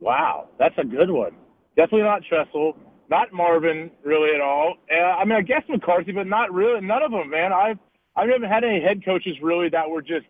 wow, 0.00 0.48
that's 0.58 0.74
a 0.78 0.84
good 0.84 1.10
one. 1.10 1.30
Definitely 1.76 2.02
not 2.02 2.22
Tressel, 2.24 2.74
not 3.08 3.32
Marvin 3.32 3.90
really 4.04 4.34
at 4.34 4.40
all. 4.40 4.74
Uh, 4.90 5.02
I 5.02 5.24
mean, 5.24 5.36
I 5.36 5.42
guess 5.42 5.62
McCarthy, 5.68 6.12
but 6.12 6.26
not 6.26 6.52
really. 6.52 6.80
None 6.80 7.02
of 7.02 7.10
them, 7.10 7.30
man. 7.30 7.52
I've 7.52 7.78
I 8.16 8.26
haven't 8.26 8.48
had 8.48 8.64
any 8.64 8.80
head 8.80 9.04
coaches 9.04 9.36
really 9.42 9.68
that 9.70 9.88
were 9.88 10.02
just 10.02 10.26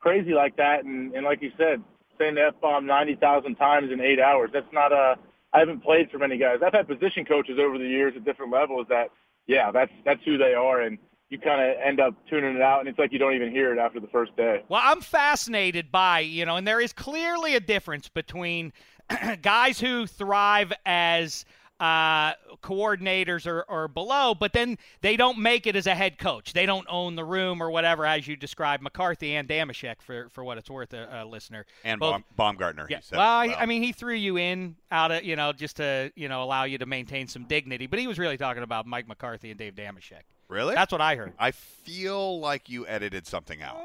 crazy 0.00 0.32
like 0.32 0.56
that. 0.56 0.84
And, 0.84 1.12
and 1.14 1.24
like 1.24 1.42
you 1.42 1.50
said, 1.58 1.82
saying 2.18 2.36
the 2.36 2.42
f 2.42 2.54
bomb 2.60 2.86
ninety 2.86 3.16
thousand 3.16 3.56
times 3.56 3.90
in 3.92 4.00
eight 4.00 4.20
hours. 4.20 4.50
That's 4.52 4.72
not 4.72 4.92
a. 4.92 5.16
I 5.52 5.60
haven't 5.60 5.82
played 5.82 6.10
for 6.10 6.18
many 6.18 6.36
guys. 6.38 6.58
I've 6.64 6.72
had 6.72 6.86
position 6.86 7.24
coaches 7.24 7.58
over 7.58 7.78
the 7.78 7.86
years 7.86 8.14
at 8.16 8.24
different 8.24 8.52
levels. 8.52 8.86
That 8.88 9.08
yeah, 9.46 9.70
that's 9.70 9.92
that's 10.04 10.22
who 10.24 10.38
they 10.38 10.54
are, 10.54 10.82
and 10.82 10.98
you 11.28 11.38
kind 11.38 11.60
of 11.60 11.76
end 11.84 12.00
up 12.00 12.14
tuning 12.28 12.54
it 12.56 12.62
out, 12.62 12.80
and 12.80 12.88
it's 12.88 12.98
like 12.98 13.12
you 13.12 13.18
don't 13.18 13.34
even 13.34 13.50
hear 13.50 13.72
it 13.72 13.78
after 13.78 14.00
the 14.00 14.06
first 14.08 14.36
day. 14.36 14.62
Well, 14.68 14.80
I'm 14.82 15.00
fascinated 15.00 15.90
by, 15.90 16.20
you 16.20 16.46
know, 16.46 16.56
and 16.56 16.66
there 16.66 16.80
is 16.80 16.92
clearly 16.92 17.56
a 17.56 17.60
difference 17.60 18.08
between 18.08 18.72
guys 19.42 19.80
who 19.80 20.06
thrive 20.06 20.72
as 20.84 21.44
uh, 21.78 22.32
coordinators 22.62 23.46
or, 23.46 23.62
or 23.68 23.88
below, 23.88 24.34
but 24.34 24.52
then 24.52 24.78
they 25.02 25.16
don't 25.16 25.38
make 25.38 25.66
it 25.66 25.76
as 25.76 25.86
a 25.86 25.94
head 25.94 26.18
coach. 26.18 26.52
They 26.52 26.66
don't 26.66 26.86
own 26.88 27.16
the 27.16 27.24
room 27.24 27.62
or 27.62 27.70
whatever, 27.70 28.06
as 28.06 28.26
you 28.26 28.36
described 28.36 28.82
McCarthy 28.82 29.34
and 29.36 29.48
Dameshek, 29.48 29.96
for, 30.00 30.28
for 30.30 30.42
what 30.44 30.58
it's 30.58 30.70
worth, 30.70 30.92
a, 30.94 31.22
a 31.22 31.24
listener. 31.26 31.66
And 31.84 32.00
Both- 32.00 32.12
Baum, 32.12 32.24
Baumgartner. 32.36 32.86
Yeah. 32.88 32.96
He 32.98 33.02
said 33.02 33.18
Well, 33.18 33.40
as 33.40 33.44
I, 33.44 33.46
well. 33.48 33.56
I 33.60 33.66
mean, 33.66 33.82
he 33.82 33.92
threw 33.92 34.14
you 34.14 34.38
in 34.38 34.76
out 34.90 35.12
of, 35.12 35.24
you 35.24 35.36
know, 35.36 35.52
just 35.52 35.76
to, 35.76 36.10
you 36.16 36.28
know, 36.28 36.42
allow 36.42 36.64
you 36.64 36.78
to 36.78 36.86
maintain 36.86 37.28
some 37.28 37.44
dignity, 37.44 37.86
but 37.86 37.98
he 37.98 38.06
was 38.06 38.18
really 38.18 38.36
talking 38.38 38.62
about 38.62 38.86
Mike 38.86 39.06
McCarthy 39.08 39.50
and 39.50 39.58
Dave 39.58 39.74
Dameshek. 39.74 40.22
really? 40.48 40.74
That's 40.74 40.92
what 40.92 41.00
I 41.00 41.16
heard. 41.16 41.32
I 41.38 41.50
feel 41.50 42.40
like 42.40 42.68
you 42.68 42.86
edited 42.86 43.26
something 43.26 43.60
out. 43.62 43.80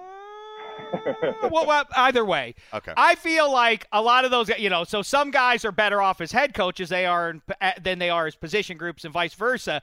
well, 1.52 1.66
well, 1.66 1.86
either 1.96 2.26
way. 2.26 2.56
Okay. 2.74 2.94
I 2.96 3.16
feel 3.16 3.52
like 3.52 3.88
a 3.92 4.02
lot 4.02 4.26
of 4.26 4.32
those, 4.32 4.50
you 4.58 4.70
know, 4.70 4.84
so 4.84 5.02
some 5.02 5.32
guys 5.32 5.66
are 5.66 5.72
better 5.72 6.02
off 6.02 6.22
as 6.22 6.32
head 6.32 6.54
coaches 6.54 6.90
they 6.90 7.06
are 7.06 7.32
in, 7.32 7.42
uh, 7.60 7.72
than 7.82 8.00
they 8.00 8.10
are 8.10 8.28
as 8.28 8.36
position 8.36 8.78
groups, 8.78 9.04
and 9.04 9.14
vice 9.14 9.34
versa. 9.34 9.82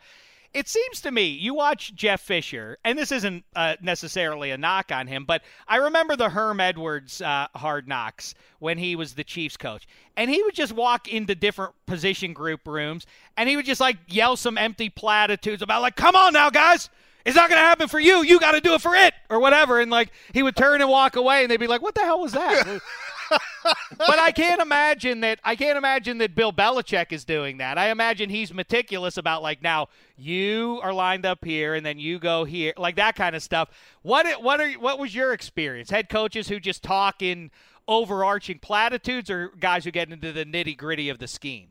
It 0.54 0.66
seems 0.66 1.02
to 1.02 1.10
me 1.10 1.26
you 1.26 1.52
watch 1.52 1.94
Jeff 1.94 2.22
Fisher, 2.22 2.78
and 2.82 2.98
this 2.98 3.12
isn't 3.12 3.44
uh, 3.54 3.76
necessarily 3.82 4.50
a 4.50 4.56
knock 4.56 4.90
on 4.90 5.06
him, 5.06 5.24
but 5.26 5.42
I 5.66 5.76
remember 5.76 6.16
the 6.16 6.30
Herm 6.30 6.58
Edwards 6.58 7.20
uh, 7.20 7.48
hard 7.54 7.86
knocks 7.86 8.34
when 8.58 8.78
he 8.78 8.96
was 8.96 9.14
the 9.14 9.24
Chiefs 9.24 9.58
coach, 9.58 9.86
and 10.16 10.30
he 10.30 10.42
would 10.42 10.54
just 10.54 10.72
walk 10.72 11.06
into 11.06 11.34
different 11.34 11.74
position 11.86 12.32
group 12.32 12.66
rooms, 12.66 13.06
and 13.36 13.48
he 13.48 13.56
would 13.56 13.66
just 13.66 13.80
like 13.80 13.98
yell 14.06 14.36
some 14.36 14.56
empty 14.56 14.88
platitudes 14.88 15.60
about 15.60 15.82
like, 15.82 15.96
"Come 15.96 16.16
on 16.16 16.32
now, 16.32 16.48
guys." 16.48 16.88
It's 17.24 17.36
not 17.36 17.48
going 17.48 17.60
to 17.60 17.64
happen 17.64 17.88
for 17.88 18.00
you. 18.00 18.22
You 18.22 18.40
got 18.40 18.52
to 18.52 18.60
do 18.60 18.74
it 18.74 18.80
for 18.80 18.94
it, 18.94 19.12
or 19.28 19.40
whatever. 19.40 19.80
And 19.80 19.90
like 19.90 20.10
he 20.32 20.42
would 20.42 20.56
turn 20.56 20.80
and 20.80 20.90
walk 20.90 21.16
away, 21.16 21.42
and 21.42 21.50
they'd 21.50 21.58
be 21.58 21.66
like, 21.66 21.82
"What 21.82 21.94
the 21.94 22.02
hell 22.02 22.20
was 22.20 22.32
that?" 22.32 22.80
but 23.98 24.18
I 24.18 24.30
can't 24.32 24.60
imagine 24.60 25.20
that. 25.20 25.40
I 25.44 25.56
can't 25.56 25.76
imagine 25.76 26.18
that 26.18 26.34
Bill 26.34 26.52
Belichick 26.52 27.12
is 27.12 27.24
doing 27.24 27.58
that. 27.58 27.78
I 27.78 27.90
imagine 27.90 28.30
he's 28.30 28.52
meticulous 28.52 29.16
about 29.16 29.42
like 29.42 29.62
now 29.62 29.88
you 30.16 30.80
are 30.82 30.92
lined 30.92 31.26
up 31.26 31.44
here, 31.44 31.74
and 31.74 31.84
then 31.84 31.98
you 31.98 32.18
go 32.18 32.44
here, 32.44 32.72
like 32.76 32.96
that 32.96 33.16
kind 33.16 33.36
of 33.36 33.42
stuff. 33.42 33.70
What 34.02 34.42
what 34.42 34.60
are 34.60 34.72
what 34.72 34.98
was 34.98 35.14
your 35.14 35.32
experience? 35.32 35.90
Head 35.90 36.08
coaches 36.08 36.48
who 36.48 36.60
just 36.60 36.82
talk 36.82 37.22
in 37.22 37.50
overarching 37.86 38.58
platitudes, 38.58 39.30
or 39.30 39.48
guys 39.60 39.84
who 39.84 39.90
get 39.90 40.10
into 40.10 40.32
the 40.32 40.44
nitty 40.44 40.76
gritty 40.76 41.08
of 41.08 41.18
the 41.18 41.28
scheme? 41.28 41.68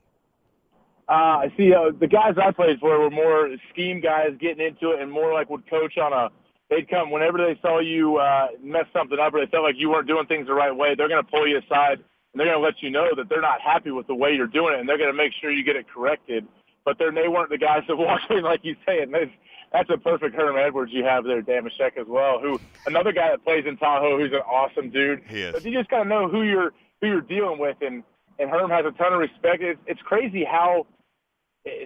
Uh, 1.10 1.48
I 1.48 1.54
see. 1.56 1.74
Uh, 1.74 1.92
the 1.98 2.08
guys 2.08 2.36
I 2.42 2.52
played 2.52 2.80
for 2.80 3.00
were 3.00 3.10
more 3.10 3.50
scheme 3.72 4.02
guys, 4.02 4.32
getting 4.40 4.66
into 4.66 4.92
it, 4.92 5.02
and 5.02 5.12
more 5.12 5.34
like 5.34 5.50
would 5.50 5.70
coach 5.70 5.98
on 5.98 6.12
a. 6.12 6.30
They'd 6.70 6.90
come 6.90 7.12
whenever 7.12 7.38
they 7.38 7.58
saw 7.62 7.80
you 7.80 8.18
uh, 8.18 8.48
mess 8.62 8.86
something 8.92 9.18
up, 9.18 9.34
or 9.34 9.40
they 9.40 9.50
felt 9.50 9.64
like 9.64 9.76
you 9.78 9.90
weren't 9.90 10.08
doing 10.08 10.26
things 10.26 10.48
the 10.48 10.54
right 10.54 10.76
way. 10.76 10.96
They're 10.96 11.08
going 11.08 11.24
to 11.24 11.32
pull 11.32 11.48
you 11.48 11.60
aside, 11.60 12.00
and 12.00 12.36
they're 12.36 12.48
going 12.48 12.60
to 12.60 12.64
let 12.64 12.82
you 12.82 12.90
know 12.90 13.08
that 13.16 13.30
they're 13.30 13.42
not 13.42 13.62
happy 13.62 13.92
with 13.92 14.08
the 14.08 14.16
way 14.16 14.34
you're 14.34 14.48
doing 14.48 14.74
it, 14.74 14.82
and 14.82 14.90
they're 14.90 14.98
going 14.98 15.12
to 15.12 15.16
make 15.16 15.32
sure 15.40 15.50
you 15.50 15.64
get 15.64 15.78
it 15.78 15.86
corrected. 15.88 16.46
But 16.84 16.98
they're, 17.00 17.12
they 17.12 17.30
weren't 17.30 17.50
the 17.50 17.58
guys 17.58 17.84
that 17.88 17.96
walked 17.98 18.30
in 18.30 18.44
like 18.44 18.62
you 18.64 18.76
say, 18.86 19.00
and 19.00 19.14
that's, 19.14 19.32
that's 19.72 19.90
a 19.90 19.98
perfect 19.98 20.36
Herm 20.36 20.58
Edwards 20.58 20.92
you 20.94 21.06
have 21.06 21.24
there, 21.24 21.42
Dameshek 21.42 21.98
as 21.98 22.08
well. 22.08 22.40
Who 22.42 22.60
another 22.86 23.14
guy 23.14 23.30
that 23.30 23.46
plays 23.46 23.64
in 23.66 23.78
Tahoe, 23.78 24.18
who's 24.18 24.34
an 24.34 24.40
awesome 24.40 24.90
dude. 24.90 25.24
He 25.28 25.42
is. 25.42 25.54
But 25.54 25.64
you 25.64 25.72
just 25.72 25.90
got 25.90 26.04
to 26.04 26.10
know 26.10 26.28
who 26.28 26.44
you're 26.44 26.74
who 27.02 27.08
you're 27.08 27.22
dealing 27.22 27.60
with, 27.60 27.78
and 27.82 28.04
and 28.40 28.50
Herm 28.50 28.70
has 28.72 28.86
a 28.86 28.92
ton 28.92 29.14
of 29.14 29.20
respect. 29.20 29.62
It's, 29.62 29.80
it's 29.88 30.02
crazy 30.02 30.44
how 30.44 30.86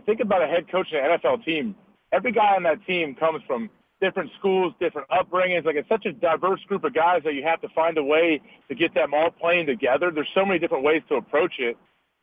think 0.05 0.19
about 0.19 0.41
a 0.41 0.47
head 0.47 0.69
coach 0.71 0.87
in 0.91 0.97
an 0.97 1.19
NFL 1.19 1.45
team. 1.45 1.75
Every 2.11 2.31
guy 2.31 2.55
on 2.55 2.63
that 2.63 2.85
team 2.85 3.15
comes 3.15 3.41
from 3.47 3.69
different 4.01 4.29
schools, 4.39 4.73
different 4.79 5.07
upbringings. 5.09 5.65
Like 5.65 5.75
it's 5.75 5.87
such 5.87 6.05
a 6.05 6.11
diverse 6.11 6.59
group 6.67 6.83
of 6.83 6.93
guys 6.93 7.21
that 7.23 7.33
you 7.33 7.43
have 7.43 7.61
to 7.61 7.69
find 7.69 7.97
a 7.97 8.03
way 8.03 8.41
to 8.67 8.75
get 8.75 8.93
them 8.93 9.13
all 9.13 9.29
playing 9.31 9.67
together. 9.67 10.11
There's 10.11 10.29
so 10.35 10.45
many 10.45 10.59
different 10.59 10.83
ways 10.83 11.01
to 11.09 11.15
approach 11.15 11.53
it, 11.59 11.77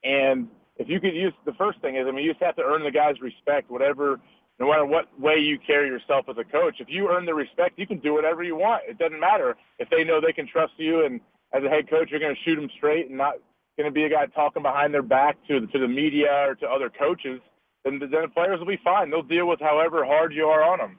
and 0.05 0.49
if 0.77 0.89
you 0.89 1.01
could 1.01 1.15
use 1.15 1.33
the 1.45 1.55
first 1.55 1.81
thing 1.81 1.97
is, 1.97 2.07
I 2.07 2.13
mean, 2.13 2.25
you 2.25 2.33
just 2.33 2.43
have 2.43 2.57
to 2.57 2.63
earn 2.63 2.85
the 2.85 2.91
guys' 2.91 3.21
respect, 3.21 3.71
whatever, 3.71 4.21
no 4.61 4.69
matter 4.69 4.85
what 4.85 5.09
way 5.21 5.37
you 5.37 5.59
carry 5.59 5.89
yourself 5.89 6.27
as 6.29 6.37
a 6.39 6.45
coach. 6.45 6.77
If 6.79 6.89
you 6.89 7.09
earn 7.11 7.27
the 7.27 7.35
respect, 7.35 7.79
you 7.79 7.87
can 7.87 7.99
do 7.99 8.15
whatever 8.15 8.43
you 8.43 8.57
want. 8.57 8.83
It 8.89 8.99
doesn't 8.99 9.19
matter 9.19 9.57
if 9.79 9.91
they 9.91 10.05
know 10.05 10.21
they 10.21 10.33
can 10.33 10.47
trust 10.47 10.73
you, 10.77 11.05
and 11.05 11.21
as 11.53 11.65
a 11.65 11.69
head 11.69 11.89
coach, 11.89 12.11
you're 12.11 12.21
going 12.21 12.35
to 12.35 12.43
shoot 12.43 12.57
them 12.57 12.71
straight 12.77 13.09
and 13.09 13.19
not 13.19 13.35
going 13.79 13.89
to 13.89 13.95
be 13.95 14.05
a 14.05 14.11
guy 14.11 14.27
talking 14.27 14.63
behind 14.63 14.93
their 14.93 15.03
back 15.03 15.37
to 15.47 15.61
the, 15.61 15.67
to 15.69 15.79
the 15.79 15.89
media 15.89 16.49
or 16.49 16.55
to 16.57 16.67
other 16.67 16.91
coaches. 16.91 17.41
Then, 17.85 17.99
then 18.01 18.11
the 18.11 18.29
players 18.29 18.59
will 18.59 18.67
be 18.67 18.79
fine. 18.83 19.11
They'll 19.11 19.23
deal 19.23 19.47
with 19.47 19.61
however 19.61 20.05
hard 20.05 20.35
you 20.35 20.45
are 20.45 20.63
on 20.63 20.79
them. 20.79 20.99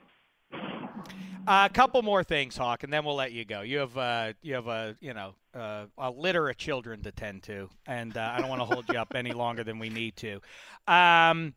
A 1.46 1.52
uh, 1.52 1.68
couple 1.68 2.02
more 2.02 2.24
things, 2.24 2.56
Hawk, 2.56 2.82
and 2.82 2.92
then 2.92 3.04
we'll 3.04 3.14
let 3.14 3.32
you 3.32 3.44
go. 3.44 3.62
You 3.62 3.78
have 3.78 3.96
uh, 3.96 4.32
you 4.42 4.54
have 4.54 4.66
a 4.66 4.94
you 5.00 5.14
know 5.14 5.34
uh, 5.54 5.86
a 5.96 6.10
litter 6.10 6.48
of 6.48 6.56
children 6.58 7.02
to 7.02 7.12
tend 7.12 7.42
to, 7.44 7.68
and 7.86 8.16
uh, 8.16 8.34
I 8.34 8.40
don't 8.40 8.50
want 8.50 8.60
to 8.60 8.66
hold 8.66 8.84
you 8.92 8.98
up 8.98 9.14
any 9.14 9.32
longer 9.32 9.64
than 9.64 9.78
we 9.78 9.88
need 9.88 10.16
to. 10.16 10.40
Um, 10.86 11.54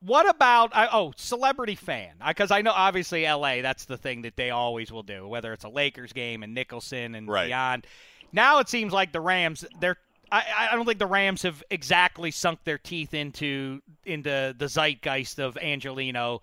what 0.00 0.28
about 0.28 0.72
oh 0.74 1.12
celebrity 1.16 1.74
fan? 1.74 2.14
Because 2.26 2.50
I 2.50 2.62
know 2.62 2.72
obviously 2.72 3.24
L.A. 3.24 3.60
That's 3.60 3.84
the 3.84 3.96
thing 3.96 4.22
that 4.22 4.36
they 4.36 4.50
always 4.50 4.92
will 4.92 5.02
do, 5.02 5.26
whether 5.26 5.52
it's 5.52 5.64
a 5.64 5.68
Lakers 5.68 6.12
game 6.12 6.42
and 6.42 6.54
Nicholson 6.54 7.14
and 7.14 7.28
right. 7.28 7.46
beyond. 7.46 7.86
Now 8.32 8.58
it 8.58 8.68
seems 8.68 8.92
like 8.92 9.12
the 9.12 9.20
Rams 9.20 9.64
they're 9.80 9.96
I, 10.30 10.68
I 10.70 10.76
don't 10.76 10.84
think 10.84 10.98
the 10.98 11.06
Rams 11.06 11.42
have 11.42 11.62
exactly 11.70 12.30
sunk 12.30 12.62
their 12.64 12.76
teeth 12.78 13.14
into 13.14 13.80
into 14.04 14.54
the 14.56 14.68
zeitgeist 14.68 15.38
of 15.38 15.54
Angeleno 15.54 16.40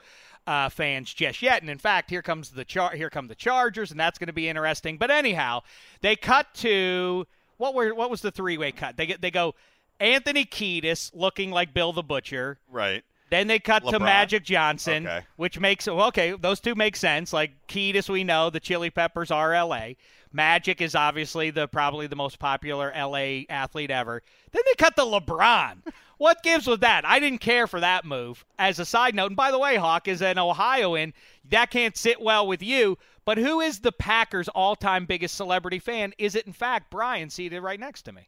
uh, 0.47 0.69
fans 0.69 1.13
just 1.13 1.41
yet. 1.41 1.61
And 1.61 1.69
in 1.69 1.77
fact, 1.77 2.09
here 2.09 2.21
comes 2.23 2.49
the 2.49 2.65
char- 2.65 2.95
here 2.95 3.09
come 3.09 3.27
the 3.27 3.35
Chargers, 3.35 3.91
and 3.91 3.99
that's 3.99 4.17
going 4.17 4.27
to 4.27 4.33
be 4.33 4.49
interesting. 4.49 4.97
But 4.97 5.11
anyhow, 5.11 5.61
they 6.01 6.15
cut 6.15 6.47
to 6.55 7.27
what 7.57 7.73
were 7.75 7.93
what 7.93 8.09
was 8.09 8.21
the 8.21 8.31
three 8.31 8.57
way 8.57 8.71
cut? 8.71 8.97
They 8.97 9.05
get 9.05 9.21
they 9.21 9.31
go 9.31 9.53
Anthony 9.99 10.45
Kiedis 10.45 11.11
looking 11.13 11.51
like 11.51 11.73
Bill 11.73 11.93
the 11.93 12.03
Butcher, 12.03 12.57
right? 12.71 13.03
Then 13.31 13.47
they 13.47 13.57
cut 13.59 13.83
LeBron. 13.83 13.91
to 13.91 13.99
Magic 13.99 14.43
Johnson, 14.43 15.05
Okay. 15.07 15.25
which 15.35 15.59
makes 15.59 15.87
okay. 15.87 16.31
Those 16.39 16.59
two 16.59 16.75
make 16.75 16.95
sense. 16.95 17.33
Like 17.33 17.51
Kiedis, 17.67 18.09
we 18.09 18.23
know 18.23 18.49
the 18.49 18.59
Chili 18.59 18.89
Peppers 18.89 19.29
are 19.31 19.53
L.A. 19.53 19.95
Magic 20.35 20.81
is 20.81 20.95
obviously 20.95 21.49
the 21.49 21.65
probably 21.65 22.07
the 22.07 22.15
most 22.17 22.39
popular 22.39 22.91
LA 22.93 23.43
athlete 23.49 23.89
ever. 23.89 24.21
Then 24.51 24.63
they 24.65 24.75
cut 24.75 24.97
the 24.97 25.03
LeBron. 25.03 25.77
what 26.17 26.43
gives 26.43 26.67
with 26.67 26.81
that? 26.81 27.05
I 27.05 27.19
didn't 27.19 27.39
care 27.39 27.67
for 27.67 27.79
that 27.79 28.03
move. 28.03 28.43
As 28.59 28.77
a 28.77 28.85
side 28.85 29.15
note, 29.15 29.27
and 29.27 29.37
by 29.37 29.51
the 29.51 29.57
way, 29.57 29.77
Hawk 29.77 30.09
is 30.09 30.21
an 30.21 30.37
Ohioan. 30.37 31.13
That 31.49 31.71
can't 31.71 31.95
sit 31.95 32.19
well 32.19 32.45
with 32.47 32.61
you. 32.61 32.97
But 33.23 33.37
who 33.37 33.61
is 33.61 33.79
the 33.79 33.93
Packers' 33.93 34.49
all-time 34.49 35.05
biggest 35.05 35.35
celebrity 35.35 35.79
fan? 35.79 36.13
Is 36.17 36.35
it 36.35 36.45
in 36.45 36.53
fact 36.53 36.91
Brian 36.91 37.29
seated 37.29 37.61
right 37.61 37.79
next 37.79 38.01
to 38.03 38.11
me? 38.11 38.27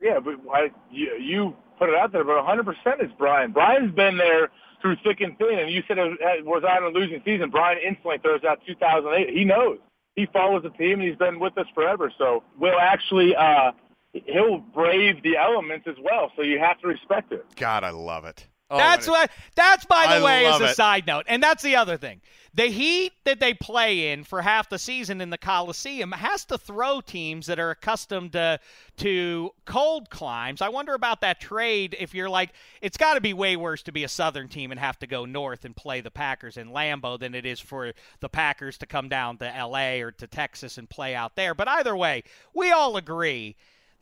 Yeah, 0.00 0.18
but 0.18 0.34
I, 0.52 0.70
you, 0.90 1.14
you 1.14 1.56
put 1.78 1.88
it 1.88 1.94
out 1.94 2.10
there, 2.10 2.24
but 2.24 2.44
100% 2.44 3.04
is 3.04 3.10
Brian. 3.16 3.52
Brian's 3.52 3.94
been 3.94 4.18
there 4.18 4.50
through 4.82 4.96
thick 5.04 5.20
and 5.20 5.38
thin, 5.38 5.60
and 5.60 5.70
you 5.70 5.84
said 5.86 5.96
it 5.96 6.44
was 6.44 6.64
on 6.68 6.82
a 6.82 6.88
losing 6.88 7.22
season. 7.24 7.50
Brian 7.50 7.78
instantly 7.86 8.18
throws 8.18 8.42
out 8.44 8.60
2008. 8.66 9.32
He 9.32 9.44
knows 9.44 9.78
he 10.16 10.26
follows 10.32 10.62
the 10.62 10.70
team 10.70 11.00
and 11.00 11.08
he's 11.08 11.16
been 11.16 11.38
with 11.38 11.56
us 11.58 11.66
forever. 11.74 12.12
So 12.18 12.42
we'll 12.58 12.80
actually 12.80 13.36
uh, 13.36 13.72
he'll 14.12 14.58
brave 14.58 15.22
the 15.22 15.36
elements 15.36 15.86
as 15.86 15.96
well. 16.02 16.32
So 16.36 16.42
you 16.42 16.58
have 16.58 16.80
to 16.80 16.88
respect 16.88 17.32
it. 17.32 17.44
God, 17.56 17.84
I 17.84 17.90
love 17.90 18.24
it. 18.24 18.48
Oh, 18.68 18.78
that's 18.78 19.06
what. 19.06 19.30
That's 19.54 19.84
by 19.84 20.06
the 20.06 20.24
I 20.24 20.24
way, 20.24 20.46
as 20.46 20.60
a 20.60 20.70
it. 20.70 20.74
side 20.74 21.06
note, 21.06 21.26
and 21.28 21.42
that's 21.42 21.62
the 21.62 21.76
other 21.76 21.96
thing. 21.96 22.20
The 22.54 22.68
heat 22.68 23.12
that 23.24 23.38
they 23.38 23.52
play 23.52 24.12
in 24.12 24.24
for 24.24 24.40
half 24.40 24.70
the 24.70 24.78
season 24.78 25.20
in 25.20 25.28
the 25.28 25.38
Coliseum 25.38 26.10
has 26.12 26.46
to 26.46 26.56
throw 26.56 27.02
teams 27.02 27.46
that 27.46 27.58
are 27.58 27.70
accustomed 27.70 28.32
to 28.32 28.58
to 28.96 29.50
cold 29.66 30.10
climbs. 30.10 30.62
I 30.62 30.70
wonder 30.70 30.94
about 30.94 31.20
that 31.20 31.38
trade. 31.38 31.94
If 32.00 32.14
you're 32.14 32.30
like, 32.30 32.54
it's 32.80 32.96
got 32.96 33.14
to 33.14 33.20
be 33.20 33.34
way 33.34 33.56
worse 33.56 33.82
to 33.84 33.92
be 33.92 34.04
a 34.04 34.08
Southern 34.08 34.48
team 34.48 34.70
and 34.70 34.80
have 34.80 34.98
to 35.00 35.06
go 35.06 35.26
north 35.26 35.64
and 35.64 35.76
play 35.76 36.00
the 36.00 36.10
Packers 36.10 36.56
in 36.56 36.70
Lambeau 36.70 37.20
than 37.20 37.34
it 37.34 37.44
is 37.44 37.60
for 37.60 37.92
the 38.20 38.28
Packers 38.28 38.78
to 38.78 38.86
come 38.86 39.08
down 39.08 39.36
to 39.38 39.56
L.A. 39.56 40.00
or 40.00 40.10
to 40.12 40.26
Texas 40.26 40.78
and 40.78 40.88
play 40.88 41.14
out 41.14 41.36
there. 41.36 41.54
But 41.54 41.68
either 41.68 41.94
way, 41.94 42.24
we 42.54 42.72
all 42.72 42.96
agree 42.96 43.54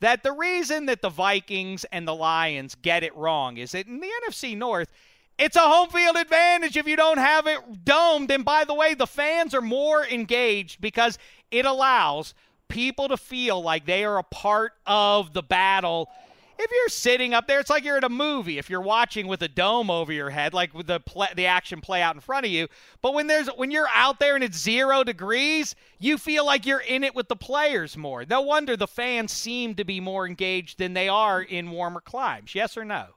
that 0.05 0.21
the 0.21 0.31
reason 0.31 0.85
that 0.85 1.01
the 1.01 1.09
Vikings 1.09 1.83
and 1.91 2.07
the 2.07 2.13
Lions 2.13 2.75
get 2.75 3.01
it 3.01 3.15
wrong 3.15 3.57
is 3.57 3.71
that 3.71 3.87
in 3.87 3.99
the 3.99 4.09
NFC 4.23 4.55
North, 4.55 4.91
it's 5.39 5.55
a 5.55 5.61
home 5.61 5.89
field 5.89 6.15
advantage 6.15 6.77
if 6.77 6.85
you 6.85 6.95
don't 6.95 7.17
have 7.17 7.47
it 7.47 7.83
domed. 7.83 8.29
And 8.29 8.45
by 8.45 8.65
the 8.65 8.75
way, 8.75 8.93
the 8.93 9.07
fans 9.07 9.55
are 9.55 9.61
more 9.61 10.05
engaged 10.05 10.79
because 10.79 11.17
it 11.49 11.65
allows 11.65 12.35
people 12.67 13.07
to 13.07 13.17
feel 13.17 13.63
like 13.63 13.87
they 13.87 14.05
are 14.05 14.19
a 14.19 14.23
part 14.23 14.73
of 14.85 15.33
the 15.33 15.41
battle. 15.41 16.11
If 16.57 16.71
you're 16.71 16.89
sitting 16.89 17.33
up 17.33 17.47
there, 17.47 17.59
it's 17.59 17.69
like 17.69 17.83
you're 17.83 17.97
at 17.97 18.03
a 18.03 18.09
movie. 18.09 18.57
If 18.57 18.69
you're 18.69 18.81
watching 18.81 19.27
with 19.27 19.41
a 19.41 19.47
dome 19.47 19.89
over 19.89 20.13
your 20.13 20.29
head, 20.29 20.53
like 20.53 20.73
with 20.73 20.87
the 20.87 20.99
play, 20.99 21.27
the 21.35 21.45
action 21.47 21.81
play 21.81 22.01
out 22.01 22.15
in 22.15 22.21
front 22.21 22.45
of 22.45 22.51
you. 22.51 22.67
But 23.01 23.13
when 23.13 23.27
there's 23.27 23.47
when 23.49 23.71
you're 23.71 23.89
out 23.93 24.19
there 24.19 24.35
and 24.35 24.43
it's 24.43 24.57
zero 24.57 25.03
degrees, 25.03 25.75
you 25.99 26.17
feel 26.17 26.45
like 26.45 26.65
you're 26.65 26.79
in 26.79 27.03
it 27.03 27.13
with 27.13 27.27
the 27.27 27.35
players 27.35 27.97
more. 27.97 28.25
No 28.29 28.41
wonder 28.41 28.77
the 28.77 28.87
fans 28.87 29.31
seem 29.31 29.75
to 29.75 29.83
be 29.83 29.99
more 29.99 30.25
engaged 30.25 30.77
than 30.77 30.93
they 30.93 31.09
are 31.09 31.41
in 31.41 31.71
warmer 31.71 32.01
climes. 32.01 32.55
Yes 32.55 32.77
or 32.77 32.85
no? 32.85 33.07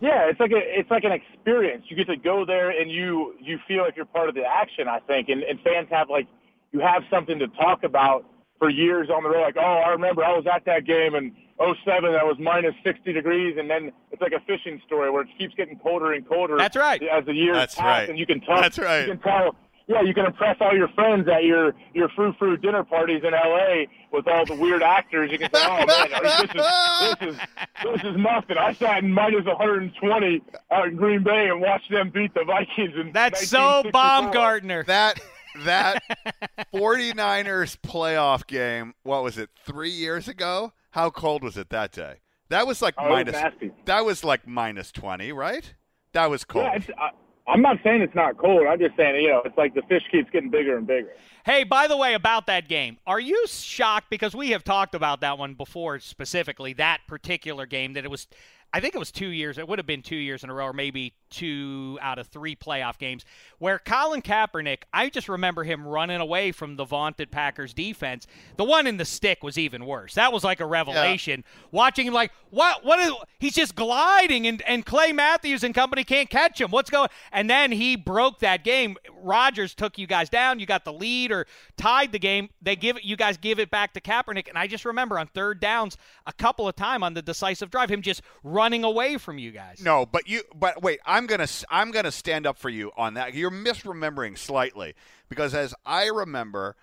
Yeah, 0.00 0.28
it's 0.30 0.38
like 0.38 0.52
a 0.52 0.60
it's 0.60 0.90
like 0.90 1.04
an 1.04 1.12
experience. 1.12 1.84
You 1.88 1.96
get 1.96 2.06
to 2.06 2.16
go 2.16 2.44
there 2.46 2.70
and 2.70 2.90
you 2.90 3.34
you 3.40 3.58
feel 3.66 3.82
like 3.82 3.96
you're 3.96 4.04
part 4.04 4.28
of 4.28 4.34
the 4.34 4.44
action. 4.44 4.88
I 4.88 5.00
think, 5.00 5.28
and 5.28 5.42
and 5.42 5.58
fans 5.60 5.88
have 5.90 6.10
like 6.10 6.26
you 6.72 6.80
have 6.80 7.02
something 7.10 7.38
to 7.38 7.48
talk 7.48 7.82
about 7.82 8.24
for 8.58 8.68
years 8.68 9.08
on 9.08 9.22
the 9.22 9.30
road. 9.30 9.42
Like, 9.42 9.56
oh, 9.56 9.82
I 9.86 9.90
remember 9.90 10.24
I 10.24 10.36
was 10.36 10.44
at 10.52 10.64
that 10.66 10.84
game 10.84 11.14
in 11.14 11.34
'07 11.58 12.12
that 12.12 12.24
was 12.24 12.36
minus 12.38 12.74
60 12.84 13.12
degrees, 13.12 13.56
and 13.58 13.68
then 13.68 13.92
it's 14.12 14.22
like 14.22 14.32
a 14.32 14.40
fishing 14.46 14.80
story 14.86 15.10
where 15.10 15.22
it 15.22 15.28
keeps 15.38 15.54
getting 15.54 15.78
colder 15.78 16.12
and 16.12 16.26
colder. 16.28 16.56
That's 16.56 16.76
right. 16.76 17.02
As 17.02 17.24
the 17.26 17.34
years 17.34 17.56
That's 17.56 17.74
pass, 17.74 17.84
right. 17.84 18.08
and 18.08 18.18
you 18.18 18.26
can 18.26 18.40
tell. 18.40 18.60
That's 18.60 18.78
right. 18.78 19.00
You 19.06 19.14
can 19.14 19.20
tell. 19.20 19.56
Yeah, 19.90 20.02
you 20.02 20.12
can 20.12 20.26
impress 20.26 20.56
all 20.60 20.76
your 20.76 20.88
friends 20.88 21.26
at 21.28 21.44
your 21.44 21.74
your 21.94 22.10
frou 22.10 22.34
frou 22.38 22.58
dinner 22.58 22.84
parties 22.84 23.22
in 23.24 23.30
LA 23.32 23.84
with 24.12 24.28
all 24.28 24.44
the 24.44 24.54
weird 24.54 24.82
actors. 24.82 25.32
You 25.32 25.38
can 25.38 25.50
say, 25.52 25.64
"Oh 25.64 25.86
man, 25.86 26.10
this 26.22 26.42
is 26.42 27.18
this 27.18 27.34
is 27.34 27.40
this 27.82 28.04
is 28.12 28.16
nothing." 28.18 28.58
I 28.58 28.74
sat 28.74 29.02
in 29.02 29.10
minus 29.10 29.46
120 29.46 30.42
out 30.70 30.88
in 30.88 30.96
Green 30.96 31.22
Bay 31.22 31.48
and 31.48 31.62
watched 31.62 31.90
them 31.90 32.10
beat 32.10 32.34
the 32.34 32.44
Vikings. 32.44 32.96
In 33.00 33.12
That's 33.12 33.48
so 33.48 33.58
1964. 33.80 33.92
Baumgartner. 33.92 34.84
That 34.84 35.20
that 35.64 36.02
49ers 36.74 37.78
playoff 37.78 38.46
game, 38.46 38.92
what 39.02 39.22
was 39.22 39.38
it, 39.38 39.48
three 39.64 39.90
years 39.90 40.28
ago? 40.28 40.72
How 40.90 41.10
cold 41.10 41.42
was 41.42 41.56
it 41.56 41.70
that 41.70 41.92
day? 41.92 42.16
That 42.48 42.66
was 42.66 42.80
like 42.80 42.94
Oh, 42.98 43.06
it 43.06 43.26
was 43.26 43.34
minus. 43.34 43.70
That 43.84 44.04
was 44.04 44.24
like 44.24 44.46
minus 44.46 44.90
20, 44.92 45.32
right? 45.32 45.74
That 46.12 46.30
was 46.30 46.44
cold. 46.44 46.64
Yeah, 46.64 46.76
it's, 46.76 46.90
I, 46.98 47.10
I'm 47.48 47.62
not 47.62 47.78
saying 47.82 48.02
it's 48.02 48.14
not 48.14 48.36
cold. 48.36 48.66
I'm 48.68 48.78
just 48.78 48.94
saying, 48.96 49.22
you 49.22 49.28
know, 49.28 49.42
it's 49.44 49.56
like 49.56 49.74
the 49.74 49.82
fish 49.88 50.02
keeps 50.12 50.28
getting 50.30 50.50
bigger 50.50 50.76
and 50.76 50.86
bigger. 50.86 51.08
Hey, 51.46 51.64
by 51.64 51.86
the 51.86 51.96
way, 51.96 52.12
about 52.12 52.46
that 52.46 52.68
game, 52.68 52.98
are 53.06 53.18
you 53.18 53.46
shocked 53.46 54.10
because 54.10 54.36
we 54.36 54.50
have 54.50 54.64
talked 54.64 54.94
about 54.94 55.22
that 55.22 55.38
one 55.38 55.54
before, 55.54 55.98
specifically 55.98 56.74
that 56.74 57.00
particular 57.06 57.64
game 57.66 57.94
that 57.94 58.04
it 58.04 58.10
was. 58.10 58.26
I 58.70 58.80
think 58.80 58.94
it 58.94 58.98
was 58.98 59.10
two 59.10 59.28
years. 59.28 59.56
It 59.56 59.66
would 59.66 59.78
have 59.78 59.86
been 59.86 60.02
two 60.02 60.16
years 60.16 60.44
in 60.44 60.50
a 60.50 60.54
row, 60.54 60.66
or 60.66 60.72
maybe 60.74 61.14
two 61.30 61.98
out 62.00 62.18
of 62.18 62.26
three 62.26 62.56
playoff 62.56 62.98
games, 62.98 63.24
where 63.58 63.78
Colin 63.78 64.22
Kaepernick. 64.22 64.82
I 64.92 65.08
just 65.08 65.28
remember 65.28 65.64
him 65.64 65.86
running 65.86 66.20
away 66.20 66.52
from 66.52 66.76
the 66.76 66.84
vaunted 66.84 67.30
Packers 67.30 67.72
defense. 67.74 68.26
The 68.56 68.64
one 68.64 68.86
in 68.86 68.96
the 68.96 69.04
stick 69.04 69.42
was 69.42 69.58
even 69.58 69.86
worse. 69.86 70.14
That 70.14 70.32
was 70.32 70.44
like 70.44 70.60
a 70.60 70.66
revelation. 70.66 71.44
Watching 71.70 72.06
him, 72.06 72.14
like 72.14 72.32
what? 72.50 72.84
What 72.84 72.98
is? 73.00 73.12
He's 73.38 73.54
just 73.54 73.74
gliding, 73.74 74.46
and 74.46 74.62
and 74.62 74.84
Clay 74.84 75.12
Matthews 75.12 75.64
and 75.64 75.74
company 75.74 76.04
can't 76.04 76.30
catch 76.30 76.60
him. 76.60 76.70
What's 76.70 76.90
going? 76.90 77.08
And 77.32 77.48
then 77.48 77.72
he 77.72 77.96
broke 77.96 78.40
that 78.40 78.64
game. 78.64 78.96
Rodgers 79.22 79.74
took 79.74 79.98
you 79.98 80.06
guys 80.06 80.28
down. 80.28 80.58
You 80.58 80.66
got 80.66 80.84
the 80.84 80.92
lead 80.92 81.32
or 81.32 81.46
tied 81.76 82.12
the 82.12 82.18
game. 82.18 82.50
They 82.62 82.76
give 82.76 82.96
it. 82.96 83.04
You 83.04 83.16
guys 83.16 83.36
give 83.36 83.58
it 83.58 83.70
back 83.70 83.92
to 83.94 84.00
Kaepernick, 84.00 84.48
and 84.48 84.58
I 84.58 84.66
just 84.66 84.84
remember 84.84 85.18
on 85.18 85.26
third 85.28 85.60
downs 85.60 85.96
a 86.26 86.32
couple 86.32 86.68
of 86.68 86.76
time 86.76 87.02
on 87.02 87.14
the 87.14 87.22
decisive 87.22 87.70
drive, 87.70 87.90
him 87.90 88.02
just 88.02 88.22
running 88.42 88.84
away 88.84 89.18
from 89.18 89.38
you 89.38 89.50
guys. 89.50 89.82
No, 89.82 90.06
but 90.06 90.28
you 90.28 90.42
but 90.54 90.82
wait, 90.82 91.00
I'm 91.18 91.26
going 91.26 91.44
to 91.44 91.66
I'm 91.68 91.90
going 91.90 92.04
to 92.04 92.12
stand 92.12 92.46
up 92.46 92.56
for 92.58 92.68
you 92.68 92.92
on 92.96 93.14
that. 93.14 93.34
You're 93.34 93.50
misremembering 93.50 94.38
slightly 94.38 94.94
because 95.28 95.52
as 95.52 95.74
I 95.84 96.06
remember 96.06 96.76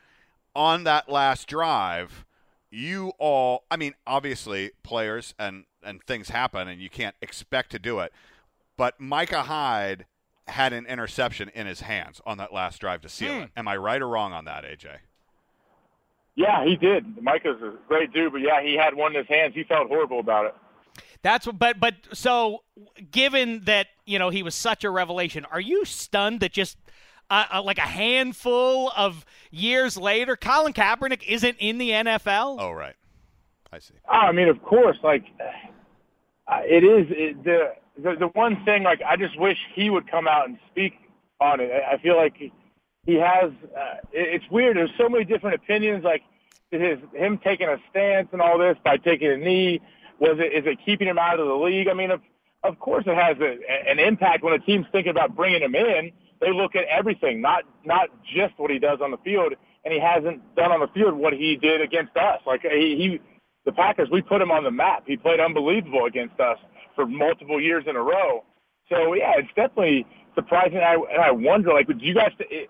on 0.54 0.84
that 0.84 1.08
last 1.10 1.48
drive, 1.48 2.26
you 2.70 3.14
all 3.18 3.64
I 3.72 3.78
mean, 3.78 3.94
obviously 4.06 4.72
players 4.84 5.34
and 5.40 5.64
and 5.82 6.04
things 6.04 6.28
happen 6.30 6.68
and 6.68 6.82
you 6.82 6.90
can't 6.90 7.16
expect 7.22 7.72
to 7.72 7.80
do 7.80 8.00
it. 8.00 8.12
But 8.76 9.00
Micah 9.00 9.44
Hyde 9.44 10.06
had 10.48 10.74
an 10.74 10.86
interception 10.86 11.50
in 11.56 11.66
his 11.66 11.80
hands 11.82 12.20
on 12.26 12.38
that 12.40 12.52
last 12.54 12.80
drive 12.82 13.00
to 13.04 13.10
seal 13.10 13.34
Hmm. 13.38 13.42
it. 13.44 13.50
Am 13.56 13.70
I 13.70 13.78
right 13.78 14.02
or 14.02 14.10
wrong 14.10 14.34
on 14.34 14.44
that, 14.46 14.66
AJ? 14.66 14.98
Yeah, 16.36 16.66
he 16.66 16.76
did. 16.76 17.24
Micah's 17.24 17.62
a 17.62 17.74
great 17.88 18.12
dude, 18.12 18.34
but 18.34 18.42
yeah, 18.42 18.62
he 18.62 18.76
had 18.76 18.96
one 18.96 19.14
in 19.16 19.20
his 19.20 19.30
hands. 19.30 19.56
He 19.56 19.64
felt 19.64 19.88
horrible 19.88 20.20
about 20.20 20.48
it. 20.48 20.56
That's 21.26 21.48
what, 21.48 21.58
but 21.58 21.80
but 21.80 21.96
so 22.14 22.62
given 23.10 23.62
that 23.62 23.88
you 24.06 24.20
know 24.20 24.30
he 24.30 24.44
was 24.44 24.54
such 24.54 24.84
a 24.84 24.92
revelation, 24.92 25.44
are 25.52 25.60
you 25.60 25.84
stunned 25.84 26.42
that 26.42 26.52
just 26.52 26.78
uh, 27.32 27.46
uh, 27.52 27.64
like 27.64 27.80
a 27.80 27.82
handful 27.82 28.92
of 28.96 29.26
years 29.50 29.98
later, 29.98 30.36
Colin 30.36 30.72
Kaepernick 30.72 31.24
isn't 31.28 31.58
in 31.58 31.80
the 31.80 31.90
NFL? 31.90 32.58
Oh 32.60 32.72
right, 32.72 32.94
I 33.74 33.80
see. 33.80 33.96
Oh, 34.08 34.14
I 34.14 34.34
mean, 34.34 34.50
of 34.50 34.62
course, 34.62 34.98
like 35.04 35.24
uh, 36.48 36.60
it 36.64 36.84
is 36.84 37.08
it, 37.10 37.44
the, 37.44 37.74
the 37.98 38.18
the 38.20 38.28
one 38.28 38.64
thing. 38.64 38.84
Like, 38.84 39.02
I 39.02 39.16
just 39.16 39.40
wish 39.40 39.58
he 39.74 39.90
would 39.90 40.08
come 40.08 40.28
out 40.28 40.48
and 40.48 40.60
speak 40.70 40.94
on 41.42 41.60
it. 41.60 41.72
I, 41.72 41.94
I 41.94 41.98
feel 42.04 42.18
like 42.18 42.38
he, 42.38 42.54
he 43.08 43.16
has. 43.16 43.52
Uh, 43.76 43.96
it, 44.12 44.42
it's 44.42 44.52
weird. 44.52 44.78
There's 44.78 44.94
so 44.96 45.10
many 45.10 45.26
different 45.26 45.56
opinions. 45.56 46.04
Like 46.04 46.22
his 46.70 47.00
him 47.14 47.40
taking 47.44 47.68
a 47.68 47.78
stance 47.90 48.28
and 48.32 48.44
all 48.44 48.60
this 48.60 48.78
by 48.84 48.98
taking 48.98 49.32
a 49.32 49.38
knee. 49.38 49.82
Was 50.20 50.38
it 50.40 50.54
is 50.54 50.66
it 50.66 50.80
keeping 50.86 51.08
him 51.08 51.18
out 51.18 51.40
of 51.40 51.48
the 51.48 51.54
league? 51.54 51.88
I 51.88 51.94
mean, 51.94 52.12
of 52.12 52.22
of 52.64 52.80
course 52.80 53.04
it 53.08 53.16
has 53.16 53.38
a, 53.40 53.90
an 53.90 54.00
impact 54.00 54.44
when 54.44 54.54
a 54.54 54.60
team's 54.60 54.86
thinking 54.92 55.12
about 55.12 55.36
bringing 55.36 55.62
him 55.62 55.76
in. 55.76 56.12
They 56.42 56.52
look 56.52 56.76
at 56.76 56.86
everything, 56.86 57.42
not 57.42 57.64
not 57.86 58.10
just 58.24 58.54
what 58.58 58.72
he 58.72 58.80
does 58.80 59.00
on 59.04 59.12
the 59.12 59.18
field, 59.18 59.54
and 59.84 59.94
he 59.94 60.00
hasn't 60.00 60.56
done 60.56 60.72
on 60.72 60.80
the 60.80 60.88
field 60.88 61.14
what 61.14 61.34
he 61.34 61.56
did 61.56 61.82
against 61.82 62.16
us. 62.18 62.40
Like 62.46 62.62
he, 62.62 62.96
he 62.98 63.20
the 63.66 63.72
Packers, 63.72 64.10
we 64.12 64.22
put 64.22 64.42
him 64.42 64.52
on 64.52 64.64
the 64.64 64.72
map. 64.72 65.04
He 65.08 65.18
played 65.18 65.40
unbelievable 65.40 66.06
against 66.06 66.40
us 66.40 66.58
for 66.96 67.06
multiple 67.06 67.60
years 67.62 67.84
in 67.88 67.96
a 67.96 68.02
row. 68.02 68.44
So 68.90 69.14
yeah, 69.14 69.34
it's 69.38 69.50
definitely 69.56 70.06
surprising. 70.36 70.78
I 70.78 70.94
and 70.94 71.22
I 71.22 71.32
wonder, 71.32 71.74
like, 71.74 71.88
do 71.88 71.96
you 72.00 72.14
guys? 72.14 72.32
It, 72.40 72.70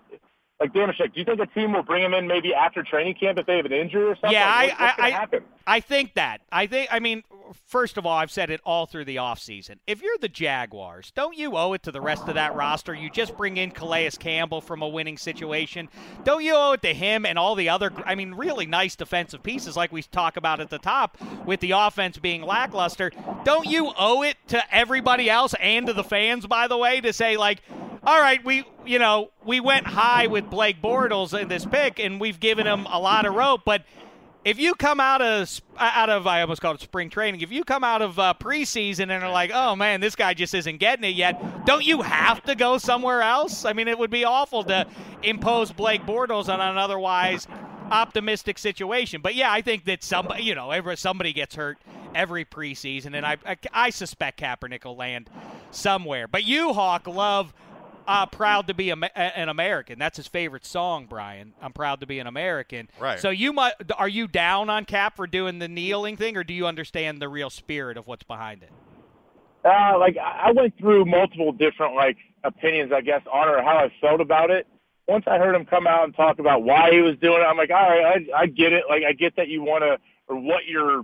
like 0.58 0.72
Dameshek, 0.72 1.12
do 1.12 1.20
you 1.20 1.24
think 1.24 1.38
a 1.40 1.46
team 1.46 1.74
will 1.74 1.82
bring 1.82 2.02
him 2.02 2.14
in 2.14 2.26
maybe 2.26 2.54
after 2.54 2.82
training 2.82 3.14
camp 3.14 3.38
if 3.38 3.46
they 3.46 3.56
have 3.56 3.66
an 3.66 3.72
injury 3.72 4.04
or 4.04 4.14
something? 4.14 4.32
Yeah, 4.32 4.46
like, 4.46 4.74
I, 4.80 4.94
I, 4.98 5.10
happen? 5.10 5.44
I 5.66 5.80
think 5.80 6.14
that. 6.14 6.40
I 6.50 6.66
think. 6.66 6.88
I 6.90 6.98
mean, 6.98 7.24
first 7.66 7.98
of 7.98 8.06
all, 8.06 8.16
I've 8.16 8.30
said 8.30 8.48
it 8.50 8.62
all 8.64 8.86
through 8.86 9.04
the 9.04 9.16
offseason. 9.16 9.76
If 9.86 10.00
you're 10.00 10.16
the 10.18 10.30
Jaguars, 10.30 11.12
don't 11.14 11.36
you 11.36 11.56
owe 11.56 11.74
it 11.74 11.82
to 11.82 11.92
the 11.92 12.00
rest 12.00 12.26
of 12.28 12.34
that 12.36 12.54
roster? 12.54 12.94
You 12.94 13.10
just 13.10 13.36
bring 13.36 13.58
in 13.58 13.70
Calais 13.70 14.12
Campbell 14.18 14.62
from 14.62 14.80
a 14.80 14.88
winning 14.88 15.18
situation. 15.18 15.90
Don't 16.24 16.42
you 16.42 16.54
owe 16.54 16.72
it 16.72 16.82
to 16.82 16.94
him 16.94 17.26
and 17.26 17.38
all 17.38 17.54
the 17.54 17.68
other? 17.68 17.92
I 18.06 18.14
mean, 18.14 18.32
really 18.32 18.64
nice 18.64 18.96
defensive 18.96 19.42
pieces 19.42 19.76
like 19.76 19.92
we 19.92 20.02
talk 20.02 20.38
about 20.38 20.60
at 20.60 20.70
the 20.70 20.78
top 20.78 21.18
with 21.44 21.60
the 21.60 21.72
offense 21.72 22.16
being 22.16 22.40
lackluster. 22.40 23.12
Don't 23.44 23.66
you 23.66 23.92
owe 23.98 24.22
it 24.22 24.36
to 24.48 24.74
everybody 24.74 25.28
else 25.28 25.54
and 25.60 25.86
to 25.86 25.92
the 25.92 26.04
fans, 26.04 26.46
by 26.46 26.66
the 26.66 26.78
way, 26.78 27.02
to 27.02 27.12
say 27.12 27.36
like 27.36 27.60
all 28.06 28.20
right, 28.20 28.42
we 28.44 28.64
you 28.86 29.00
know 29.00 29.32
we 29.44 29.58
went 29.58 29.86
high 29.86 30.28
with 30.28 30.48
Blake 30.48 30.80
Bortles 30.80 31.38
in 31.38 31.48
this 31.48 31.66
pick, 31.66 31.98
and 31.98 32.20
we've 32.20 32.38
given 32.38 32.66
him 32.66 32.86
a 32.86 33.00
lot 33.00 33.26
of 33.26 33.34
rope. 33.34 33.62
But 33.64 33.82
if 34.44 34.60
you 34.60 34.76
come 34.76 35.00
out 35.00 35.20
of 35.20 35.60
out 35.76 36.08
of 36.08 36.24
I 36.24 36.40
almost 36.42 36.62
called 36.62 36.76
it 36.76 36.82
spring 36.82 37.10
training, 37.10 37.40
if 37.40 37.50
you 37.50 37.64
come 37.64 37.82
out 37.82 38.02
of 38.02 38.16
uh, 38.16 38.34
preseason 38.38 39.10
and 39.10 39.24
are 39.24 39.30
like, 39.32 39.50
oh 39.52 39.74
man, 39.74 40.00
this 40.00 40.14
guy 40.14 40.34
just 40.34 40.54
isn't 40.54 40.76
getting 40.78 41.04
it 41.04 41.16
yet, 41.16 41.66
don't 41.66 41.84
you 41.84 42.00
have 42.02 42.44
to 42.44 42.54
go 42.54 42.78
somewhere 42.78 43.22
else? 43.22 43.64
I 43.64 43.72
mean, 43.72 43.88
it 43.88 43.98
would 43.98 44.10
be 44.10 44.24
awful 44.24 44.62
to 44.64 44.86
impose 45.24 45.72
Blake 45.72 46.02
Bortles 46.02 46.48
on 46.48 46.60
an 46.60 46.78
otherwise 46.78 47.48
optimistic 47.90 48.58
situation. 48.58 49.20
But 49.20 49.34
yeah, 49.34 49.50
I 49.50 49.62
think 49.62 49.84
that 49.86 50.04
somebody 50.04 50.44
you 50.44 50.54
know 50.54 50.70
every, 50.70 50.96
somebody 50.96 51.32
gets 51.32 51.56
hurt 51.56 51.78
every 52.14 52.44
preseason, 52.44 53.16
and 53.16 53.26
I, 53.26 53.36
I 53.44 53.56
I 53.72 53.90
suspect 53.90 54.38
Kaepernick 54.38 54.84
will 54.84 54.94
land 54.94 55.28
somewhere. 55.72 56.28
But 56.28 56.44
you, 56.44 56.72
Hawk, 56.72 57.08
love 57.08 57.52
uh, 58.06 58.26
proud 58.26 58.68
to 58.68 58.74
be 58.74 58.90
a, 58.90 58.96
an 59.16 59.48
American. 59.48 59.98
That's 59.98 60.16
his 60.16 60.26
favorite 60.26 60.64
song, 60.64 61.06
Brian. 61.08 61.54
I'm 61.60 61.72
proud 61.72 62.00
to 62.00 62.06
be 62.06 62.18
an 62.18 62.26
American. 62.26 62.88
Right. 63.00 63.18
So 63.18 63.30
you 63.30 63.52
might 63.52 63.74
are 63.96 64.08
you 64.08 64.28
down 64.28 64.70
on 64.70 64.84
Cap 64.84 65.16
for 65.16 65.26
doing 65.26 65.58
the 65.58 65.68
kneeling 65.68 66.16
thing, 66.16 66.36
or 66.36 66.44
do 66.44 66.54
you 66.54 66.66
understand 66.66 67.20
the 67.20 67.28
real 67.28 67.50
spirit 67.50 67.96
of 67.96 68.06
what's 68.06 68.24
behind 68.24 68.62
it? 68.62 68.70
Uh, 69.64 69.98
like 69.98 70.16
I 70.16 70.52
went 70.52 70.78
through 70.78 71.04
multiple 71.06 71.52
different 71.52 71.94
like 71.94 72.16
opinions, 72.44 72.92
I 72.92 73.00
guess, 73.00 73.22
on 73.32 73.48
or 73.48 73.62
how 73.62 73.76
I 73.78 73.92
felt 74.00 74.20
about 74.20 74.50
it. 74.50 74.66
Once 75.08 75.24
I 75.26 75.38
heard 75.38 75.54
him 75.54 75.64
come 75.64 75.86
out 75.86 76.04
and 76.04 76.14
talk 76.14 76.38
about 76.38 76.62
why 76.64 76.90
he 76.90 77.00
was 77.00 77.16
doing 77.18 77.40
it, 77.40 77.44
I'm 77.44 77.56
like, 77.56 77.70
all 77.70 77.76
right, 77.76 78.28
I, 78.34 78.42
I 78.42 78.46
get 78.46 78.72
it. 78.72 78.84
Like 78.88 79.02
I 79.04 79.12
get 79.12 79.36
that 79.36 79.48
you 79.48 79.62
want 79.62 79.82
to 79.82 79.98
or 80.28 80.36
what 80.40 80.66
you're 80.66 81.02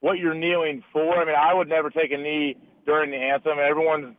what 0.00 0.18
you're 0.18 0.34
kneeling 0.34 0.82
for. 0.92 1.16
I 1.16 1.24
mean, 1.24 1.34
I 1.34 1.54
would 1.54 1.68
never 1.68 1.88
take 1.88 2.12
a 2.12 2.18
knee 2.18 2.56
during 2.84 3.10
the 3.10 3.16
anthem. 3.16 3.58
Everyone's. 3.58 4.16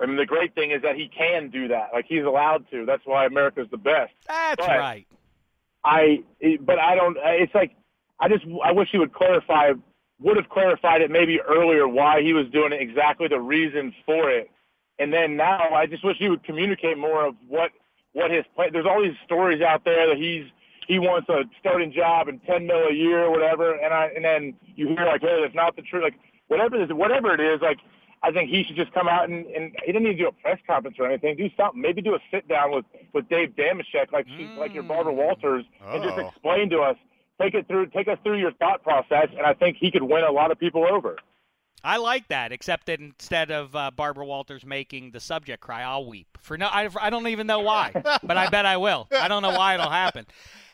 I 0.00 0.06
mean, 0.06 0.16
the 0.16 0.26
great 0.26 0.54
thing 0.54 0.70
is 0.70 0.82
that 0.82 0.96
he 0.96 1.08
can 1.08 1.50
do 1.50 1.68
that. 1.68 1.90
Like 1.92 2.06
he's 2.08 2.24
allowed 2.24 2.64
to. 2.70 2.86
That's 2.86 3.02
why 3.04 3.26
America's 3.26 3.68
the 3.70 3.76
best. 3.76 4.12
That's 4.26 4.56
But 4.56 4.68
right. 4.68 5.06
I, 5.84 6.22
but 6.60 6.78
I 6.78 6.94
don't. 6.94 7.16
It's 7.20 7.54
like 7.54 7.76
I 8.18 8.28
just 8.28 8.44
I 8.64 8.72
wish 8.72 8.88
he 8.92 8.98
would 8.98 9.12
clarify, 9.14 9.72
would 10.20 10.36
have 10.36 10.48
clarified 10.48 11.00
it 11.00 11.10
maybe 11.10 11.40
earlier 11.40 11.88
why 11.88 12.22
he 12.22 12.32
was 12.32 12.46
doing 12.50 12.72
it, 12.72 12.80
exactly 12.80 13.28
the 13.28 13.40
reason 13.40 13.94
for 14.04 14.30
it, 14.30 14.50
and 14.98 15.12
then 15.12 15.36
now 15.36 15.70
I 15.74 15.86
just 15.86 16.04
wish 16.04 16.16
he 16.18 16.28
would 16.28 16.44
communicate 16.44 16.98
more 16.98 17.26
of 17.26 17.34
what 17.48 17.70
what 18.12 18.30
his 18.30 18.44
play. 18.54 18.68
There's 18.70 18.86
all 18.86 19.02
these 19.02 19.16
stories 19.24 19.62
out 19.62 19.84
there 19.84 20.08
that 20.08 20.18
he's 20.18 20.44
he 20.86 20.98
wants 20.98 21.28
a 21.28 21.44
starting 21.58 21.92
job 21.92 22.28
and 22.28 22.44
ten 22.44 22.66
mil 22.66 22.88
a 22.88 22.92
year 22.92 23.24
or 23.24 23.30
whatever, 23.30 23.74
and 23.74 23.94
I 23.94 24.10
and 24.14 24.24
then 24.24 24.54
you 24.76 24.88
hear 24.88 25.06
like, 25.06 25.22
hey, 25.22 25.40
that's 25.42 25.54
not 25.54 25.76
the 25.76 25.82
truth. 25.82 26.02
Like 26.02 26.18
whatever 26.48 26.76
it 26.76 26.90
is, 26.90 26.92
whatever 26.92 27.32
it 27.32 27.40
is, 27.40 27.60
like 27.62 27.78
I 28.22 28.30
think 28.30 28.50
he 28.50 28.64
should 28.64 28.76
just 28.76 28.92
come 28.92 29.08
out 29.08 29.30
and, 29.30 29.46
and 29.46 29.74
he 29.84 29.92
didn't 29.92 30.04
need 30.04 30.18
to 30.18 30.24
do 30.24 30.28
a 30.28 30.32
press 30.32 30.58
conference 30.66 30.96
or 30.98 31.06
anything. 31.06 31.36
Do 31.36 31.48
something. 31.56 31.80
Maybe 31.80 32.02
do 32.02 32.14
a 32.14 32.18
sit 32.30 32.46
down 32.48 32.70
with 32.72 32.84
with 33.14 33.28
Dave 33.28 33.54
Dameshek, 33.56 34.12
like 34.12 34.26
she, 34.36 34.44
like 34.58 34.74
your 34.74 34.82
Barbara 34.82 35.12
mm. 35.12 35.16
Walters, 35.16 35.64
and 35.86 36.02
just 36.02 36.18
Oh. 36.18 36.28
explain 36.28 36.68
to 36.70 36.80
us, 36.80 36.96
take 37.40 37.54
it 37.54 37.66
through, 37.66 37.86
take 37.86 38.08
us 38.08 38.18
through 38.22 38.38
your 38.38 38.52
thought 38.52 38.82
process, 38.82 39.28
and 39.36 39.46
I 39.46 39.54
think 39.54 39.78
he 39.78 39.90
could 39.90 40.02
win 40.02 40.24
a 40.24 40.30
lot 40.30 40.50
of 40.50 40.58
people 40.58 40.86
over. 40.86 41.16
I 41.82 41.96
like 41.96 42.28
that, 42.28 42.52
except 42.52 42.86
that 42.86 43.00
instead 43.00 43.50
of 43.50 43.74
uh, 43.74 43.90
Barbara 43.90 44.26
Walters 44.26 44.66
making 44.66 45.12
the 45.12 45.20
subject 45.20 45.62
cry, 45.62 45.82
I'll 45.82 46.04
weep. 46.04 46.26
For 46.42 46.58
no, 46.58 46.66
I, 46.66 46.88
I 47.00 47.08
don't 47.08 47.26
even 47.28 47.46
know 47.46 47.60
why, 47.60 47.90
but 48.22 48.36
I 48.36 48.50
bet 48.50 48.66
I 48.66 48.76
will. 48.76 49.08
I 49.18 49.28
don't 49.28 49.42
know 49.42 49.56
why 49.56 49.74
it'll 49.74 49.88
happen. 49.88 50.26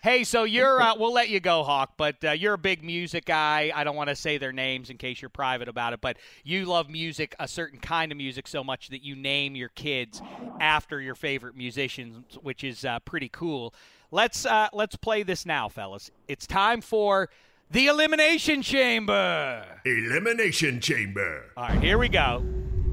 Hey, 0.03 0.25
so 0.25 0.45
you're 0.45 0.81
uh, 0.81 0.95
we'll 0.97 1.13
let 1.13 1.29
you 1.29 1.41
go, 1.41 1.63
Hawk, 1.63 1.93
but 1.97 2.17
uh, 2.25 2.33
you're 2.33 2.55
a 2.55 2.59
big 2.59 2.85
music 2.85 3.25
guy. 3.25 3.73
I 3.75 3.85
don't 3.85 3.97
want 3.97 4.09
to 4.09 4.17
say 4.17 4.39
their 4.39 4.53
names 4.53 4.91
in 4.91 4.99
case 4.99 5.23
you're 5.23 5.29
private 5.29 5.69
about 5.69 5.93
it, 5.93 6.01
but 6.01 6.17
you 6.45 6.65
love 6.65 6.89
music, 6.89 7.35
a 7.39 7.49
certain 7.49 7.79
kind 7.79 8.11
of 8.11 8.19
music, 8.19 8.47
so 8.49 8.63
much 8.63 8.89
that 8.89 9.03
you 9.03 9.17
name 9.17 9.57
your 9.57 9.71
kids 9.71 10.23
after 10.61 11.01
your 11.01 11.15
favorite 11.15 11.57
musicians, 11.57 12.37
which 12.43 12.63
is 12.65 12.85
uh, 12.85 12.99
pretty 13.01 13.29
cool. 13.29 13.75
Let's 14.11 14.45
uh, 14.47 14.69
let's 14.73 14.97
play 14.97 15.23
this 15.23 15.47
now, 15.47 15.69
fellas. 15.69 16.11
It's 16.29 16.47
time 16.47 16.81
for 16.81 17.29
the 17.71 17.87
elimination 17.89 18.63
chamber. 18.63 19.65
Elimination 19.85 20.81
Chamber. 20.81 21.45
All 21.57 21.69
right, 21.69 21.83
here 21.83 21.99
we 21.99 22.09
go. 22.09 22.45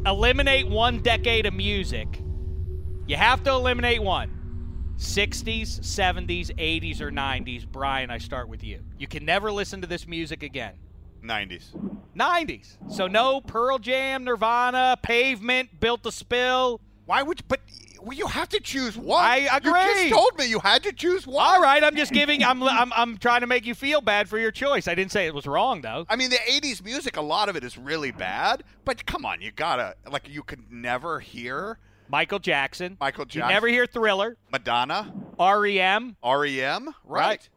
Eliminate 0.05 0.67
one 0.67 1.01
decade 1.01 1.45
of 1.45 1.53
music. 1.53 2.07
You 3.07 3.15
have 3.15 3.43
to 3.43 3.51
eliminate 3.51 4.01
one 4.01 4.30
60s, 4.97 5.80
70s, 5.80 6.51
80s, 6.55 7.01
or 7.01 7.11
90s. 7.11 7.65
Brian, 7.67 8.09
I 8.09 8.17
start 8.19 8.47
with 8.47 8.63
you. 8.63 8.80
You 8.97 9.07
can 9.07 9.26
never 9.26 9.51
listen 9.51 9.82
to 9.82 9.88
this 9.88 10.07
music 10.07 10.43
again. 10.43 10.74
90s. 11.24 11.69
90s. 12.15 12.78
So 12.91 13.07
no 13.07 13.41
Pearl 13.41 13.80
Jam, 13.80 14.24
Nirvana, 14.24 14.97
Pavement, 15.01 15.80
Built 15.80 16.03
to 16.03 16.11
Spill. 16.11 16.80
Why 17.05 17.24
would 17.24 17.39
you, 17.39 17.45
but 17.47 17.59
well, 18.03 18.17
you 18.17 18.27
have 18.27 18.49
to 18.49 18.59
choose 18.59 18.97
one. 18.97 19.23
I 19.23 19.47
agree. 19.55 19.71
You 19.71 19.93
just 20.09 20.09
told 20.13 20.37
me 20.37 20.45
you 20.45 20.59
had 20.59 20.83
to 20.83 20.91
choose 20.93 21.25
one. 21.25 21.43
All 21.45 21.61
right, 21.61 21.83
I'm 21.83 21.95
just 21.95 22.11
giving. 22.11 22.43
I'm, 22.43 22.61
I'm 22.63 22.91
I'm 22.93 23.17
trying 23.17 23.41
to 23.41 23.47
make 23.47 23.65
you 23.65 23.73
feel 23.75 24.01
bad 24.01 24.27
for 24.29 24.37
your 24.37 24.51
choice. 24.51 24.87
I 24.87 24.95
didn't 24.95 25.11
say 25.11 25.25
it 25.25 25.33
was 25.33 25.47
wrong 25.47 25.81
though. 25.81 26.05
I 26.09 26.15
mean, 26.15 26.29
the 26.29 26.37
'80s 26.37 26.83
music, 26.83 27.17
a 27.17 27.21
lot 27.21 27.49
of 27.49 27.55
it 27.55 27.63
is 27.63 27.77
really 27.77 28.11
bad. 28.11 28.63
But 28.85 29.05
come 29.05 29.25
on, 29.25 29.41
you 29.41 29.51
gotta 29.51 29.95
like 30.11 30.27
you 30.29 30.43
could 30.43 30.71
never 30.71 31.19
hear 31.19 31.79
Michael 32.09 32.39
Jackson. 32.39 32.97
Michael 32.99 33.25
Jackson. 33.25 33.49
You 33.49 33.53
never 33.53 33.67
hear 33.67 33.85
Thriller, 33.85 34.37
Madonna, 34.51 35.13
REM. 35.39 36.15
REM, 36.23 36.85
right? 36.85 36.93
Right. 37.05 37.49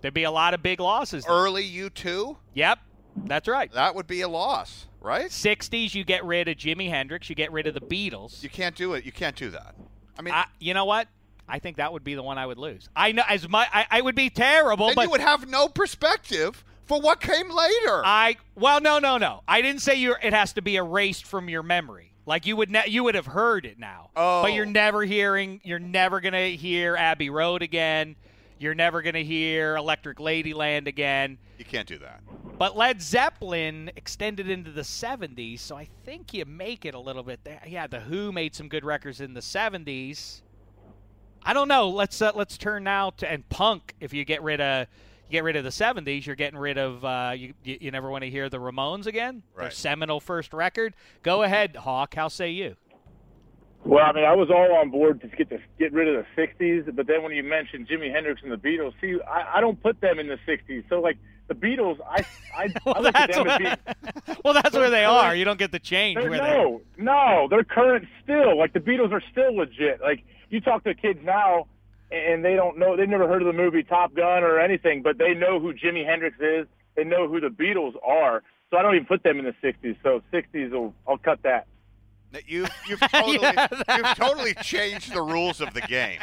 There'd 0.00 0.14
be 0.14 0.24
a 0.24 0.30
lot 0.32 0.52
of 0.54 0.62
big 0.62 0.80
losses. 0.80 1.24
there. 1.24 1.32
Early 1.34 1.62
U2, 1.64 2.36
Yep, 2.54 2.78
that's 3.16 3.48
right. 3.48 3.70
that 3.72 3.94
would 3.94 4.06
be 4.06 4.20
a 4.22 4.28
loss, 4.28 4.86
right? 5.00 5.26
60s, 5.26 5.94
you 5.94 6.04
get 6.04 6.24
rid 6.24 6.48
of 6.48 6.56
Jimi 6.56 6.88
Hendrix, 6.88 7.28
you 7.28 7.34
get 7.34 7.52
rid 7.52 7.66
of 7.66 7.74
the 7.74 7.80
Beatles. 7.80 8.42
You 8.42 8.48
can't 8.48 8.74
do 8.74 8.94
it. 8.94 9.04
You 9.04 9.12
can't 9.12 9.36
do 9.36 9.50
that. 9.50 9.74
I 10.18 10.22
mean, 10.22 10.34
I, 10.34 10.46
you 10.58 10.74
know 10.74 10.84
what? 10.84 11.08
I 11.48 11.58
think 11.58 11.76
that 11.76 11.92
would 11.92 12.04
be 12.04 12.14
the 12.14 12.22
one 12.22 12.38
I 12.38 12.46
would 12.46 12.58
lose. 12.58 12.88
I 12.94 13.12
know 13.12 13.24
as 13.28 13.48
my 13.48 13.66
I, 13.72 13.86
I 13.90 14.00
would 14.00 14.14
be 14.14 14.30
terrible, 14.30 14.86
then 14.86 14.94
but 14.94 15.02
you 15.02 15.10
would 15.10 15.20
have 15.20 15.48
no 15.48 15.68
perspective 15.68 16.64
for 16.84 17.00
what 17.00 17.20
came 17.20 17.50
later. 17.50 18.02
I 18.04 18.36
well, 18.54 18.80
no, 18.80 18.98
no, 18.98 19.18
no. 19.18 19.42
I 19.46 19.60
didn't 19.62 19.82
say 19.82 19.96
you. 19.96 20.14
It 20.22 20.32
has 20.32 20.52
to 20.54 20.62
be 20.62 20.76
erased 20.76 21.26
from 21.26 21.48
your 21.48 21.62
memory. 21.62 22.12
Like 22.24 22.46
you 22.46 22.56
would, 22.56 22.70
ne- 22.70 22.86
you 22.86 23.02
would 23.04 23.16
have 23.16 23.26
heard 23.26 23.66
it 23.66 23.78
now. 23.78 24.10
Oh. 24.14 24.42
But 24.42 24.52
you're 24.52 24.66
oh. 24.66 24.70
never 24.70 25.02
hearing. 25.02 25.60
You're 25.64 25.78
never 25.78 26.20
gonna 26.20 26.48
hear 26.48 26.96
Abbey 26.96 27.30
Road 27.30 27.62
again. 27.62 28.16
You're 28.62 28.74
never 28.76 29.02
gonna 29.02 29.20
hear 29.20 29.74
Electric 29.74 30.18
Ladyland 30.18 30.86
again. 30.86 31.38
you 31.58 31.64
can't 31.64 31.88
do 31.88 31.98
that. 31.98 32.20
But 32.58 32.76
Led 32.76 33.02
Zeppelin 33.02 33.90
extended 33.96 34.48
into 34.48 34.70
the 34.70 34.82
70s, 34.82 35.58
so 35.58 35.74
I 35.74 35.88
think 36.04 36.32
you 36.32 36.44
make 36.44 36.84
it 36.84 36.94
a 36.94 36.98
little 37.00 37.24
bit 37.24 37.40
there. 37.42 37.60
Yeah, 37.66 37.88
the 37.88 37.98
Who 37.98 38.30
made 38.30 38.54
some 38.54 38.68
good 38.68 38.84
records 38.84 39.20
in 39.20 39.34
the 39.34 39.40
70s. 39.40 40.42
I 41.42 41.54
don't 41.54 41.66
know. 41.66 41.88
Let's 41.88 42.22
uh, 42.22 42.30
let's 42.36 42.56
turn 42.56 42.84
now 42.84 43.10
to 43.16 43.28
and 43.28 43.48
punk. 43.48 43.96
If 43.98 44.14
you 44.14 44.24
get 44.24 44.42
rid 44.44 44.60
of, 44.60 44.86
get 45.28 45.42
rid 45.42 45.56
of 45.56 45.64
the 45.64 45.70
70s, 45.70 46.24
you're 46.24 46.36
getting 46.36 46.58
rid 46.58 46.78
of. 46.78 47.04
Uh, 47.04 47.32
you, 47.36 47.54
you, 47.64 47.78
you 47.80 47.90
never 47.90 48.10
want 48.10 48.22
to 48.22 48.30
hear 48.30 48.48
the 48.48 48.58
Ramones 48.58 49.06
again. 49.06 49.42
Their 49.58 49.72
seminal 49.72 50.20
first 50.20 50.52
record. 50.52 50.94
Go 51.24 51.42
ahead, 51.42 51.74
Hawk. 51.74 52.14
How 52.14 52.28
say 52.28 52.50
you? 52.50 52.76
Well, 53.84 54.04
I 54.04 54.12
mean, 54.12 54.24
I 54.24 54.34
was 54.34 54.48
all 54.48 54.76
on 54.76 54.90
board 54.90 55.20
to 55.22 55.28
get 55.28 55.48
the, 55.50 55.58
get 55.78 55.92
rid 55.92 56.06
of 56.14 56.24
the 56.24 56.40
'60s, 56.40 56.94
but 56.94 57.06
then 57.08 57.22
when 57.24 57.32
you 57.32 57.42
mentioned 57.42 57.88
Jimi 57.88 58.12
Hendrix 58.14 58.40
and 58.42 58.52
the 58.52 58.56
Beatles, 58.56 58.92
see, 59.00 59.16
I, 59.28 59.58
I 59.58 59.60
don't 59.60 59.82
put 59.82 60.00
them 60.00 60.18
in 60.20 60.28
the 60.28 60.38
'60s. 60.46 60.84
So, 60.88 61.00
like 61.00 61.18
the 61.48 61.54
Beatles, 61.54 61.98
I 62.08 62.24
I, 62.56 62.68
I 62.86 63.00
look 63.00 63.14
at 63.16 63.32
them 63.32 63.48
as 63.48 63.58
being 63.58 64.36
well, 64.44 64.54
that's 64.54 64.74
where 64.76 64.88
they 64.88 65.04
They're- 65.30 65.34
You 65.34 65.44
don't 65.44 65.58
get 65.58 65.72
the 65.72 65.80
change 65.80 66.16
They're- 66.20 66.30
they. 66.30 66.38
no, 66.38 66.80
no, 66.96 67.48
they're 67.50 67.64
current 67.64 68.06
still. 68.22 68.56
Like 68.56 68.72
the 68.72 68.78
Beatles 68.80 69.10
are 69.12 69.22
still 69.32 69.56
legit. 69.56 70.00
Like 70.00 70.22
you 70.48 70.60
talk 70.60 70.84
to 70.84 70.94
kids 70.94 71.18
now, 71.24 71.66
and 72.12 72.44
they 72.44 72.54
don't 72.54 72.78
know. 72.78 72.96
They've 72.96 73.08
never 73.08 73.26
heard 73.26 73.42
of 73.42 73.46
the 73.46 73.52
movie 73.60 73.82
Top 73.82 74.14
Gun 74.14 74.44
or 74.44 74.60
anything, 74.60 75.02
but 75.02 75.18
they 75.18 75.34
know 75.34 75.58
who 75.58 75.74
Jimi 75.74 76.06
Hendrix 76.06 76.36
is. 76.38 76.66
They 76.94 77.02
know 77.04 77.26
who 77.28 77.40
the 77.40 77.48
Beatles 77.48 77.94
are. 78.06 78.44
So 78.70 78.76
I 78.76 78.82
don't 78.82 78.94
even 78.94 79.06
put 79.06 79.24
them 79.24 79.40
in 79.40 79.44
the 79.44 79.54
'60s. 79.60 79.96
So 80.04 80.22
'60s, 80.32 80.70
will 80.70 80.94
I'll 81.08 81.18
cut 81.18 81.42
that. 81.42 81.66
You, 82.46 82.66
you've 82.88 83.00
totally, 83.00 83.38
Yeah, 83.40 83.66
you've 83.96 84.16
totally 84.16 84.54
changed 84.54 85.12
the 85.12 85.22
rules 85.22 85.60
of 85.60 85.74
the 85.74 85.80
game. 85.82 86.20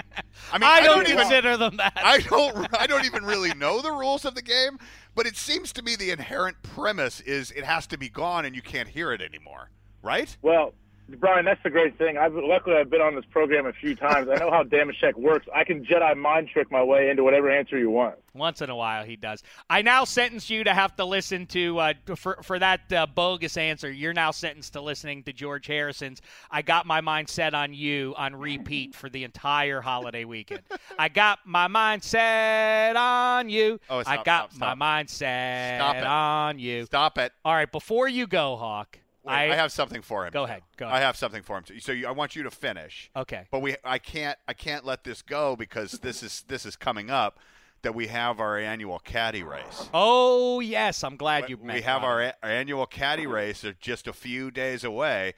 I 0.52 0.58
mean, 0.58 0.64
I 0.64 0.78
I, 0.78 0.84
don't 0.84 1.08
even 1.08 1.18
consider 1.18 1.58
them 1.58 1.78
that. 1.78 1.94
I 1.96 2.20
don't. 2.20 2.68
I 2.80 2.88
don't 2.88 3.06
even 3.06 3.24
really 3.24 3.54
know 3.54 3.82
the 3.82 3.92
rules 3.92 4.26
of 4.26 4.36
the 4.36 4.42
game, 4.42 4.80
but 5.16 5.26
it 5.26 5.36
seems 5.36 5.72
to 5.74 5.82
me 5.82 5.96
the 5.96 6.12
inherent 6.12 6.62
premise 6.64 7.22
is 7.22 7.52
it 7.52 7.64
has 7.64 7.88
to 7.88 7.98
be 7.98 8.10
gone 8.10 8.46
and 8.46 8.56
you 8.56 8.62
can't 8.62 8.90
hear 8.90 9.12
it 9.12 9.22
anymore, 9.22 9.70
right? 10.02 10.36
Well, 10.42 10.74
Brian, 11.18 11.46
that's 11.46 11.62
the 11.64 11.70
great 11.70 11.98
thing. 11.98 12.18
I've 12.18 12.34
luckily 12.34 12.76
I've 12.76 12.90
been 12.90 13.02
on 13.02 13.16
this 13.16 13.26
program 13.26 13.66
a 13.66 13.74
few 13.74 13.96
times. 13.96 14.30
I 14.30 14.36
know 14.36 14.52
how 14.52 14.64
Dameshek 14.70 15.16
works. 15.16 15.48
I 15.54 15.64
can 15.64 15.84
Jedi 15.86 16.16
mind 16.18 16.50
trick 16.52 16.72
my 16.72 16.84
way 16.84 17.10
into 17.10 17.24
whatever 17.24 17.50
answer 17.50 17.78
you 17.78 17.90
want. 17.90 18.16
Once 18.34 18.62
in 18.62 18.70
a 18.70 18.76
while, 18.76 19.04
he 19.04 19.16
does. 19.16 19.44
I 19.70 19.82
now 19.82 20.04
sentence 20.04 20.50
you 20.50 20.64
to 20.64 20.74
have 20.74 20.96
to 20.98 21.06
listen 21.06 21.46
to 21.48 21.80
uh, 21.80 21.94
for 22.16 22.40
for 22.44 22.60
that 22.60 22.92
uh, 22.94 23.08
bogus 23.08 23.58
answer. 23.58 23.92
You're 23.92 24.14
now 24.14 24.32
sentenced 24.32 24.74
to 24.74 24.82
listening 24.82 25.24
to 25.24 25.34
George 25.34 25.68
Harrison's. 25.68 26.22
I 26.52 26.62
got 26.62 26.86
my 26.86 27.02
mind 27.02 27.30
set 27.30 27.54
on 27.54 27.74
you 27.74 28.14
on 28.18 28.36
repeat 28.36 28.94
for 28.96 29.10
the 29.10 29.24
entire 29.24 29.82
holiday 29.82 30.26
weekend. 30.26 30.62
I 30.98 31.10
got 31.10 31.40
my 31.46 31.68
mind 31.68 32.04
set 32.04 32.96
on 32.96 33.50
you. 33.50 33.80
Oh, 33.90 34.00
I 34.00 34.04
stop, 34.04 34.26
got 34.26 34.54
stop, 34.54 34.60
my 34.70 34.76
mind 34.76 35.10
set 35.10 35.78
Stop 35.80 35.96
it. 35.96 36.06
on 36.06 36.60
you. 36.60 36.86
Stop 36.86 37.18
it. 37.18 37.32
All 37.44 37.54
right, 37.54 37.72
before 37.72 38.08
you 38.08 38.28
go, 38.28 38.56
Hawk. 38.56 39.00
Wait, 39.30 39.52
I, 39.52 39.56
have 39.56 39.72
something 39.72 40.02
for 40.02 40.26
him. 40.26 40.32
Go 40.32 40.44
ahead, 40.44 40.64
go 40.78 40.88
I 40.88 41.00
have 41.00 41.16
something 41.16 41.44
for 41.44 41.58
him. 41.58 41.64
Too. 41.64 41.80
So 41.80 41.92
you, 41.92 42.08
I 42.08 42.12
want 42.12 42.36
you 42.36 42.44
to 42.44 42.52
finish. 42.52 43.10
Okay. 43.16 43.46
But 43.52 43.62
we, 43.62 43.76
I 43.84 44.00
can't, 44.00 44.38
I 44.48 44.54
can't 44.54 44.86
let 44.86 45.04
this 45.04 45.22
go 45.22 45.56
because 45.56 45.94
this 46.00 46.24
is 46.24 46.44
this 46.48 46.66
is 46.66 46.76
coming 46.76 47.10
up. 47.10 47.40
That 47.82 47.96
we 47.96 48.08
have 48.08 48.42
our 48.42 48.58
annual 48.58 49.00
caddy 49.00 49.42
race. 49.42 49.90
Oh 49.94 50.60
yes, 50.60 51.02
I'm 51.02 51.16
glad 51.16 51.50
you. 51.50 51.56
we 51.56 51.80
have 51.80 52.04
our, 52.04 52.22
a- 52.22 52.36
our 52.44 52.50
annual 52.50 52.86
caddy 52.86 53.26
race 53.26 53.62
They're 53.62 53.74
just 53.80 54.06
a 54.06 54.12
few 54.12 54.52
days 54.52 54.84
away 54.84 55.34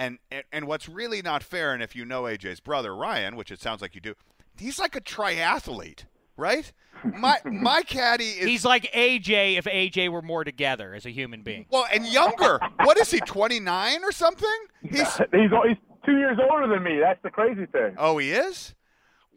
and, 0.00 0.18
and 0.30 0.44
and 0.50 0.66
what's 0.66 0.88
really 0.88 1.20
not 1.20 1.42
fair 1.42 1.74
and 1.74 1.82
if 1.82 1.94
you 1.94 2.04
know 2.04 2.26
aj's 2.26 2.60
brother 2.60 2.94
ryan 2.94 3.36
which 3.36 3.50
it 3.50 3.60
sounds 3.60 3.82
like 3.82 3.94
you 3.94 4.00
do 4.00 4.14
he's 4.56 4.78
like 4.78 4.96
a 4.96 5.00
triathlete 5.00 6.04
right 6.40 6.72
my 7.16 7.38
my 7.44 7.82
caddy 7.82 8.24
is 8.24 8.44
He's 8.46 8.64
like 8.64 8.90
AJ 8.92 9.56
if 9.58 9.64
AJ 9.66 10.10
were 10.10 10.22
more 10.22 10.44
together 10.44 10.92
as 10.94 11.06
a 11.06 11.10
human 11.10 11.42
being. 11.42 11.66
well 11.70 11.86
and 11.92 12.04
younger 12.06 12.58
what 12.84 12.98
is 12.98 13.10
he 13.10 13.20
29 13.20 14.04
or 14.04 14.12
something 14.12 14.48
he's 14.82 14.98
He's 15.32 15.50
he's 15.50 15.76
two 16.04 16.16
years 16.18 16.38
older 16.50 16.66
than 16.66 16.82
me. 16.82 16.98
That's 17.00 17.22
the 17.22 17.30
crazy 17.30 17.66
thing. 17.66 17.94
oh 17.98 18.18
he 18.18 18.30
is 18.32 18.74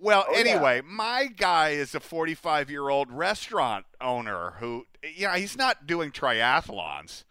well 0.02 0.26
Oh, 0.28 0.34
yeah. 0.34 0.40
anyway 0.40 0.82
my 0.84 1.28
guy 1.28 1.70
is 1.70 1.94
a 1.96 2.00
45 2.00 2.70
year 2.70 2.90
old 2.90 3.12
restaurant 3.12 3.86
owner 4.02 4.56
who 4.60 4.86
yeah 5.16 5.38
he's 5.38 5.56
not 5.58 5.86
doing 5.88 6.12
triathlons 6.12 7.24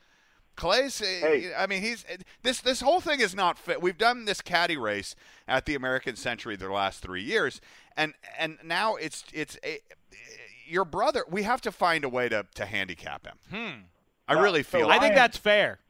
Clay's, 0.54 1.00
uh, 1.00 1.04
Hey. 1.06 1.50
I 1.56 1.66
mean, 1.66 1.80
he's 1.82 2.04
this. 2.42 2.60
This 2.60 2.82
whole 2.82 3.00
thing 3.00 3.20
is 3.20 3.34
not 3.34 3.56
fit. 3.56 3.80
We've 3.80 3.96
done 3.96 4.26
this 4.26 4.42
caddy 4.42 4.76
race 4.76 5.14
at 5.48 5.64
the 5.64 5.74
American 5.74 6.14
Century 6.14 6.56
the 6.56 6.70
last 6.70 7.00
three 7.00 7.22
years, 7.22 7.58
and 7.96 8.14
and 8.38 8.58
now 8.64 8.96
it's 8.96 9.24
it's 9.32 9.58
a, 9.64 9.80
your 10.66 10.84
brother. 10.84 11.24
We 11.28 11.42
have 11.42 11.60
to 11.62 11.72
find 11.72 12.04
a 12.04 12.08
way 12.08 12.28
to 12.28 12.46
to 12.54 12.66
handicap 12.66 13.26
him. 13.26 13.38
Hmm. 13.50 13.80
I 14.28 14.34
really 14.40 14.62
so 14.62 14.78
feel. 14.78 14.88
I 14.88 14.98
think 14.98 15.14
that's 15.14 15.36
fair. 15.36 15.80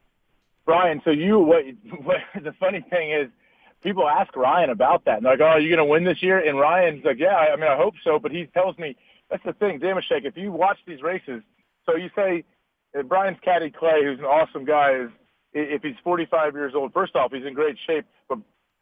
Brian, 0.64 1.00
so 1.05 1.11
you 1.11 1.38
what, 1.38 1.64
what 2.05 2.18
the 2.42 2.53
funny 2.59 2.84
thing 2.90 3.12
is 3.12 3.28
people 3.82 4.09
ask 4.09 4.34
Ryan 4.36 4.70
about 4.70 5.05
that 5.05 5.18
and 5.18 5.26
they're 5.26 5.32
like, 5.32 5.40
Oh, 5.40 5.46
are 5.46 5.61
you 5.61 5.70
gonna 5.70 5.84
win 5.84 6.05
this 6.05 6.22
year? 6.22 6.38
And 6.38 6.59
Ryan's 6.59 7.05
like, 7.05 7.18
Yeah, 7.18 7.36
I 7.36 7.57
mean 7.57 7.68
I 7.68 7.76
hope 7.76 7.94
so, 8.05 8.18
but 8.18 8.30
he 8.30 8.46
tells 8.46 8.78
me 8.78 8.96
that's 9.30 9.44
the 9.44 9.55
thing, 9.55 9.80
Dameshek, 9.80 10.24
if 10.24 10.36
you 10.36 10.53
watch 10.53 10.78
these 10.86 11.03
races, 11.03 11.42
so 11.86 11.96
you 11.96 12.11
say 12.14 12.44
uh, 12.98 13.03
Brian's 13.03 13.38
caddy 13.42 13.70
Clay, 13.70 14.05
who's 14.05 14.18
an 14.18 14.26
awesome 14.26 14.64
guy, 14.64 14.92
is 14.92 15.11
if 15.55 15.82
he's 15.82 15.96
forty 16.05 16.26
five 16.26 16.55
years 16.55 16.74
old, 16.74 16.92
first 16.92 17.16
off, 17.16 17.32
he's 17.32 17.44
in 17.46 17.55
great 17.55 17.76
shape, 17.86 18.05
but 18.21 18.21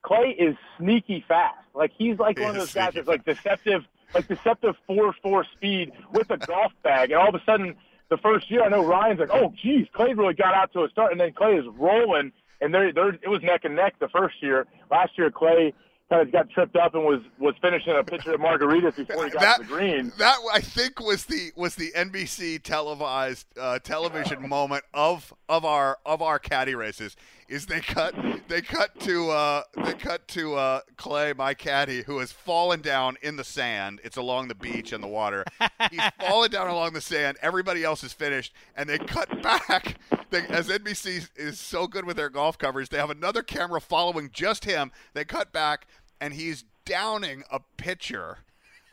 Clay 0.03 0.35
is 0.39 0.57
sneaky 0.79 1.25
fast. 1.27 1.57
Like 1.75 1.93
he's 1.97 2.19
like 2.19 2.39
He 2.39 2.45
one 2.45 2.53
of 2.53 2.57
those 2.57 2.73
guys 2.73 2.95
that's 2.95 3.09
like 3.09 3.25
deceptive 3.25 3.85
like 4.15 4.27
deceptive 4.29 4.75
four 4.87 5.15
four 5.23 5.45
speed 5.57 5.93
with 6.13 6.31
a 6.31 6.37
golf 6.37 6.73
bag 6.83 7.13
and 7.13 7.21
all 7.21 7.29
of 7.29 7.35
a 7.35 7.45
sudden 7.45 7.77
the 8.09 8.17
first 8.19 8.51
year 8.51 8.63
I 8.65 8.69
know 8.69 8.85
Ryan's 8.85 9.21
like, 9.21 9.31
Oh 9.33 9.53
geez, 9.63 9.87
Clay 9.93 10.15
really 10.15 10.35
got 10.35 10.55
out 10.55 10.73
to 10.73 10.85
a 10.85 10.89
start 10.89 11.13
and 11.13 11.21
then 11.21 11.33
Clay 11.33 11.55
is 11.55 11.65
rolling 11.79 12.33
and 12.61 12.75
there 12.75 12.93
there 12.93 13.11
it 13.11 13.29
was 13.29 13.43
neck 13.43 13.65
and 13.65 13.77
neck 13.77 13.95
the 14.01 14.09
first 14.09 14.43
year. 14.43 14.67
Last 14.91 15.17
year 15.17 15.31
Clay 15.31 15.73
kind 16.11 16.23
of 16.23 16.33
got 16.33 16.51
tripped 16.51 16.77
up 16.77 16.95
and 16.95 17.05
was 17.05 17.21
was 17.39 17.55
finishing 17.63 17.95
a 17.97 18.03
pitcher 18.03 18.35
of 18.35 18.41
margaritas 18.41 18.97
before 18.97 19.25
he 19.27 19.31
got 19.31 19.41
that 19.41 19.57
to 19.59 19.63
the 19.63 19.69
green. 19.69 20.13
that 20.19 20.37
I 20.53 20.61
think 20.61 21.01
was 21.01 21.27
the 21.27 21.53
was 21.55 21.77
the 21.77 21.93
NBC 21.97 22.63
televised 22.63 23.47
uh, 23.59 23.79
television 23.79 24.49
moment 24.49 24.85
of 24.93 25.33
of 25.49 25.65
our 25.65 25.99
of 26.05 26.21
our 26.21 26.39
caddy 26.39 26.75
races. 26.75 27.17
Is 27.51 27.67
they 27.67 27.81
cut 27.81 28.15
they 28.47 28.63
cut 28.63 29.01
to 29.01 29.29
uh, 29.31 29.63
they 29.83 29.95
cut 29.95 30.29
to 30.29 30.55
uh, 30.55 30.81
Clay, 30.97 31.33
my 31.33 31.53
caddy, 31.53 32.03
who 32.03 32.19
has 32.19 32.31
fallen 32.31 32.81
down 32.81 33.17
in 33.23 33.35
the 33.35 33.43
sand. 33.43 34.01
It's 34.05 34.17
along 34.17 34.47
the 34.47 34.55
beach 34.55 34.93
and 34.93 35.03
the 35.03 35.09
water. 35.09 35.45
He's 35.91 36.01
fallen 36.21 36.53
down 36.53 36.69
along 36.69 36.93
the 36.93 37.01
sand. 37.01 37.39
Everybody 37.43 37.83
else 37.83 38.05
is 38.05 38.13
finished, 38.13 38.55
and 38.77 38.89
they 38.89 38.99
cut 38.99 39.43
back. 39.43 39.97
They, 40.31 40.43
as 40.47 40.69
NBC 40.69 41.29
is 41.35 41.59
so 41.59 41.89
good 41.89 42.05
with 42.05 42.17
their 42.17 42.29
golf 42.31 42.57
coverage, 42.57 42.89
they 42.89 42.99
have 42.99 43.11
another 43.11 43.43
camera 43.43 43.81
following 43.81 44.31
just 44.33 44.65
him. 44.65 44.93
They 45.15 45.25
cut 45.25 45.53
back, 45.53 45.89
and 46.21 46.35
he's 46.35 46.65
downing 46.85 47.43
a 47.51 47.59
pitcher 47.77 48.39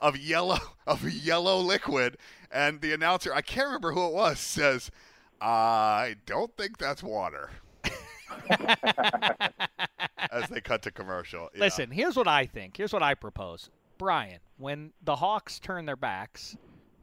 of 0.01 0.17
yellow 0.17 0.57
of 0.87 1.07
yellow 1.07 1.59
liquid, 1.59 2.17
and 2.51 2.81
the 2.81 2.91
announcer, 2.91 3.31
I 3.31 3.41
can't 3.41 3.67
remember 3.67 3.91
who 3.91 4.07
it 4.07 4.13
was, 4.13 4.39
says, 4.39 4.89
"I 5.39 6.15
don't 6.25 6.57
think 6.57 6.79
that's 6.79 7.03
water." 7.03 7.51
As 10.31 10.49
they 10.49 10.61
cut 10.61 10.81
to 10.83 10.91
commercial. 10.91 11.49
Yeah. 11.53 11.61
Listen, 11.61 11.91
here's 11.91 12.15
what 12.15 12.27
I 12.27 12.45
think. 12.45 12.77
Here's 12.77 12.93
what 12.93 13.03
I 13.03 13.13
propose. 13.15 13.69
Brian, 13.97 14.39
when 14.57 14.91
the 15.03 15.15
Hawks 15.15 15.59
turn 15.59 15.85
their 15.85 15.95
backs, 15.95 16.55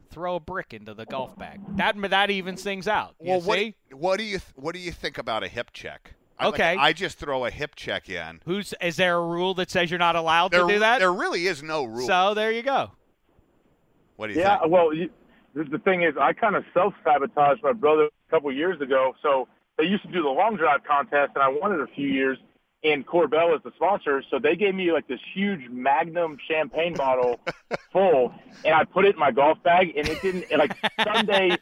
throw 0.09 0.35
a 0.35 0.39
brick 0.39 0.73
into 0.73 0.93
the 0.93 1.05
golf 1.05 1.37
bag. 1.37 1.59
That 1.75 1.95
that 2.09 2.29
evens 2.29 2.63
things 2.63 2.87
out. 2.87 3.15
You 3.19 3.31
Well, 3.31 3.41
what, 3.41 3.57
see? 3.59 3.75
what 3.91 4.17
do 4.17 4.23
you 4.23 4.37
th- 4.37 4.53
what 4.55 4.73
do 4.73 4.79
you 4.79 4.91
think 4.91 5.17
about 5.17 5.43
a 5.43 5.47
hip 5.47 5.71
check? 5.73 6.13
I, 6.37 6.45
like, 6.45 6.53
Okay. 6.55 6.75
I 6.77 6.93
just 6.93 7.17
throw 7.17 7.45
a 7.45 7.49
hip 7.49 7.75
check 7.75 8.09
in. 8.09 8.41
Who's 8.45 8.73
is 8.81 8.95
there 8.97 9.15
a 9.17 9.25
rule 9.25 9.53
that 9.55 9.71
says 9.71 9.89
you're 9.89 9.97
not 9.99 10.15
allowed 10.15 10.51
There, 10.51 10.61
to 10.65 10.73
do 10.73 10.79
that? 10.79 10.99
there 10.99 11.11
really 11.13 11.47
is 11.47 11.63
no 11.63 11.83
rule. 11.83 12.07
So 12.07 12.33
there 12.33 12.51
you 12.51 12.61
go. 12.61 12.91
what 14.17 14.27
do 14.27 14.33
you 14.33 14.39
Yeah, 14.39 14.59
think? 14.59 14.71
well, 14.71 14.93
you, 14.93 15.09
the, 15.53 15.63
the 15.65 15.79
thing 15.79 16.03
is, 16.03 16.13
I 16.19 16.33
kind 16.33 16.55
of 16.55 16.63
self 16.73 16.93
sabotaged 17.03 17.63
my 17.63 17.73
brother 17.73 18.03
a 18.05 18.31
couple 18.31 18.51
years 18.53 18.79
ago. 18.81 19.13
So 19.21 19.47
they 19.77 19.85
used 19.85 20.03
to 20.03 20.11
do 20.11 20.21
the 20.21 20.29
long 20.29 20.55
drive 20.55 20.83
contest, 20.83 21.31
and 21.35 21.43
I 21.43 21.49
won 21.49 21.73
it 21.73 21.79
a 21.81 21.87
few 21.87 22.07
years. 22.07 22.37
And 22.83 23.05
Korbel 23.05 23.55
is 23.55 23.63
the 23.63 23.71
sponsor, 23.75 24.21
so 24.29 24.37
they 24.37 24.55
gave 24.55 24.75
me 24.75 24.91
like 24.91 25.07
this 25.07 25.19
huge 25.33 25.69
Magnum 25.71 26.37
champagne 26.47 26.93
bottle 26.93 27.39
full, 27.91 28.31
and 28.63 28.75
I 28.75 28.83
put 28.83 29.05
it 29.05 29.15
in 29.15 29.19
my 29.19 29.31
golf 29.31 29.61
bag, 29.63 29.93
and 29.97 30.07
it 30.07 30.21
didn't. 30.21 30.45
And 30.51 30.59
like 30.59 30.77
Sunday, 31.03 31.57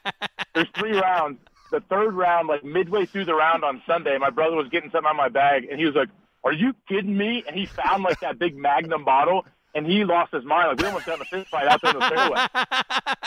there's 0.54 0.68
three 0.76 0.92
rounds. 0.98 1.38
The 1.70 1.80
third 1.88 2.12
round, 2.14 2.48
like 2.48 2.62
midway 2.62 3.06
through 3.06 3.24
the 3.24 3.34
round 3.34 3.64
on 3.64 3.82
Sunday, 3.86 4.18
my 4.18 4.28
brother 4.30 4.54
was 4.54 4.68
getting 4.68 4.90
something 4.90 5.06
out 5.06 5.12
of 5.12 5.16
my 5.16 5.30
bag, 5.30 5.66
and 5.70 5.80
he 5.80 5.86
was 5.86 5.94
like, 5.94 6.10
"Are 6.44 6.52
you 6.52 6.74
kidding 6.86 7.16
me?" 7.16 7.42
And 7.46 7.56
he 7.56 7.64
found 7.64 8.02
like 8.02 8.20
that 8.20 8.38
big 8.38 8.54
Magnum 8.54 9.04
bottle, 9.04 9.46
and 9.74 9.86
he 9.86 10.04
lost 10.04 10.32
his 10.32 10.44
mind. 10.44 10.68
Like 10.68 10.78
we 10.80 10.86
almost 10.86 11.06
got 11.06 11.16
in 11.16 11.22
a 11.22 11.24
fist 11.24 11.48
fight 11.48 11.66
out 11.68 11.80
there 11.82 11.92
in 11.92 12.00
the 12.00 12.06
fairway. 12.06 12.46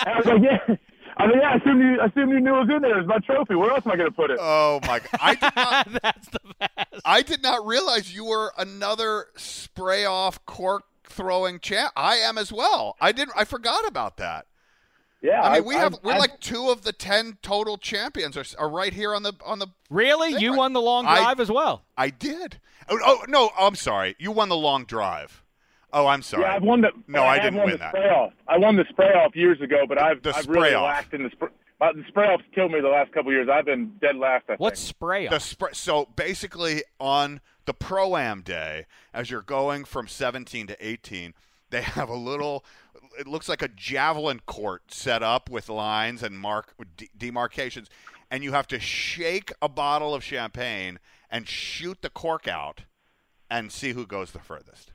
And 0.06 0.14
I 0.14 0.18
was 0.18 0.26
like, 0.28 0.42
"Yeah." 0.44 0.76
I 1.18 1.28
mean, 1.28 1.40
yeah, 1.42 1.50
I 1.50 1.56
assume 1.56 1.82
you, 1.82 2.00
I 2.00 2.06
assume 2.06 2.30
you 2.30 2.40
knew 2.40 2.56
it 2.56 2.60
was 2.68 2.70
in 2.76 2.82
there. 2.82 3.00
It's 3.00 3.08
my 3.08 3.18
trophy. 3.20 3.56
Where 3.56 3.72
else 3.72 3.86
am 3.86 3.92
I 3.92 3.96
going 3.96 4.10
to 4.10 4.16
put 4.16 4.30
it? 4.32 4.38
Oh 4.40 4.80
my 4.84 5.00
god! 5.00 5.10
I 5.20 5.34
did 5.36 5.56
not. 5.56 5.88
That's 6.04 6.28
the 6.30 6.40
best. 6.60 7.02
I 7.06 7.22
did 7.24 7.42
not 7.42 7.66
realize 7.66 8.14
you 8.14 8.26
were 8.26 8.54
another 8.58 9.28
spray 9.36 10.06
off 10.06 10.46
cork 10.46 10.84
throwing 11.06 11.60
champ. 11.60 11.92
I 11.96 12.18
am 12.18 12.38
as 12.38 12.52
well. 12.54 12.96
I 13.02 13.12
didn't. 13.12 13.34
I 13.36 13.46
forgot 13.46 13.88
about 13.88 14.18
that. 14.18 14.46
Yeah, 15.24 15.42
I 15.42 15.56
mean, 15.56 15.66
we 15.66 15.76
I- 15.76 15.80
have 15.80 15.96
I- 15.96 15.98
we're 16.04 16.14
I- 16.14 16.18
like 16.20 16.40
two 16.40 16.70
of 16.70 16.84
the 16.84 16.94
ten 16.94 17.40
total 17.42 17.78
champions 17.78 18.38
are, 18.38 18.46
are 18.60 18.70
right 18.70 18.94
here 18.94 19.16
on 19.16 19.24
the 19.24 19.34
on 19.44 19.58
the. 19.60 19.68
Really? 19.90 20.34
thing. 20.34 20.42
You 20.42 20.54
won 20.54 20.74
the 20.74 20.82
long 20.82 21.08
I- 21.08 21.18
drive 21.18 21.40
as 21.40 21.50
well. 21.50 21.84
I 21.98 22.12
did. 22.12 22.60
Oh, 22.90 23.00
oh 23.04 23.24
no, 23.28 23.50
I'm 23.60 23.76
sorry. 23.76 24.16
You 24.20 24.32
won 24.32 24.50
the 24.50 24.56
long 24.56 24.86
drive. 24.86 25.44
Oh, 25.94 26.06
I'm 26.08 26.22
sorry. 26.22 26.44
Yeah, 26.44 26.56
I've 26.56 26.64
won 26.64 26.82
the. 26.82 26.90
No, 27.08 27.24
I 27.24 27.36
I 27.36 27.40
didn't 27.40 27.56
won 27.58 27.66
win 27.68 27.72
the 27.74 27.78
that. 27.80 27.92
Spray 27.92 28.10
off. 28.10 28.34
I 28.48 28.58
won 28.58 28.76
the 28.76 28.86
spray 28.90 29.08
off 29.14 29.36
years 29.36 29.62
ago, 29.62 29.86
but 29.88 30.02
I've 30.02 30.22
The 30.22 30.36
I've 30.36 30.48
really 30.48 30.68
spray 30.70 30.74
off. 30.74 30.84
lacked 30.86 31.14
in 31.14 31.24
the 31.24 31.30
spray. 31.32 31.50
Uh, 31.80 31.94
the 31.94 32.04
spray 32.08 32.28
off's 32.28 32.44
killed 32.56 32.72
me 32.72 32.82
the 32.82 32.88
last 32.90 33.12
couple 33.14 33.30
of 33.30 33.34
years. 33.34 33.48
I've 33.52 33.66
been 33.66 33.92
dead 34.02 34.16
last. 34.18 34.46
I 34.50 34.56
What's 34.58 34.82
think. 34.82 34.90
spray 34.90 35.28
The 35.28 35.36
off? 35.36 35.42
spray. 35.44 35.70
So 35.74 36.06
basically, 36.16 36.84
on 37.00 37.40
the 37.66 37.74
pro 37.74 38.18
am 38.18 38.42
day, 38.42 38.86
as 39.14 39.30
you're 39.32 39.42
going 39.44 39.86
from 39.86 40.08
17 40.08 40.68
to 40.68 40.86
18, 40.86 41.34
they 41.70 41.82
have 41.84 42.10
a 42.10 42.16
little. 42.16 42.66
It 43.20 43.28
looks 43.28 43.48
like 43.48 43.62
a 43.62 43.68
javelin 43.68 44.42
court 44.46 44.92
set 44.92 45.24
up 45.24 45.50
with 45.50 45.70
lines 45.70 46.22
and 46.22 46.38
mark 46.38 46.74
de- 46.98 47.10
demarcations, 47.18 47.90
and 48.30 48.44
you 48.44 48.52
have 48.52 48.68
to 48.68 48.80
shake 48.80 49.52
a 49.62 49.70
bottle 49.70 50.14
of 50.14 50.24
champagne 50.24 51.00
and 51.30 51.48
shoot 51.48 52.02
the 52.02 52.10
cork 52.10 52.48
out, 52.48 52.84
and 53.50 53.72
see 53.72 53.94
who 53.94 54.06
goes 54.06 54.32
the 54.32 54.40
furthest. 54.40 54.92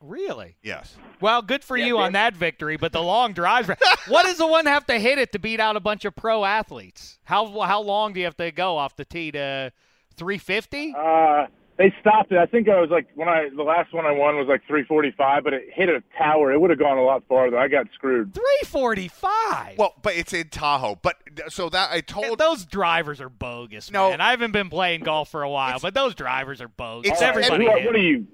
Really? 0.00 0.56
Yes. 0.62 0.96
Well, 1.20 1.42
good 1.42 1.62
for 1.62 1.76
you 1.76 1.98
on 1.98 2.12
that 2.12 2.34
victory, 2.34 2.76
but 2.76 2.92
the 2.92 3.02
long 3.02 3.32
drives. 3.34 3.68
what 4.08 4.24
does 4.24 4.38
the 4.38 4.46
one 4.46 4.66
have 4.66 4.86
to 4.86 4.98
hit 4.98 5.18
it 5.18 5.32
to 5.32 5.38
beat 5.38 5.60
out 5.60 5.76
a 5.76 5.80
bunch 5.80 6.04
of 6.04 6.16
pro 6.16 6.44
athletes? 6.44 7.18
How 7.24 7.60
how 7.60 7.82
long 7.82 8.14
do 8.14 8.20
you 8.20 8.26
have 8.26 8.36
to 8.38 8.50
go 8.50 8.76
off 8.78 8.96
the 8.96 9.04
tee 9.04 9.30
to 9.32 9.72
350? 10.16 10.94
Uh, 10.96 11.46
they 11.76 11.94
stopped 12.00 12.32
it. 12.32 12.38
I 12.38 12.46
think 12.46 12.68
I 12.68 12.80
was 12.80 12.88
like 12.90 13.08
when 13.14 13.28
I 13.28 13.48
the 13.54 13.62
last 13.62 13.92
one 13.92 14.06
I 14.06 14.12
won 14.12 14.36
was 14.36 14.46
like 14.48 14.62
345, 14.66 15.44
but 15.44 15.52
it 15.52 15.64
hit 15.72 15.88
a 15.90 16.02
tower. 16.16 16.50
It 16.52 16.60
would 16.60 16.70
have 16.70 16.78
gone 16.78 16.96
a 16.96 17.02
lot 17.02 17.22
farther. 17.28 17.58
I 17.58 17.68
got 17.68 17.86
screwed. 17.94 18.34
345. 18.34 19.76
Well, 19.76 19.94
but 20.02 20.14
it's 20.14 20.32
in 20.32 20.48
Tahoe. 20.48 20.98
But 21.02 21.16
so 21.48 21.68
that 21.70 21.90
I 21.90 22.00
told 22.00 22.38
those 22.38 22.64
drivers 22.64 23.20
are 23.20 23.28
bogus, 23.28 23.90
No. 23.90 24.12
and 24.12 24.22
I 24.22 24.30
haven't 24.30 24.52
been 24.52 24.70
playing 24.70 25.02
golf 25.02 25.30
for 25.30 25.42
a 25.42 25.50
while, 25.50 25.78
but 25.78 25.92
those 25.92 26.14
drivers 26.14 26.60
are 26.62 26.68
bogus. 26.68 27.12
It's 27.12 27.20
All 27.22 27.28
right, 27.28 27.44
everybody. 27.44 27.64
What, 27.66 27.78
hit. 27.78 27.86
what 27.86 27.96
are 27.96 27.98
you? 27.98 28.26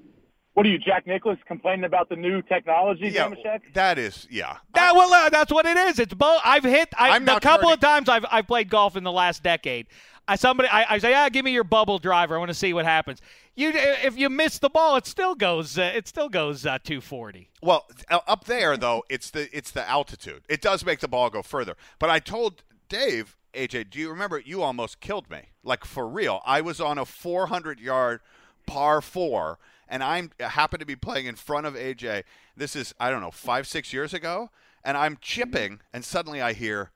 What 0.56 0.64
are 0.64 0.70
you, 0.70 0.78
Jack 0.78 1.06
Nicklaus, 1.06 1.36
complaining 1.46 1.84
about 1.84 2.08
the 2.08 2.16
new 2.16 2.40
technology, 2.40 3.08
yeah, 3.10 3.28
Dameshek? 3.28 3.74
that 3.74 3.98
is 3.98 4.26
yeah. 4.30 4.56
That, 4.72 4.94
well, 4.96 5.12
uh, 5.12 5.28
that's 5.28 5.52
what 5.52 5.66
it 5.66 5.76
is. 5.76 5.98
It's 5.98 6.14
both. 6.14 6.40
I've 6.42 6.64
hit. 6.64 6.88
I, 6.96 7.10
I'm 7.10 7.26
the 7.26 7.32
not 7.32 7.42
couple 7.42 7.64
turning- 7.68 7.74
of 7.74 7.80
times 7.80 8.08
I've 8.08 8.24
I've 8.30 8.46
played 8.46 8.70
golf 8.70 8.96
in 8.96 9.04
the 9.04 9.12
last 9.12 9.42
decade. 9.42 9.86
I 10.26 10.36
somebody 10.36 10.70
I, 10.70 10.94
I 10.94 10.98
say, 10.98 11.12
ah, 11.12 11.28
give 11.28 11.44
me 11.44 11.52
your 11.52 11.62
bubble 11.62 11.98
driver. 11.98 12.36
I 12.36 12.38
want 12.38 12.48
to 12.48 12.54
see 12.54 12.72
what 12.72 12.86
happens. 12.86 13.20
You 13.54 13.70
if 13.74 14.16
you 14.16 14.30
miss 14.30 14.58
the 14.58 14.70
ball, 14.70 14.96
it 14.96 15.06
still 15.06 15.34
goes. 15.34 15.76
Uh, 15.76 15.92
it 15.94 16.08
still 16.08 16.30
goes 16.30 16.64
uh, 16.64 16.78
240. 16.82 17.50
Well, 17.60 17.84
uh, 18.10 18.20
up 18.26 18.46
there 18.46 18.78
though, 18.78 19.04
it's 19.10 19.28
the 19.28 19.54
it's 19.54 19.72
the 19.72 19.86
altitude. 19.86 20.44
It 20.48 20.62
does 20.62 20.86
make 20.86 21.00
the 21.00 21.08
ball 21.08 21.28
go 21.28 21.42
further. 21.42 21.76
But 21.98 22.08
I 22.08 22.18
told 22.18 22.62
Dave, 22.88 23.36
AJ, 23.52 23.90
do 23.90 23.98
you 23.98 24.08
remember 24.08 24.38
you 24.38 24.62
almost 24.62 25.00
killed 25.00 25.28
me? 25.28 25.50
Like 25.62 25.84
for 25.84 26.08
real. 26.08 26.40
I 26.46 26.62
was 26.62 26.80
on 26.80 26.96
a 26.96 27.04
400 27.04 27.78
yard 27.78 28.20
par 28.66 29.02
4 29.02 29.58
and 29.88 30.02
I'm 30.02 30.30
I 30.40 30.44
happen 30.44 30.80
to 30.80 30.86
be 30.86 30.96
playing 30.96 31.26
in 31.26 31.36
front 31.36 31.66
of 31.66 31.74
AJ. 31.74 32.24
This 32.56 32.76
is 32.76 32.94
I 32.98 33.10
don't 33.10 33.20
know, 33.20 33.30
5 33.30 33.66
6 33.66 33.92
years 33.92 34.14
ago, 34.14 34.50
and 34.84 34.96
I'm 34.96 35.18
chipping 35.20 35.80
and 35.92 36.04
suddenly 36.04 36.40
I 36.40 36.52
hear 36.52 36.90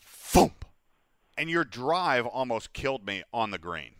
thump. 0.00 0.64
And 1.36 1.48
your 1.48 1.64
drive 1.64 2.26
almost 2.26 2.72
killed 2.72 3.06
me 3.06 3.22
on 3.32 3.52
the 3.52 3.58
green. 3.58 3.92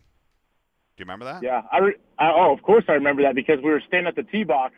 Do 0.99 1.03
you 1.03 1.05
remember 1.05 1.23
that? 1.25 1.41
Yeah, 1.41 1.61
I, 1.71 1.77
re- 1.77 1.95
I 2.19 2.31
oh, 2.35 2.53
of 2.53 2.61
course 2.61 2.83
I 2.89 2.91
remember 2.91 3.21
that 3.23 3.33
because 3.33 3.59
we 3.63 3.69
were 3.69 3.81
standing 3.87 4.07
at 4.07 4.17
the 4.17 4.23
tee 4.23 4.43
box, 4.43 4.73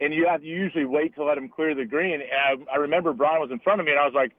and 0.00 0.14
you 0.14 0.26
have 0.28 0.42
to 0.42 0.46
usually 0.46 0.84
wait 0.84 1.16
to 1.16 1.24
let 1.24 1.36
him 1.36 1.48
clear 1.48 1.74
the 1.74 1.84
green. 1.84 2.20
And 2.20 2.22
I, 2.70 2.74
I 2.74 2.76
remember 2.76 3.12
Brian 3.12 3.40
was 3.40 3.50
in 3.50 3.58
front 3.58 3.80
of 3.80 3.86
me, 3.86 3.90
and 3.90 4.00
I 4.00 4.04
was 4.04 4.14
like, 4.14 4.30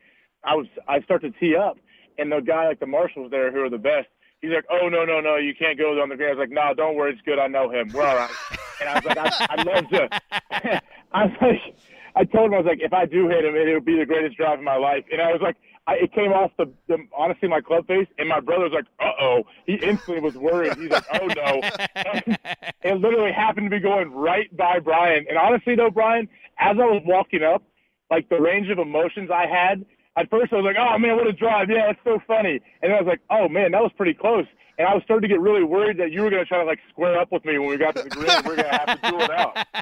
I 0.46 0.56
was 0.56 0.68
I 0.88 1.02
start 1.02 1.24
to 1.24 1.32
tee 1.32 1.58
up, 1.58 1.78
and 2.18 2.32
the 2.32 2.40
guy 2.40 2.68
like 2.68 2.80
the 2.80 2.86
marshals 2.86 3.32
there 3.32 3.52
who 3.52 3.62
are 3.62 3.70
the 3.70 3.78
best. 3.78 4.08
He's 4.42 4.52
like, 4.52 4.64
oh 4.72 4.88
no 4.88 5.04
no 5.04 5.20
no, 5.20 5.36
you 5.36 5.54
can't 5.54 5.78
go 5.78 6.02
on 6.02 6.08
the 6.08 6.16
green. 6.16 6.30
I 6.30 6.34
was 6.36 6.40
like, 6.40 6.52
no, 6.52 6.74
don't 6.74 6.96
worry, 6.96 7.12
it's 7.12 7.22
good. 7.24 7.38
I 7.38 7.48
know 7.48 7.70
him. 7.70 7.92
We're 7.94 8.04
all 8.06 8.16
right. 8.16 8.32
and 8.80 8.90
I 8.90 8.96
was 8.96 9.06
like, 9.06 9.18
I, 9.18 9.46
I 9.50 9.64
love 9.64 9.90
to. 9.90 10.82
I 11.14 11.26
was 11.26 11.34
like, 11.42 11.76
I 12.16 12.24
told 12.24 12.48
him 12.48 12.54
I 12.54 12.58
was 12.58 12.66
like, 12.66 12.80
if 12.82 12.94
I 12.94 13.06
do 13.06 13.28
hit 13.28 13.44
him, 13.44 13.56
it 13.56 13.74
would 13.74 13.86
be 13.86 13.98
the 13.98 14.06
greatest 14.06 14.38
drive 14.38 14.60
of 14.60 14.64
my 14.66 14.78
life. 14.78 15.04
And 15.12 15.22
I 15.22 15.32
was 15.32 15.42
like, 15.42 15.58
I, 15.88 15.96
it 15.96 16.14
came 16.14 16.32
off 16.32 16.52
the, 16.58 16.72
the 16.88 16.98
honestly 17.16 17.48
my 17.48 17.62
club 17.62 17.86
face, 17.88 18.08
and 18.18 18.28
my 18.28 18.40
brother 18.40 18.64
was 18.64 18.74
like, 18.74 18.86
uh 19.00 19.12
oh. 19.22 19.44
He 19.66 19.74
instantly 19.76 20.20
was 20.20 20.36
worried. 20.36 20.76
He's 20.78 20.90
like, 20.90 21.06
oh 21.14 21.28
no. 21.28 21.62
it 22.82 23.00
literally 23.00 23.32
happened 23.32 23.70
to 23.70 23.76
be 23.76 23.82
going 23.82 24.12
right 24.12 24.56
by 24.56 24.80
Brian. 24.80 25.26
And 25.30 25.38
honestly 25.38 25.76
though, 25.76 25.92
Brian, 25.92 26.28
as 26.60 26.78
I 26.80 26.86
was 26.86 27.04
walking 27.06 27.44
up, 27.44 27.64
like 28.10 28.30
the 28.30 28.40
range 28.40 28.70
of 28.70 28.80
emotions 28.80 29.30
I 29.32 29.46
had, 29.46 29.86
at 30.18 30.30
first 30.30 30.54
I 30.54 30.58
was 30.58 30.66
like, 30.66 30.78
oh 30.80 30.98
man, 30.98 31.18
what 31.18 31.28
a 31.28 31.34
drive. 31.34 31.70
Yeah, 31.70 31.90
it's 31.92 32.00
so 32.04 32.20
funny. 32.26 32.62
And 32.82 32.92
then 32.92 32.94
I 32.94 33.02
was 33.02 33.08
like, 33.08 33.22
oh 33.30 33.48
man, 33.48 33.72
that 33.72 33.82
was 33.82 33.92
pretty 33.96 34.14
close. 34.14 34.46
And 34.78 34.88
I 34.88 34.94
was 34.94 35.04
starting 35.04 35.28
to 35.30 35.34
get 35.34 35.42
really 35.42 35.64
worried 35.64 35.98
that 35.98 36.12
you 36.12 36.22
were 36.22 36.30
going 36.30 36.44
to 36.44 36.48
try 36.48 36.60
to 36.60 36.66
like 36.66 36.80
square 36.90 37.20
up 37.20 37.32
with 37.32 37.46
me 37.46 37.58
when 37.58 37.70
we 37.70 37.78
got 37.78 37.96
to 37.96 38.04
the 38.04 38.10
green. 38.10 38.28
We're 38.46 38.58
going 38.58 38.70
to 38.70 38.78
have 38.78 39.02
to 39.02 39.12
do 39.12 39.20
it 39.20 39.32
out. 39.32 39.58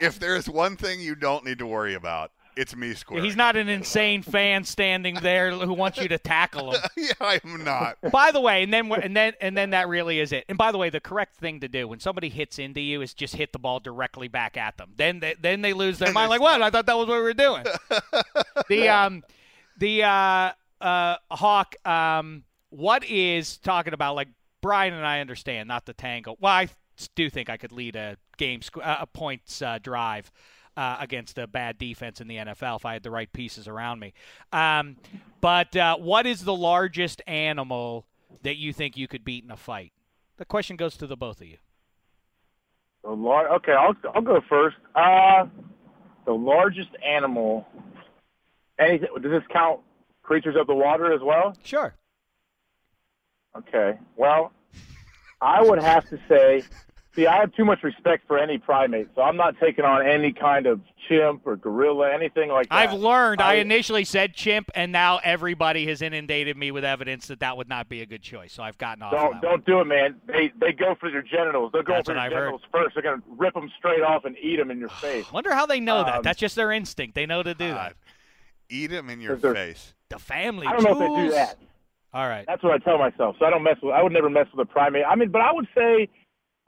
If 0.00 0.20
there's 0.20 0.48
one 0.48 0.76
thing 0.76 1.00
you 1.00 1.16
don't 1.16 1.44
need 1.44 1.58
to 1.58 1.66
worry 1.66 1.94
about, 1.94 2.30
it's 2.58 2.74
me 2.74 2.94
squaring. 2.94 3.24
He's 3.24 3.36
not 3.36 3.56
an 3.56 3.68
insane 3.68 4.22
fan 4.22 4.64
standing 4.64 5.16
there 5.22 5.50
who 5.50 5.72
wants 5.72 5.98
you 5.98 6.08
to 6.08 6.18
tackle 6.18 6.72
him. 6.72 6.80
yeah, 6.96 7.12
I'm 7.20 7.64
not. 7.64 7.98
By 8.12 8.30
the 8.30 8.40
way, 8.40 8.62
and 8.62 8.72
then 8.72 8.92
and 8.92 9.16
then 9.16 9.32
and 9.40 9.56
then 9.56 9.70
that 9.70 9.88
really 9.88 10.20
is 10.20 10.32
it. 10.32 10.44
And 10.48 10.58
by 10.58 10.72
the 10.72 10.78
way, 10.78 10.90
the 10.90 11.00
correct 11.00 11.36
thing 11.36 11.60
to 11.60 11.68
do 11.68 11.88
when 11.88 12.00
somebody 12.00 12.28
hits 12.28 12.58
into 12.58 12.80
you 12.80 13.00
is 13.00 13.14
just 13.14 13.34
hit 13.34 13.52
the 13.52 13.58
ball 13.58 13.80
directly 13.80 14.28
back 14.28 14.56
at 14.56 14.76
them. 14.76 14.92
Then 14.96 15.20
they, 15.20 15.34
then 15.40 15.62
they 15.62 15.72
lose 15.72 15.98
their 15.98 16.12
mind. 16.12 16.30
Like, 16.30 16.40
what? 16.40 16.60
I 16.60 16.70
thought 16.70 16.86
that 16.86 16.96
was 16.96 17.08
what 17.08 17.16
we 17.16 17.22
were 17.22 17.32
doing. 17.32 17.64
the 18.68 18.88
um, 18.88 19.22
the 19.78 20.02
uh, 20.02 20.52
uh, 20.80 21.16
hawk 21.30 21.74
um, 21.86 22.42
what 22.70 23.04
is 23.04 23.58
talking 23.58 23.94
about? 23.94 24.14
Like 24.14 24.28
Brian 24.60 24.94
and 24.94 25.06
I 25.06 25.20
understand, 25.20 25.68
not 25.68 25.86
the 25.86 25.94
tangle. 25.94 26.36
Well, 26.40 26.52
I 26.52 26.68
do 27.14 27.30
think 27.30 27.48
I 27.48 27.56
could 27.56 27.72
lead 27.72 27.96
a 27.96 28.16
game 28.36 28.60
uh, 28.82 28.98
a 29.00 29.06
points 29.06 29.62
uh, 29.62 29.78
drive. 29.82 30.30
Uh, 30.76 30.96
against 31.00 31.38
a 31.38 31.46
bad 31.48 31.76
defense 31.76 32.20
in 32.20 32.28
the 32.28 32.36
NFL, 32.36 32.76
if 32.76 32.86
I 32.86 32.92
had 32.92 33.02
the 33.02 33.10
right 33.10 33.32
pieces 33.32 33.66
around 33.66 33.98
me, 33.98 34.14
um, 34.52 34.94
but 35.40 35.74
uh, 35.74 35.96
what 35.96 36.24
is 36.24 36.44
the 36.44 36.54
largest 36.54 37.20
animal 37.26 38.06
that 38.44 38.58
you 38.58 38.72
think 38.72 38.96
you 38.96 39.08
could 39.08 39.24
beat 39.24 39.42
in 39.42 39.50
a 39.50 39.56
fight? 39.56 39.92
The 40.36 40.44
question 40.44 40.76
goes 40.76 40.96
to 40.98 41.08
the 41.08 41.16
both 41.16 41.40
of 41.40 41.48
you. 41.48 41.56
The 43.02 43.10
lar- 43.10 43.52
okay, 43.56 43.72
I'll 43.72 43.96
I'll 44.14 44.22
go 44.22 44.40
first. 44.48 44.76
Uh, 44.94 45.46
the 46.26 46.32
largest 46.32 46.90
animal. 47.04 47.66
Anything? 48.78 49.08
Does 49.20 49.32
this 49.32 49.42
count 49.52 49.80
creatures 50.22 50.54
of 50.56 50.68
the 50.68 50.74
water 50.74 51.12
as 51.12 51.20
well? 51.22 51.56
Sure. 51.64 51.94
Okay. 53.58 53.98
Well, 54.16 54.52
I 55.40 55.62
would 55.62 55.80
have 55.82 56.08
to 56.10 56.18
say, 56.28 56.62
see, 57.14 57.26
I 57.26 57.36
have 57.40 57.54
too 57.54 57.64
much 57.64 57.82
respect 57.82 58.26
for 58.26 58.38
any 58.38 58.58
primate, 58.58 59.08
so 59.14 59.22
I'm 59.22 59.36
not 59.36 59.54
taking 59.60 59.84
on 59.84 60.06
any 60.06 60.32
kind 60.32 60.66
of 60.66 60.80
chimp 61.08 61.42
or 61.46 61.56
gorilla, 61.56 62.12
anything 62.12 62.50
like 62.50 62.68
that. 62.68 62.74
I've 62.74 62.92
learned. 62.92 63.40
I, 63.40 63.52
I- 63.52 63.54
initially 63.56 64.04
said 64.04 64.34
chimp, 64.34 64.70
and 64.74 64.92
now 64.92 65.18
everybody 65.24 65.86
has 65.86 66.02
inundated 66.02 66.56
me 66.56 66.70
with 66.70 66.84
evidence 66.84 67.28
that 67.28 67.40
that 67.40 67.56
would 67.56 67.68
not 67.68 67.88
be 67.88 68.02
a 68.02 68.06
good 68.06 68.22
choice. 68.22 68.52
So 68.52 68.62
I've 68.62 68.78
gotten 68.78 69.02
off. 69.02 69.12
of 69.12 69.18
Don't 69.20 69.32
that 69.34 69.42
don't 69.42 69.64
do 69.66 69.80
it, 69.80 69.84
man. 69.86 70.16
They 70.26 70.52
they 70.60 70.72
go 70.72 70.94
for 70.98 71.08
your 71.08 71.22
genitals. 71.22 71.72
They'll 71.72 71.82
go 71.82 71.94
That's 71.94 72.08
for 72.08 72.14
what 72.14 72.16
your 72.16 72.24
I've 72.26 72.32
heard. 72.32 72.38
genitals 72.40 72.62
first. 72.72 72.94
They're 72.94 73.02
gonna 73.02 73.22
rip 73.36 73.54
them 73.54 73.70
straight 73.78 74.02
off 74.02 74.24
and 74.24 74.36
eat 74.42 74.56
them 74.56 74.70
in 74.70 74.78
your 74.78 74.88
face. 75.00 75.30
Wonder 75.32 75.54
how 75.54 75.66
they 75.66 75.80
know 75.80 76.04
that. 76.04 76.16
Um, 76.16 76.22
That's 76.22 76.38
just 76.38 76.56
their 76.56 76.72
instinct. 76.72 77.14
They 77.14 77.26
know 77.26 77.42
to 77.42 77.54
do 77.54 77.68
that. 77.68 77.94
Eat 78.70 78.88
them 78.88 79.08
in 79.08 79.20
your 79.20 79.36
face. 79.36 79.94
The 80.10 80.18
family. 80.18 80.66
I 80.66 80.72
don't 80.72 80.82
know 80.84 80.92
if 80.92 80.98
they 80.98 81.22
do 81.28 81.30
that. 81.32 81.56
All 82.14 82.26
right. 82.26 82.44
That's 82.46 82.62
what 82.62 82.72
I 82.72 82.78
tell 82.78 82.98
myself. 82.98 83.36
So 83.38 83.44
I 83.44 83.50
don't 83.50 83.62
mess 83.62 83.76
with. 83.82 83.94
I 83.94 84.02
would 84.02 84.12
never 84.12 84.30
mess 84.30 84.46
with 84.54 84.66
a 84.66 84.70
primate. 84.70 85.04
I 85.06 85.14
mean, 85.14 85.30
but 85.30 85.42
I 85.42 85.52
would 85.52 85.68
say, 85.76 86.08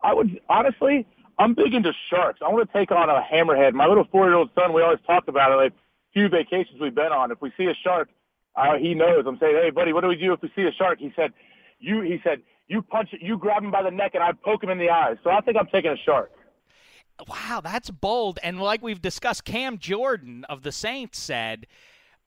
I 0.03 0.13
would 0.13 0.41
honestly, 0.49 1.07
I'm 1.39 1.55
big 1.55 1.73
into 1.73 1.93
sharks. 2.11 2.41
I 2.45 2.49
want 2.49 2.71
to 2.71 2.79
take 2.79 2.91
on 2.91 3.09
a 3.09 3.23
hammerhead. 3.23 3.73
My 3.73 3.87
little 3.87 4.07
four-year-old 4.13 4.51
son. 4.55 4.73
We 4.73 4.83
always 4.83 5.01
talk 5.07 5.29
about 5.29 5.53
it. 5.53 5.57
Like 5.57 5.73
few 6.13 6.29
vacations 6.29 6.81
we've 6.81 6.95
been 6.95 7.13
on. 7.13 7.31
If 7.31 7.41
we 7.41 7.53
see 7.57 7.65
a 7.65 7.75
shark, 7.83 8.09
uh, 8.57 8.77
he 8.77 8.95
knows. 8.95 9.25
I'm 9.27 9.39
saying, 9.39 9.57
hey, 9.63 9.71
buddy, 9.71 9.93
what 9.93 10.03
do 10.03 10.09
we 10.09 10.17
do 10.17 10.33
if 10.33 10.43
we 10.43 10.51
see 10.55 10.63
a 10.63 10.73
shark? 10.73 10.99
He 10.99 11.13
said, 11.17 11.33
you. 11.79 12.03
He 12.03 12.19
said, 12.23 12.43
you 12.69 12.83
punch 12.83 13.09
it. 13.13 13.23
You 13.23 13.39
grab 13.39 13.65
him 13.65 13.71
by 13.71 13.83
the 13.83 13.91
neck, 13.91 14.13
and 14.15 14.23
I 14.23 14.33
poke 14.33 14.63
him 14.63 14.71
in 14.71 14.79
the 14.79 14.91
eyes. 14.91 15.17
So 15.25 15.31
I 15.31 15.41
think 15.41 15.57
I'm 15.57 15.67
taking 15.67 15.91
a 15.91 15.97
shark. 15.97 16.31
Wow, 17.29 17.61
that's 17.63 17.91
bold. 17.91 18.39
And 18.43 18.61
like 18.61 18.83
we've 18.83 19.03
discussed, 19.03 19.45
Cam 19.45 19.79
Jordan 19.79 20.45
of 20.49 20.63
the 20.63 20.73
Saints 20.73 21.19
said, 21.19 21.67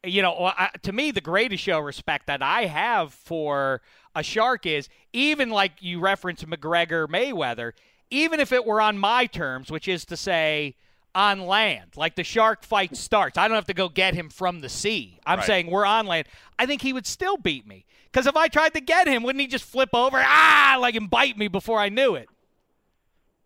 you 0.04 0.22
know, 0.22 0.52
to 0.82 0.92
me, 0.92 1.12
the 1.12 1.22
greatest 1.22 1.64
show 1.64 1.80
of 1.80 1.86
respect 1.86 2.28
that 2.28 2.42
I 2.42 2.66
have 2.66 3.14
for 3.14 3.82
a 4.16 4.24
shark 4.24 4.66
is 4.66 4.90
even 5.14 5.50
like 5.50 5.74
you 5.82 6.00
reference 6.00 6.44
McGregor 6.44 7.08
Mayweather, 7.08 7.72
even 8.10 8.40
if 8.40 8.52
it 8.52 8.66
were 8.66 8.82
on 8.82 8.98
my 8.98 9.26
terms, 9.26 9.72
which 9.72 9.88
is 9.88 10.06
to 10.06 10.18
say, 10.18 10.76
on 11.16 11.42
land, 11.46 11.92
like 11.96 12.16
the 12.16 12.24
shark 12.24 12.64
fight 12.64 12.98
starts. 12.98 13.38
I 13.38 13.48
don't 13.48 13.56
have 13.56 13.68
to 13.68 13.74
go 13.74 13.88
get 13.88 14.16
him 14.16 14.30
from 14.30 14.62
the 14.62 14.70
sea. 14.70 15.20
I'm 15.26 15.38
Right. 15.40 15.46
saying 15.46 15.68
we're 15.68 15.86
on 15.86 16.08
land. 16.08 16.28
I 16.58 16.66
think 16.66 16.82
he 16.82 16.92
would 16.92 17.06
still 17.06 17.38
beat 17.38 17.68
me. 17.68 17.86
Because 18.12 18.26
if 18.28 18.36
I 18.36 18.48
tried 18.48 18.74
to 18.74 18.82
get 18.82 19.08
him, 19.08 19.24
wouldn't 19.24 19.42
he 19.42 19.48
just 19.48 19.66
flip 19.66 19.90
over, 19.94 20.22
ah, 20.24 20.78
like 20.80 20.96
and 20.96 21.10
bite 21.10 21.38
me 21.38 21.48
before 21.48 21.80
I 21.80 21.90
knew 21.90 22.16
it? 22.16 22.30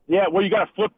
Yeah, 0.08 0.28
well, 0.32 0.44
you 0.44 0.50
got 0.50 0.66
to 0.66 0.74
flip. 0.74 0.92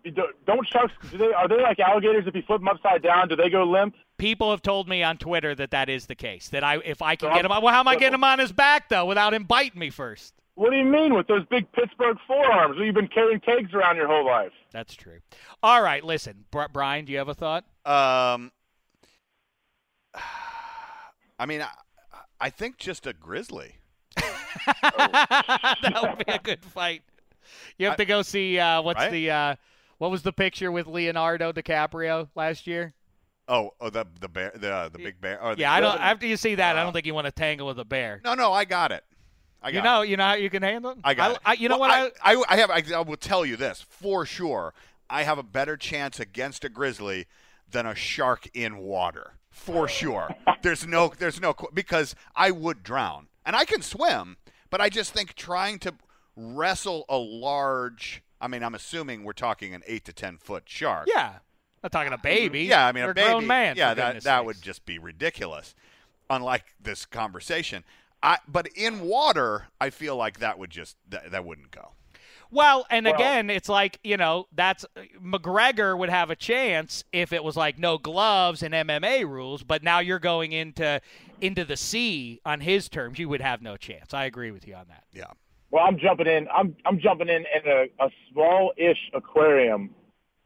Don't 0.45 0.67
sharks? 0.67 0.93
Do 1.09 1.17
they 1.17 1.33
are 1.33 1.47
they 1.47 1.59
like 1.61 1.79
alligators? 1.79 2.27
If 2.27 2.35
you 2.35 2.43
flip 2.43 2.59
them 2.61 2.67
upside 2.67 3.01
down, 3.01 3.27
do 3.27 3.35
they 3.35 3.49
go 3.49 3.63
limp? 3.63 3.95
People 4.19 4.51
have 4.51 4.61
told 4.61 4.87
me 4.87 5.01
on 5.01 5.17
Twitter 5.17 5.55
that 5.55 5.71
that 5.71 5.89
is 5.89 6.05
the 6.05 6.13
case. 6.15 6.49
That 6.49 6.63
I, 6.63 6.77
if 6.85 7.01
I 7.01 7.15
can 7.15 7.29
So 7.29 7.35
get 7.35 7.45
him, 7.45 7.49
well, 7.49 7.73
how 7.73 7.79
am 7.79 7.87
I 7.87 7.95
getting 7.95 8.13
him 8.13 8.23
on 8.23 8.37
his 8.37 8.51
back 8.51 8.89
though, 8.89 9.05
without 9.05 9.33
him 9.33 9.45
biting 9.45 9.79
me 9.79 9.89
first? 9.89 10.33
What 10.55 10.71
do 10.71 10.75
you 10.77 10.83
mean 10.83 11.13
with 11.15 11.25
those 11.27 11.45
big 11.49 11.71
Pittsburgh 11.71 12.17
forearms? 12.27 12.75
You've 12.79 12.93
been 12.93 13.07
carrying 13.07 13.39
kegs 13.39 13.73
around 13.73 13.95
your 13.95 14.07
whole 14.07 14.25
life. 14.25 14.51
That's 14.71 14.93
true. 14.93 15.19
All 15.63 15.81
right, 15.81 16.03
listen, 16.03 16.43
Bri- 16.51 16.65
Brian, 16.71 17.05
do 17.05 17.13
you 17.13 17.17
have 17.17 17.29
a 17.29 17.33
thought? 17.33 17.63
Um, 17.85 18.51
I 21.39 21.45
mean, 21.47 21.61
I, 21.61 21.69
I 22.41 22.49
think 22.49 22.77
just 22.77 23.07
a 23.07 23.13
grizzly. 23.13 23.77
that 24.83 25.99
would 26.01 26.25
be 26.25 26.31
a 26.31 26.39
good 26.39 26.63
fight. 26.65 27.03
You 27.77 27.87
have 27.87 27.97
to 27.97 28.05
go 28.05 28.21
see 28.21 28.59
uh, 28.59 28.81
what's 28.81 28.99
Right? 28.99 29.11
the 29.11 29.31
uh, 29.31 29.55
what 29.97 30.11
was 30.11 30.21
the 30.23 30.33
picture 30.33 30.71
with 30.71 30.87
Leonardo 30.87 31.51
DiCaprio 31.53 32.27
last 32.35 32.67
year? 32.67 32.93
Oh, 33.49 33.73
oh, 33.81 33.89
the 33.89 34.05
the 34.19 34.29
bear, 34.29 34.51
the 34.55 34.71
uh, 34.71 34.89
the 34.89 34.99
big 34.99 35.19
bear. 35.19 35.39
The, 35.41 35.59
Yeah, 35.59 35.73
I 35.73 35.81
don't. 35.81 35.99
After 35.99 36.27
you 36.27 36.37
see 36.37 36.55
that, 36.55 36.77
I 36.77 36.81
don't 36.81 36.91
oh. 36.91 36.93
think 36.93 37.07
you 37.07 37.15
want 37.15 37.25
to 37.25 37.31
tangle 37.31 37.65
with 37.67 37.79
a 37.79 37.85
bear. 37.85 38.21
No, 38.23 38.35
no, 38.35 38.53
I 38.53 38.63
got 38.63 38.91
it. 38.91 39.03
I 39.61 39.71
got 39.71 39.73
you 39.73 39.79
it. 39.79 39.83
know, 39.83 40.01
you 40.03 40.17
know 40.17 40.23
how 40.23 40.33
you 40.35 40.49
can 40.49 40.61
handle 40.61 40.91
them. 40.91 41.01
I 41.03 41.13
got 41.15 41.31
it. 41.31 41.39
I, 41.45 41.53
you 41.53 41.67
know 41.67 41.79
Well, 41.79 41.89
what? 41.89 42.13
I, 42.23 42.35
I, 42.35 42.43
I 42.47 42.57
have. 42.57 42.69
I, 42.69 42.83
I 42.95 43.01
will 43.01 43.17
tell 43.17 43.45
you 43.45 43.57
this 43.57 43.81
for 43.81 44.25
sure. 44.25 44.73
I 45.09 45.23
have 45.23 45.39
a 45.39 45.43
better 45.43 45.75
chance 45.75 46.19
against 46.19 46.63
a 46.63 46.69
grizzly 46.69 47.25
than 47.69 47.85
a 47.85 47.95
shark 47.95 48.47
in 48.53 48.77
water. 48.77 49.33
For 49.49 49.87
sure. 49.87 50.29
there's 50.61 50.85
no. 50.85 51.11
There's 51.17 51.41
no 51.41 51.55
because 51.73 52.15
I 52.35 52.51
would 52.51 52.83
drown 52.83 53.27
and 53.45 53.55
I 53.55 53.65
can 53.65 53.81
swim, 53.81 54.37
but 54.69 54.79
I 54.79 54.89
just 54.89 55.11
think 55.11 55.33
trying 55.33 55.79
to 55.79 55.95
wrestle 56.35 57.05
a 57.09 57.17
large. 57.17 58.21
I 58.39 58.47
mean, 58.47 58.63
I'm 58.63 58.75
assuming 58.75 59.23
we're 59.23 59.33
talking 59.33 59.73
an 59.73 59.81
eight 59.87 60.05
to 60.05 60.13
ten 60.13 60.37
foot 60.37 60.63
shark. 60.67 61.07
yeah, 61.13 61.39
not 61.83 61.91
talking 61.91 62.13
a 62.13 62.17
baby. 62.17 62.61
Yeah, 62.63 62.85
I 62.85 62.91
mean 62.91 63.03
Or 63.03 63.11
a 63.11 63.13
baby. 63.13 63.27
grown 63.29 63.47
man. 63.47 63.75
Yeah, 63.77 63.93
that 63.93 64.13
that 64.15 64.23
sakes. 64.23 64.45
would 64.45 64.61
just 64.61 64.85
be 64.85 64.97
ridiculous. 64.99 65.75
Unlike 66.29 66.75
this 66.79 67.05
conversation, 67.05 67.83
I 68.21 68.37
but 68.47 68.67
in 68.75 69.01
water, 69.01 69.67
I 69.81 69.89
feel 69.89 70.15
like 70.15 70.39
that 70.39 70.59
would 70.59 70.69
just 70.69 70.95
that, 71.09 71.31
that 71.31 71.43
wouldn't 71.45 71.71
go. 71.71 71.93
Well, 72.51 72.85
and 72.89 73.05
Well- 73.05 73.15
again, 73.15 73.49
it's 73.49 73.69
like 73.69 73.99
you 74.03 74.17
know 74.17 74.47
that's 74.53 74.85
McGregor 75.23 75.97
would 75.97 76.09
have 76.09 76.29
a 76.29 76.35
chance 76.35 77.03
if 77.11 77.31
it 77.33 77.43
was 77.43 77.55
like 77.57 77.77
no 77.79 77.97
gloves 77.97 78.63
and 78.63 78.73
MMA 78.73 79.23
rules, 79.27 79.63
but 79.63 79.83
now 79.83 79.99
you're 79.99 80.19
going 80.19 80.51
into 80.51 81.01
into 81.41 81.63
the 81.65 81.77
sea 81.77 82.39
on 82.45 82.59
his 82.61 82.89
terms. 82.89 83.17
You 83.19 83.29
would 83.29 83.41
have 83.41 83.61
no 83.61 83.77
chance. 83.77 84.13
I 84.13 84.25
agree 84.25 84.51
with 84.51 84.67
you 84.67 84.75
on 84.75 84.87
that. 84.89 85.03
Yeah. 85.13 85.25
Well, 85.71 85.83
I'm 85.85 85.97
jumping 85.99 86.27
in. 86.27 86.47
I'm 86.55 86.75
I'm 86.85 86.99
jumping 86.99 87.27
in 87.29 87.37
in 87.55 87.71
a, 87.71 87.85
a 88.03 88.09
small-ish 88.31 89.11
aquarium 89.13 89.91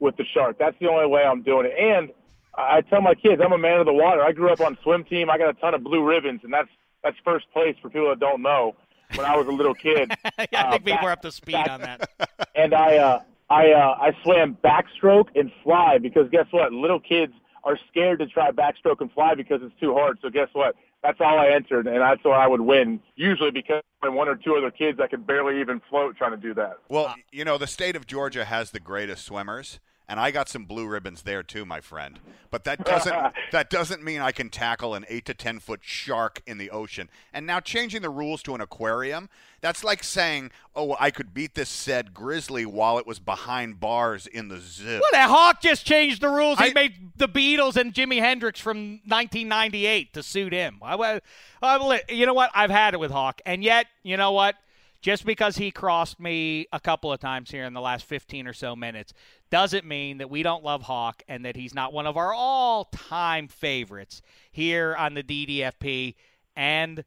with 0.04 0.18
the 0.18 0.26
shark. 0.34 0.58
That's 0.60 0.76
the 0.80 0.88
only 0.89 1.08
way 1.08 1.24
I'm 1.24 1.41
doing 1.41 1.66
it. 1.66 1.74
And 1.80 2.10
I 2.56 2.78
I 2.78 2.82
tell 2.82 3.01
my 3.01 3.16
kids, 3.16 3.41
I'm 3.43 3.54
a 3.54 3.58
man 3.58 3.80
of 3.80 3.88
the 3.88 3.93
water. 3.93 4.22
I 4.24 4.32
grew 4.32 4.51
up 4.51 4.62
on 4.62 4.78
swim 4.84 5.04
team. 5.06 5.30
I 5.32 5.38
got 5.39 5.49
a 5.49 5.54
ton 5.54 5.74
of 5.74 5.84
blue 5.84 6.04
ribbons, 6.04 6.41
and 6.43 6.54
that's 6.54 6.70
that's 7.04 7.18
first 7.26 7.45
place 7.51 7.76
for 7.82 7.89
people 7.89 8.10
that 8.10 8.20
don't 8.20 8.41
know. 8.43 8.76
When 9.16 9.26
I 9.26 9.36
was 9.36 9.47
a 9.47 9.51
little 9.51 9.74
kid, 9.76 10.12
I 10.38 10.47
Uh, 10.54 10.72
think 10.72 10.86
people 10.86 10.97
back- 10.97 11.04
are 11.04 11.12
up 11.12 11.22
to 11.24 11.32
speed 11.32 11.54
back- 11.54 11.70
on 11.72 11.82
that. 11.82 12.10
and 12.56 12.74
I 12.76 12.97
uh, 12.97 13.22
I 13.49 13.72
uh, 13.72 13.97
I 13.99 14.12
swam 14.24 14.58
backstroke 14.64 15.30
and 15.36 15.51
fly 15.64 15.97
because 15.99 16.30
guess 16.30 16.45
what? 16.51 16.72
Little 16.74 16.99
kids 16.99 17.34
are 17.64 17.78
scared 17.89 18.20
to 18.20 18.28
try 18.28 18.51
backstroke 18.51 18.99
and 19.01 19.12
fly 19.14 19.34
because 19.36 19.62
it's 19.64 19.78
too 19.80 19.93
hard. 19.93 20.20
So 20.22 20.30
guess 20.30 20.49
what? 20.54 20.76
That's 21.04 21.20
all 21.22 21.38
I 21.38 21.49
entered, 21.49 21.86
and 21.88 21.97
that's 22.01 22.24
where 22.24 22.34
I 22.36 22.47
would 22.47 22.62
win. 22.62 22.99
Usually 23.16 23.51
because 23.51 23.82
I'm 24.04 24.16
one 24.16 24.28
or 24.30 24.36
two 24.36 24.56
other 24.56 24.72
kids 24.72 24.97
that 24.99 25.10
can 25.10 25.22
barely 25.22 25.60
even 25.60 25.82
float 25.89 26.16
trying 26.18 26.32
to 26.32 26.38
do 26.38 26.54
that. 26.56 26.78
Well, 26.89 27.14
you 27.32 27.43
know, 27.45 27.58
the 27.58 27.68
state 27.68 27.95
of 27.95 28.08
Georgia 28.08 28.45
has 28.45 28.72
the 28.72 28.80
greatest 28.80 29.26
swimmers, 29.26 29.80
and 30.08 30.20
I 30.20 30.32
got 30.32 30.49
some 30.49 30.66
blue 30.66 30.86
ribbons 30.88 31.22
there 31.24 31.43
too, 31.43 31.66
my 31.66 31.80
friend. 31.82 32.20
But 32.51 32.64
that 32.66 32.84
doesn't 32.86 33.34
that 33.51 33.70
doesn't 33.70 34.04
mean 34.04 34.22
I 34.22 34.32
can 34.32 34.49
tackle 34.49 34.93
an 34.95 35.06
eight 35.10 35.26
to 35.26 35.34
ten 35.34 35.60
foot 35.60 35.80
shark 35.84 36.41
in 36.45 36.58
the 36.58 36.70
ocean. 36.70 37.10
And 37.34 37.45
now 37.47 37.60
changing 37.60 38.01
the 38.01 38.10
rules 38.10 38.43
to 38.43 38.54
an 38.56 38.62
aquarium, 38.62 39.30
that's 39.62 39.84
like 39.84 40.04
saying, 40.04 40.51
"Oh, 40.76 40.95
I 40.99 41.10
could 41.10 41.34
beat 41.34 41.56
this 41.56 41.70
said 41.70 42.14
grizzly 42.14 42.66
while 42.66 42.97
it 42.99 43.08
was 43.08 43.20
behind 43.20 43.80
bars 43.80 44.28
in 44.28 44.49
the 44.49 44.60
zoo." 44.60 44.99
What? 44.99 45.16
A 45.16 45.28
Hawk 45.28 45.62
just 45.62 45.86
changed 45.86 46.22
the 46.22 46.30
rules. 46.30 46.60
He 46.60 46.66
I- 46.70 46.74
made 46.74 47.12
the 47.16 47.28
Beatles 47.30 47.76
and 47.76 47.93
Jimi 47.93 48.20
Hendrix 48.20 48.60
from 48.60 48.99
1998 49.06 50.14
to 50.14 50.22
suit 50.24 50.54
him. 50.54 50.80
I, 50.82 50.95
wa- 50.95 51.20
I, 51.62 52.01
you 52.10 52.26
know 52.26 52.34
what? 52.34 52.51
I've 52.54 52.70
had 52.70 52.93
it 52.93 52.99
with 52.99 53.12
Hawk, 53.12 53.41
and 53.45 53.64
yet, 53.64 53.88
you 54.04 54.18
know 54.18 54.32
what? 54.32 54.56
Just 55.04 55.26
because 55.26 55.58
he 55.58 55.70
crossed 55.70 56.18
me 56.18 56.66
a 56.72 56.80
couple 56.80 57.12
of 57.12 57.20
times 57.20 57.51
here 57.51 57.66
in 57.66 57.74
the 57.74 57.82
last 57.82 58.06
15 58.06 58.47
or 58.47 58.54
so 58.54 58.74
minutes 58.74 59.14
doesn't 59.51 59.86
mean 59.86 60.18
that 60.20 60.30
we 60.30 60.43
don't 60.43 60.64
love 60.64 60.84
Hawk 60.84 61.24
and 61.28 61.43
that 61.43 61.58
he's 61.58 61.74
not 61.74 61.91
one 61.91 62.08
of 62.08 62.16
our 62.16 62.34
all-time 62.34 63.49
favorites 63.49 64.22
here 64.49 64.95
on 64.97 65.14
the 65.14 65.22
DDFP. 65.22 66.16
And 66.56 67.04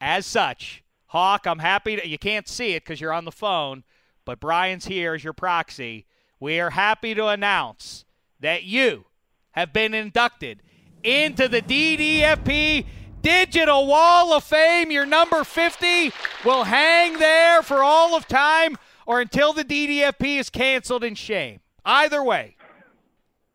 as 0.00 0.26
such, 0.26 0.84
Hawk, 1.06 1.44
I'm 1.44 1.58
happy 1.58 1.96
to. 1.96 2.06
You 2.06 2.18
can't 2.18 2.46
see 2.46 2.74
it 2.74 2.84
because 2.84 3.00
you're 3.00 3.12
on 3.12 3.24
the 3.24 3.32
phone, 3.32 3.82
but 4.24 4.38
Brian's 4.38 4.86
here 4.86 5.14
as 5.14 5.24
your 5.24 5.32
proxy. 5.32 6.06
We 6.38 6.60
are 6.60 6.70
happy 6.70 7.14
to 7.16 7.26
announce 7.26 8.04
that 8.38 8.62
you 8.62 9.06
have 9.50 9.72
been 9.72 9.92
inducted 9.92 10.62
into 11.02 11.48
the 11.48 11.62
DDFP 11.62 12.86
Digital 13.22 13.88
Wall 13.88 14.32
of 14.32 14.44
Fame. 14.44 14.92
You're 14.92 15.04
number 15.04 15.42
50 15.42 16.12
will 16.44 16.64
hang 16.64 17.18
there 17.18 17.62
for 17.62 17.82
all 17.82 18.16
of 18.16 18.26
time 18.26 18.76
or 19.06 19.20
until 19.20 19.52
the 19.52 19.64
DDFP 19.64 20.38
is 20.38 20.50
canceled 20.50 21.04
in 21.04 21.14
shame. 21.14 21.60
Either 21.84 22.22
way. 22.22 22.56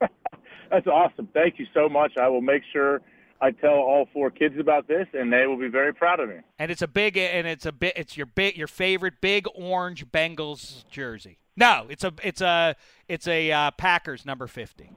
That's 0.72 0.88
awesome. 0.88 1.30
Thank 1.34 1.60
you 1.60 1.66
so 1.74 1.88
much. 1.88 2.14
I 2.18 2.28
will 2.28 2.42
make 2.42 2.64
sure 2.74 3.02
I 3.42 3.52
tell 3.52 3.74
all 3.74 4.08
four 4.14 4.32
kids 4.32 4.56
about 4.60 4.88
this, 4.88 5.08
and 5.14 5.32
they 5.32 5.46
will 5.46 5.58
be 5.58 5.68
very 5.68 5.94
proud 5.94 6.20
of 6.20 6.30
me. 6.30 6.38
And 6.58 6.72
it's 6.72 6.82
a 6.82 6.88
big 6.88 7.18
and 7.18 7.46
it's 7.46 7.66
a 7.66 7.72
bit 7.72 7.94
it's 7.96 8.18
your 8.18 8.26
bit, 8.26 8.56
your 8.56 8.68
favorite 8.68 9.22
big 9.22 9.46
orange 9.54 10.08
Bengals 10.08 10.88
jersey. 10.90 11.38
No, 11.56 11.86
it's 11.90 12.04
a 12.04 12.14
it's 12.24 12.42
a 12.42 12.76
it's 13.08 13.28
a 13.28 13.52
uh, 13.52 13.72
Packers 13.72 14.26
number 14.26 14.48
50. 14.48 14.90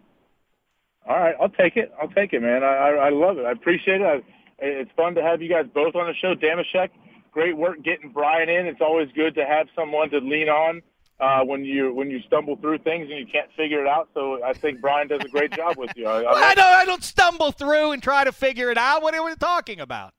All 1.09 1.17
right, 1.19 1.35
I'll 1.41 1.49
take 1.49 1.77
it. 1.77 1.93
I'll 2.01 2.09
take 2.09 2.33
it, 2.33 2.43
man. 2.43 2.63
I, 2.63 2.67
I, 2.67 2.91
I 3.07 3.09
love 3.11 3.39
it. 3.39 3.47
I 3.47 3.53
appreciate 3.53 4.01
it. 4.01 4.05
I, 4.05 4.21
it's 4.59 4.91
fun 4.97 5.15
to 5.15 5.23
have 5.23 5.41
you 5.41 5.49
guys 5.49 5.65
both 5.73 5.95
on 5.95 6.07
the 6.07 6.15
show. 6.21 6.35
Dameshek, 6.35 6.91
great 7.39 7.57
work 7.57 7.81
getting 7.85 8.11
Brian 8.11 8.49
in. 8.49 8.67
It's 8.67 8.81
always 8.81 9.09
good 9.15 9.37
to 9.37 9.47
have 9.47 9.69
someone 9.77 10.11
to 10.11 10.19
lean 10.19 10.49
on 10.49 10.83
uh, 11.21 11.45
when 11.45 11.65
you 11.65 11.95
when 11.95 12.11
you 12.11 12.21
stumble 12.27 12.57
through 12.57 12.79
things 12.79 13.09
and 13.09 13.17
you 13.17 13.27
can't 13.27 13.49
figure 13.57 13.81
it 13.81 13.87
out. 13.87 14.09
So 14.13 14.43
I 14.43 14.53
think 14.55 14.81
Brian 14.81 15.07
does 15.07 15.21
a 15.25 15.29
great 15.29 15.53
job 15.53 15.77
with 15.77 15.93
you. 15.95 16.09
I, 16.09 16.19
I, 16.19 16.23
Well, 16.23 16.35
I 16.37 16.55
don't 16.57 16.67
I 16.67 16.85
don't 16.85 17.05
stumble 17.05 17.53
through 17.53 17.93
and 17.93 18.03
try 18.03 18.25
to 18.25 18.33
figure 18.33 18.73
it 18.73 18.79
out. 18.79 19.03
What 19.03 19.15
are 19.15 19.25
we 19.25 19.37
talking 19.37 19.79
about? 19.79 20.15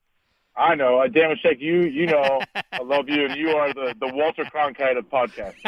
I 0.56 0.74
know, 0.74 1.00
uh, 1.00 1.08
Dameshek. 1.08 1.60
You 1.60 1.82
you 1.82 2.06
know, 2.06 2.40
I 2.72 2.82
love 2.82 3.10
you, 3.10 3.26
and 3.26 3.36
you 3.36 3.50
are 3.50 3.74
the 3.74 3.94
the 4.00 4.10
Walter 4.14 4.44
Cronkite 4.44 4.96
of 4.96 5.04
podcasting. 5.10 5.66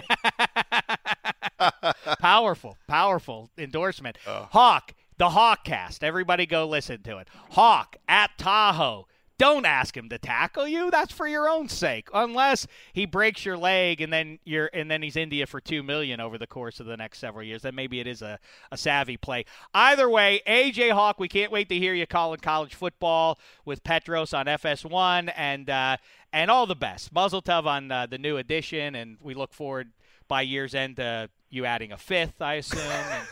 powerful, 2.19 2.79
powerful 2.89 3.51
endorsement. 3.59 4.17
Hawk, 4.25 4.95
the 5.19 5.29
Hawkcast. 5.29 6.03
Everybody 6.03 6.47
go 6.47 6.67
listen 6.67 7.03
to 7.03 7.19
it. 7.19 7.29
Hawk 7.51 7.97
at 8.09 8.31
Tahoe. 8.39 9.07
Don't 9.43 9.67
ask 9.67 9.97
him 9.97 10.09
to 10.11 10.19
tackle 10.19 10.69
you. 10.69 10.89
That's 10.89 11.13
for 11.13 11.27
your 11.27 11.49
own 11.49 11.69
sake. 11.69 12.09
Unless 12.15 12.69
he 12.93 13.07
breaks 13.07 13.45
your 13.45 13.57
leg 13.57 14.01
and 14.01 14.13
then 14.13 14.39
you're 14.45 14.71
and 14.73 14.89
then 14.89 15.03
he's 15.03 15.17
India 15.17 15.49
for 15.49 15.61
two 15.61 15.83
million 15.83 16.21
over 16.21 16.39
the 16.39 16.47
course 16.47 16.79
of 16.79 16.87
the 16.87 16.97
next 16.97 17.19
several 17.19 17.45
years. 17.45 17.63
Then 17.63 17.75
maybe 17.75 17.99
it 17.99 18.07
is 18.07 18.23
a, 18.23 18.39
a 18.71 18.77
savvy 18.77 19.17
play. 19.17 19.45
Either 19.75 20.09
way, 20.09 20.43
AJ 20.47 20.93
Hawk, 20.93 21.19
we 21.19 21.27
can't 21.27 21.51
wait 21.51 21.69
to 21.71 21.77
hear 21.77 21.93
you 21.93 22.07
calling 22.07 22.39
college 22.39 22.77
football 22.77 23.37
with 23.65 23.83
Petros 23.83 24.33
on 24.33 24.47
FS1 24.47 25.33
and 25.37 25.69
uh, 25.69 25.97
and 26.33 26.49
all 26.49 26.69
the 26.69 26.77
best. 26.77 27.13
Mazel 27.13 27.43
tov 27.43 27.67
on 27.67 27.91
uh, 27.91 28.07
the 28.07 28.19
new 28.19 28.37
edition, 28.37 28.95
and 28.95 29.17
we 29.21 29.35
look 29.35 29.53
forward 29.53 29.91
by 30.29 30.43
year's 30.43 30.73
end 30.73 30.99
to 30.99 31.29
you 31.51 31.65
adding 31.65 31.91
a 31.91 31.99
fifth, 31.99 32.41
I 32.41 32.55
assume, 32.55 32.79
and, 32.79 33.25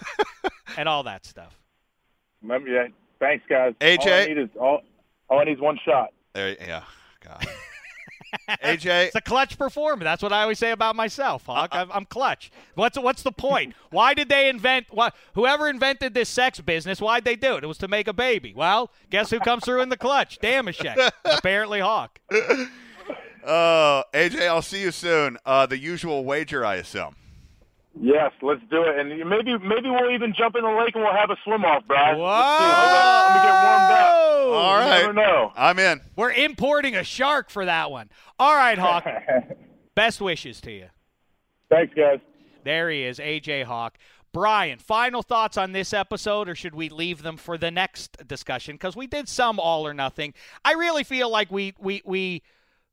and 0.76 0.88
all 0.88 1.04
that 1.04 1.24
stuff. 1.24 1.56
Remember, 2.42 2.68
yeah. 2.68 2.88
Thanks, 3.20 3.44
guys. 3.48 3.74
AJ? 3.80 4.06
all 4.06 4.12
I 4.12 4.26
need 4.26 4.38
is 4.38 4.48
all, 4.58 4.80
all 5.30 5.38
I 5.38 5.44
need 5.44 5.52
is 5.52 5.60
one 5.60 5.78
shot. 5.84 6.12
There, 6.34 6.50
yeah, 6.60 6.82
God. 7.24 7.46
AJ, 8.62 9.06
It's 9.06 9.16
a 9.16 9.20
clutch 9.20 9.58
performer. 9.58 10.04
That's 10.04 10.22
what 10.22 10.32
I 10.32 10.42
always 10.42 10.58
say 10.58 10.70
about 10.70 10.94
myself, 10.94 11.46
Hawk. 11.46 11.70
I'm, 11.72 11.90
I'm 11.90 12.04
clutch. 12.04 12.52
What's 12.74 12.96
what's 12.98 13.22
the 13.22 13.32
point? 13.32 13.74
Why 13.90 14.14
did 14.14 14.28
they 14.28 14.48
invent? 14.48 14.86
What 14.90 15.16
whoever 15.34 15.68
invented 15.68 16.14
this 16.14 16.28
sex 16.28 16.60
business? 16.60 17.00
Why'd 17.00 17.24
they 17.24 17.34
do 17.34 17.56
it? 17.56 17.64
It 17.64 17.66
was 17.66 17.78
to 17.78 17.88
make 17.88 18.06
a 18.06 18.12
baby. 18.12 18.52
Well, 18.54 18.90
guess 19.10 19.30
who 19.30 19.40
comes 19.40 19.64
through 19.64 19.80
in 19.82 19.88
the 19.88 19.96
clutch? 19.96 20.38
Dameshek. 20.40 21.10
Apparently, 21.24 21.80
Hawk. 21.80 22.20
uh, 23.44 24.02
AJ, 24.14 24.46
I'll 24.46 24.62
see 24.62 24.82
you 24.82 24.92
soon. 24.92 25.36
Uh, 25.44 25.66
the 25.66 25.78
usual 25.78 26.24
wager, 26.24 26.64
I 26.64 26.76
assume. 26.76 27.16
Yes, 27.98 28.32
let's 28.42 28.60
do 28.70 28.82
it. 28.82 28.98
And 28.98 29.08
maybe 29.28 29.58
maybe 29.58 29.90
we'll 29.90 30.10
even 30.10 30.32
jump 30.32 30.54
in 30.56 30.62
the 30.62 30.70
lake 30.70 30.94
and 30.94 31.02
we'll 31.02 31.14
have 31.14 31.30
a 31.30 31.36
swim 31.44 31.64
off, 31.64 31.86
Brad. 31.86 32.16
Whoa! 32.16 32.24
Let's 32.24 32.58
see. 32.58 32.64
Let 32.64 33.34
me 33.34 33.40
get 33.42 33.54
warmed 33.64 33.92
up. 33.92 34.30
All 34.52 34.76
right. 34.76 35.00
You 35.00 35.00
never 35.00 35.12
know. 35.12 35.52
I'm 35.56 35.78
in. 35.78 36.00
We're 36.16 36.32
importing 36.32 36.96
a 36.96 37.04
shark 37.04 37.50
for 37.50 37.64
that 37.64 37.90
one. 37.90 38.10
All 38.38 38.54
right, 38.54 38.78
Hawk. 38.78 39.06
Best 39.94 40.20
wishes 40.20 40.60
to 40.62 40.72
you. 40.72 40.86
Thanks, 41.68 41.92
guys. 41.94 42.20
There 42.64 42.90
he 42.90 43.04
is, 43.04 43.18
AJ 43.18 43.64
Hawk. 43.64 43.96
Brian, 44.32 44.78
final 44.78 45.22
thoughts 45.22 45.56
on 45.56 45.72
this 45.72 45.92
episode, 45.92 46.48
or 46.48 46.54
should 46.54 46.74
we 46.74 46.88
leave 46.88 47.22
them 47.22 47.36
for 47.36 47.58
the 47.58 47.70
next 47.70 48.16
discussion? 48.28 48.74
Because 48.76 48.94
we 48.94 49.08
did 49.08 49.28
some 49.28 49.58
all 49.58 49.86
or 49.86 49.92
nothing. 49.92 50.34
I 50.64 50.74
really 50.74 51.02
feel 51.02 51.28
like 51.28 51.50
we 51.50 51.74
we 51.78 52.02
we 52.04 52.42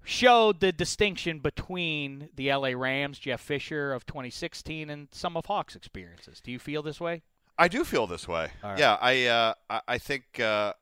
showed 0.08 0.62
the 0.62 0.72
distinction 0.72 1.40
between 1.40 2.30
the 2.36 2.52
LA 2.54 2.70
Rams, 2.70 3.20
Jeff 3.20 3.42
Fisher 3.42 3.92
of 3.94 4.06
2016, 4.06 4.90
and 4.90 5.10
some 5.12 5.36
of 5.36 5.46
Hawk's 5.46 5.76
experiences. 5.76 6.40
Do 6.40 6.50
you 6.52 6.60
feel 6.60 6.82
this 6.82 7.02
way? 7.02 7.24
I 7.58 7.68
do 7.68 7.84
feel 7.84 8.08
this 8.08 8.28
way. 8.28 8.50
Right. 8.64 8.80
Yeah, 8.80 8.98
I 9.02 9.26
uh, 9.26 9.54
I- 9.70 9.82
I 9.88 9.98
think 9.98 10.40
uh, 10.40 10.74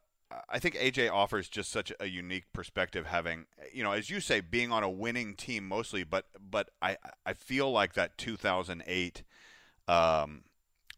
I 0.49 0.59
think 0.59 0.75
AJ 0.75 1.11
offers 1.11 1.47
just 1.49 1.71
such 1.71 1.91
a 1.99 2.05
unique 2.05 2.45
perspective, 2.53 3.07
having 3.07 3.45
you 3.73 3.81
know, 3.83 3.93
as 3.93 4.09
you 4.09 4.19
say, 4.19 4.41
being 4.41 4.71
on 4.71 4.83
a 4.83 4.89
winning 4.89 5.35
team 5.35 5.67
mostly, 5.67 6.03
but 6.03 6.25
but 6.39 6.69
I 6.81 6.97
I 7.25 7.33
feel 7.33 7.71
like 7.71 7.93
that 7.93 8.17
2008. 8.17 9.23
Um, 9.87 10.43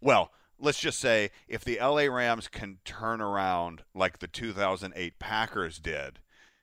well, 0.02 0.32
let's 0.60 0.80
just 0.80 1.00
say 1.00 1.30
if 1.48 1.64
the 1.64 1.78
LA 1.80 2.04
Rams 2.14 2.48
can 2.48 2.80
turn 2.84 3.22
around 3.22 3.84
like 3.94 4.20
the 4.20 4.28
2008 4.28 5.20
Packers 5.20 5.80
did 5.80 6.20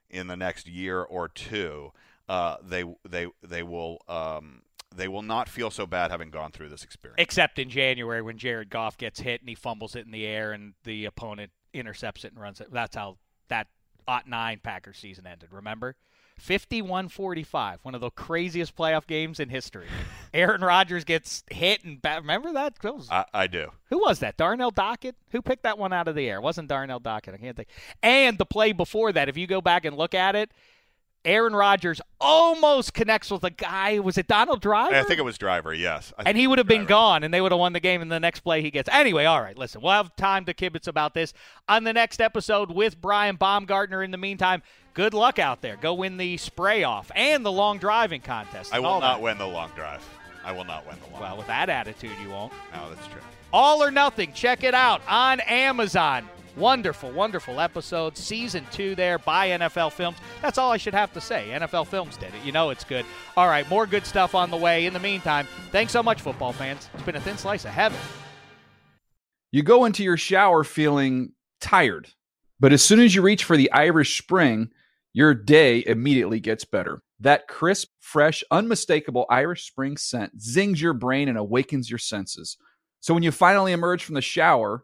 in 0.09 0.27
the 0.27 0.35
next 0.35 0.67
year 0.67 1.01
or 1.01 1.27
two, 1.27 1.91
uh, 2.27 2.57
they 2.63 2.83
they 3.07 3.27
they 3.43 3.63
will 3.63 3.99
um, 4.07 4.61
they 4.95 5.07
will 5.07 5.21
not 5.21 5.49
feel 5.49 5.69
so 5.69 5.85
bad 5.85 6.11
having 6.11 6.29
gone 6.29 6.51
through 6.51 6.69
this 6.69 6.83
experience. 6.83 7.17
Except 7.19 7.59
in 7.59 7.69
January 7.69 8.21
when 8.21 8.37
Jared 8.37 8.69
Goff 8.69 8.97
gets 8.97 9.19
hit 9.19 9.41
and 9.41 9.49
he 9.49 9.55
fumbles 9.55 9.95
it 9.95 10.05
in 10.05 10.11
the 10.11 10.25
air 10.25 10.53
and 10.53 10.73
the 10.83 11.05
opponent 11.05 11.51
intercepts 11.73 12.23
it 12.23 12.31
and 12.31 12.41
runs 12.41 12.61
it. 12.61 12.71
That's 12.71 12.95
how 12.95 13.17
that 13.49 13.67
Ot 14.07 14.27
9 14.27 14.59
Packers 14.63 14.97
season 14.97 15.27
ended, 15.27 15.49
remember? 15.51 15.95
51 16.37 17.09
45, 17.09 17.79
one 17.83 17.95
of 17.95 18.01
the 18.01 18.09
craziest 18.11 18.75
playoff 18.75 19.07
games 19.07 19.39
in 19.39 19.49
history. 19.49 19.87
Aaron 20.33 20.61
Rodgers 20.61 21.03
gets 21.03 21.43
hit 21.49 21.83
and 21.83 21.99
remember 22.03 22.53
that? 22.53 22.75
That 22.81 22.95
was- 22.95 23.09
I, 23.09 23.25
I 23.33 23.47
do. 23.47 23.71
who 23.89 23.99
was 23.99 24.19
that? 24.19 24.37
Darnell 24.37 24.71
Dockett? 24.71 25.15
Who 25.31 25.41
picked 25.41 25.63
that 25.63 25.77
one 25.77 25.93
out 25.93 26.07
of 26.07 26.15
the 26.15 26.27
air? 26.29 26.37
It 26.37 26.41
wasn't 26.43 26.67
Darnell 26.67 26.99
Dockett. 26.99 27.33
I 27.33 27.37
can't 27.37 27.55
think. 27.55 27.69
And 28.03 28.37
the 28.37 28.45
play 28.45 28.73
before 28.73 29.11
that, 29.13 29.29
if 29.29 29.37
you 29.37 29.47
go 29.47 29.61
back 29.61 29.85
and 29.85 29.95
look 29.95 30.13
at 30.13 30.35
it, 30.35 30.51
Aaron 31.25 31.55
Rodgers 31.55 31.99
almost 32.21 32.93
connects 32.93 33.31
with 33.31 33.43
a 33.43 33.49
guy. 33.49 33.99
Was 33.99 34.17
it 34.17 34.27
Donald 34.27 34.61
Driver? 34.61 34.95
I 34.95 35.03
think 35.03 35.19
it 35.19 35.23
was 35.23 35.37
Driver. 35.37 35.73
Yes, 35.73 36.13
I 36.17 36.23
and 36.27 36.37
he 36.37 36.47
would 36.47 36.59
have 36.59 36.67
been 36.67 36.85
gone, 36.85 37.23
and 37.23 37.33
they 37.33 37.41
would 37.41 37.51
have 37.51 37.59
won 37.59 37.73
the 37.73 37.79
game. 37.79 38.01
And 38.01 38.11
the 38.11 38.19
next 38.19 38.41
play 38.41 38.61
he 38.61 38.71
gets. 38.71 38.87
Anyway, 38.91 39.25
all 39.25 39.41
right. 39.41 39.57
Listen, 39.57 39.81
we'll 39.81 39.91
have 39.91 40.15
time 40.15 40.45
to 40.45 40.53
kibitz 40.53 40.87
about 40.87 41.13
this 41.13 41.33
on 41.67 41.83
the 41.83 41.93
next 41.93 42.21
episode 42.21 42.71
with 42.71 43.01
Brian 43.01 43.35
Baumgartner. 43.35 44.03
In 44.03 44.11
the 44.11 44.17
meantime, 44.17 44.61
good 44.93 45.13
luck 45.13 45.39
out 45.39 45.61
there. 45.61 45.75
Go 45.77 45.93
win 45.95 46.17
the 46.17 46.37
spray 46.37 46.83
off 46.83 47.11
and 47.15 47.45
the 47.45 47.51
long 47.51 47.79
driving 47.79 48.21
contest. 48.21 48.73
I 48.73 48.79
will 48.79 48.99
not 49.01 49.17
that. 49.17 49.21
win 49.21 49.37
the 49.37 49.47
long 49.47 49.71
drive. 49.75 50.07
I 50.43 50.51
will 50.51 50.65
not 50.65 50.85
win 50.87 50.95
the 51.03 51.11
long. 51.11 51.21
Well, 51.21 51.37
with 51.37 51.47
that 51.47 51.69
attitude, 51.69 52.11
you 52.23 52.29
won't. 52.29 52.53
no, 52.73 52.89
that's 52.93 53.07
true. 53.07 53.21
All 53.51 53.81
or 53.83 53.89
Nothing. 53.89 54.31
Check 54.33 54.63
it 54.63 54.73
out 54.73 55.01
on 55.07 55.39
Amazon. 55.39 56.29
Wonderful, 56.57 57.11
wonderful 57.11 57.59
episode. 57.59 58.17
Season 58.17 58.65
two 58.71 58.95
there 58.95 59.19
by 59.19 59.49
NFL 59.49 59.91
Films. 59.91 60.17
That's 60.41 60.57
all 60.57 60.71
I 60.71 60.77
should 60.77 60.93
have 60.93 61.11
to 61.13 61.21
say. 61.21 61.49
NFL 61.51 61.87
Films 61.87 62.15
did 62.15 62.33
it. 62.33 62.45
You 62.45 62.53
know 62.53 62.69
it's 62.69 62.85
good. 62.85 63.05
All 63.35 63.47
right, 63.47 63.69
more 63.69 63.85
good 63.85 64.05
stuff 64.05 64.33
on 64.33 64.51
the 64.51 64.57
way. 64.57 64.85
In 64.85 64.93
the 64.93 64.99
meantime, 64.99 65.47
thanks 65.71 65.91
so 65.91 66.01
much, 66.01 66.21
football 66.21 66.53
fans. 66.53 66.89
It's 66.93 67.03
been 67.03 67.17
a 67.17 67.21
thin 67.21 67.37
slice 67.37 67.65
of 67.65 67.71
heaven. 67.71 67.99
You 69.51 69.63
go 69.63 69.83
into 69.83 70.03
your 70.03 70.15
shower 70.15 70.63
feeling 70.63 71.33
tired, 71.59 72.07
but 72.59 72.71
as 72.71 72.81
soon 72.81 73.01
as 73.01 73.13
you 73.13 73.21
reach 73.21 73.43
for 73.43 73.57
the 73.57 73.71
Irish 73.73 74.17
Spring, 74.21 74.69
your 75.11 75.33
day 75.33 75.83
immediately 75.85 76.39
gets 76.39 76.63
better. 76.63 77.01
That 77.19 77.49
crisp, 77.49 77.89
fresh, 77.99 78.43
unmistakable 78.49 79.25
Irish 79.29 79.67
Spring 79.67 79.97
scent 79.97 80.41
zings 80.41 80.81
your 80.81 80.93
brain 80.93 81.27
and 81.27 81.37
awakens 81.37 81.89
your 81.89 81.99
senses. 81.99 82.57
So 83.01 83.13
when 83.13 83.23
you 83.23 83.31
finally 83.31 83.73
emerge 83.73 84.03
from 84.03 84.15
the 84.15 84.21
shower, 84.21 84.83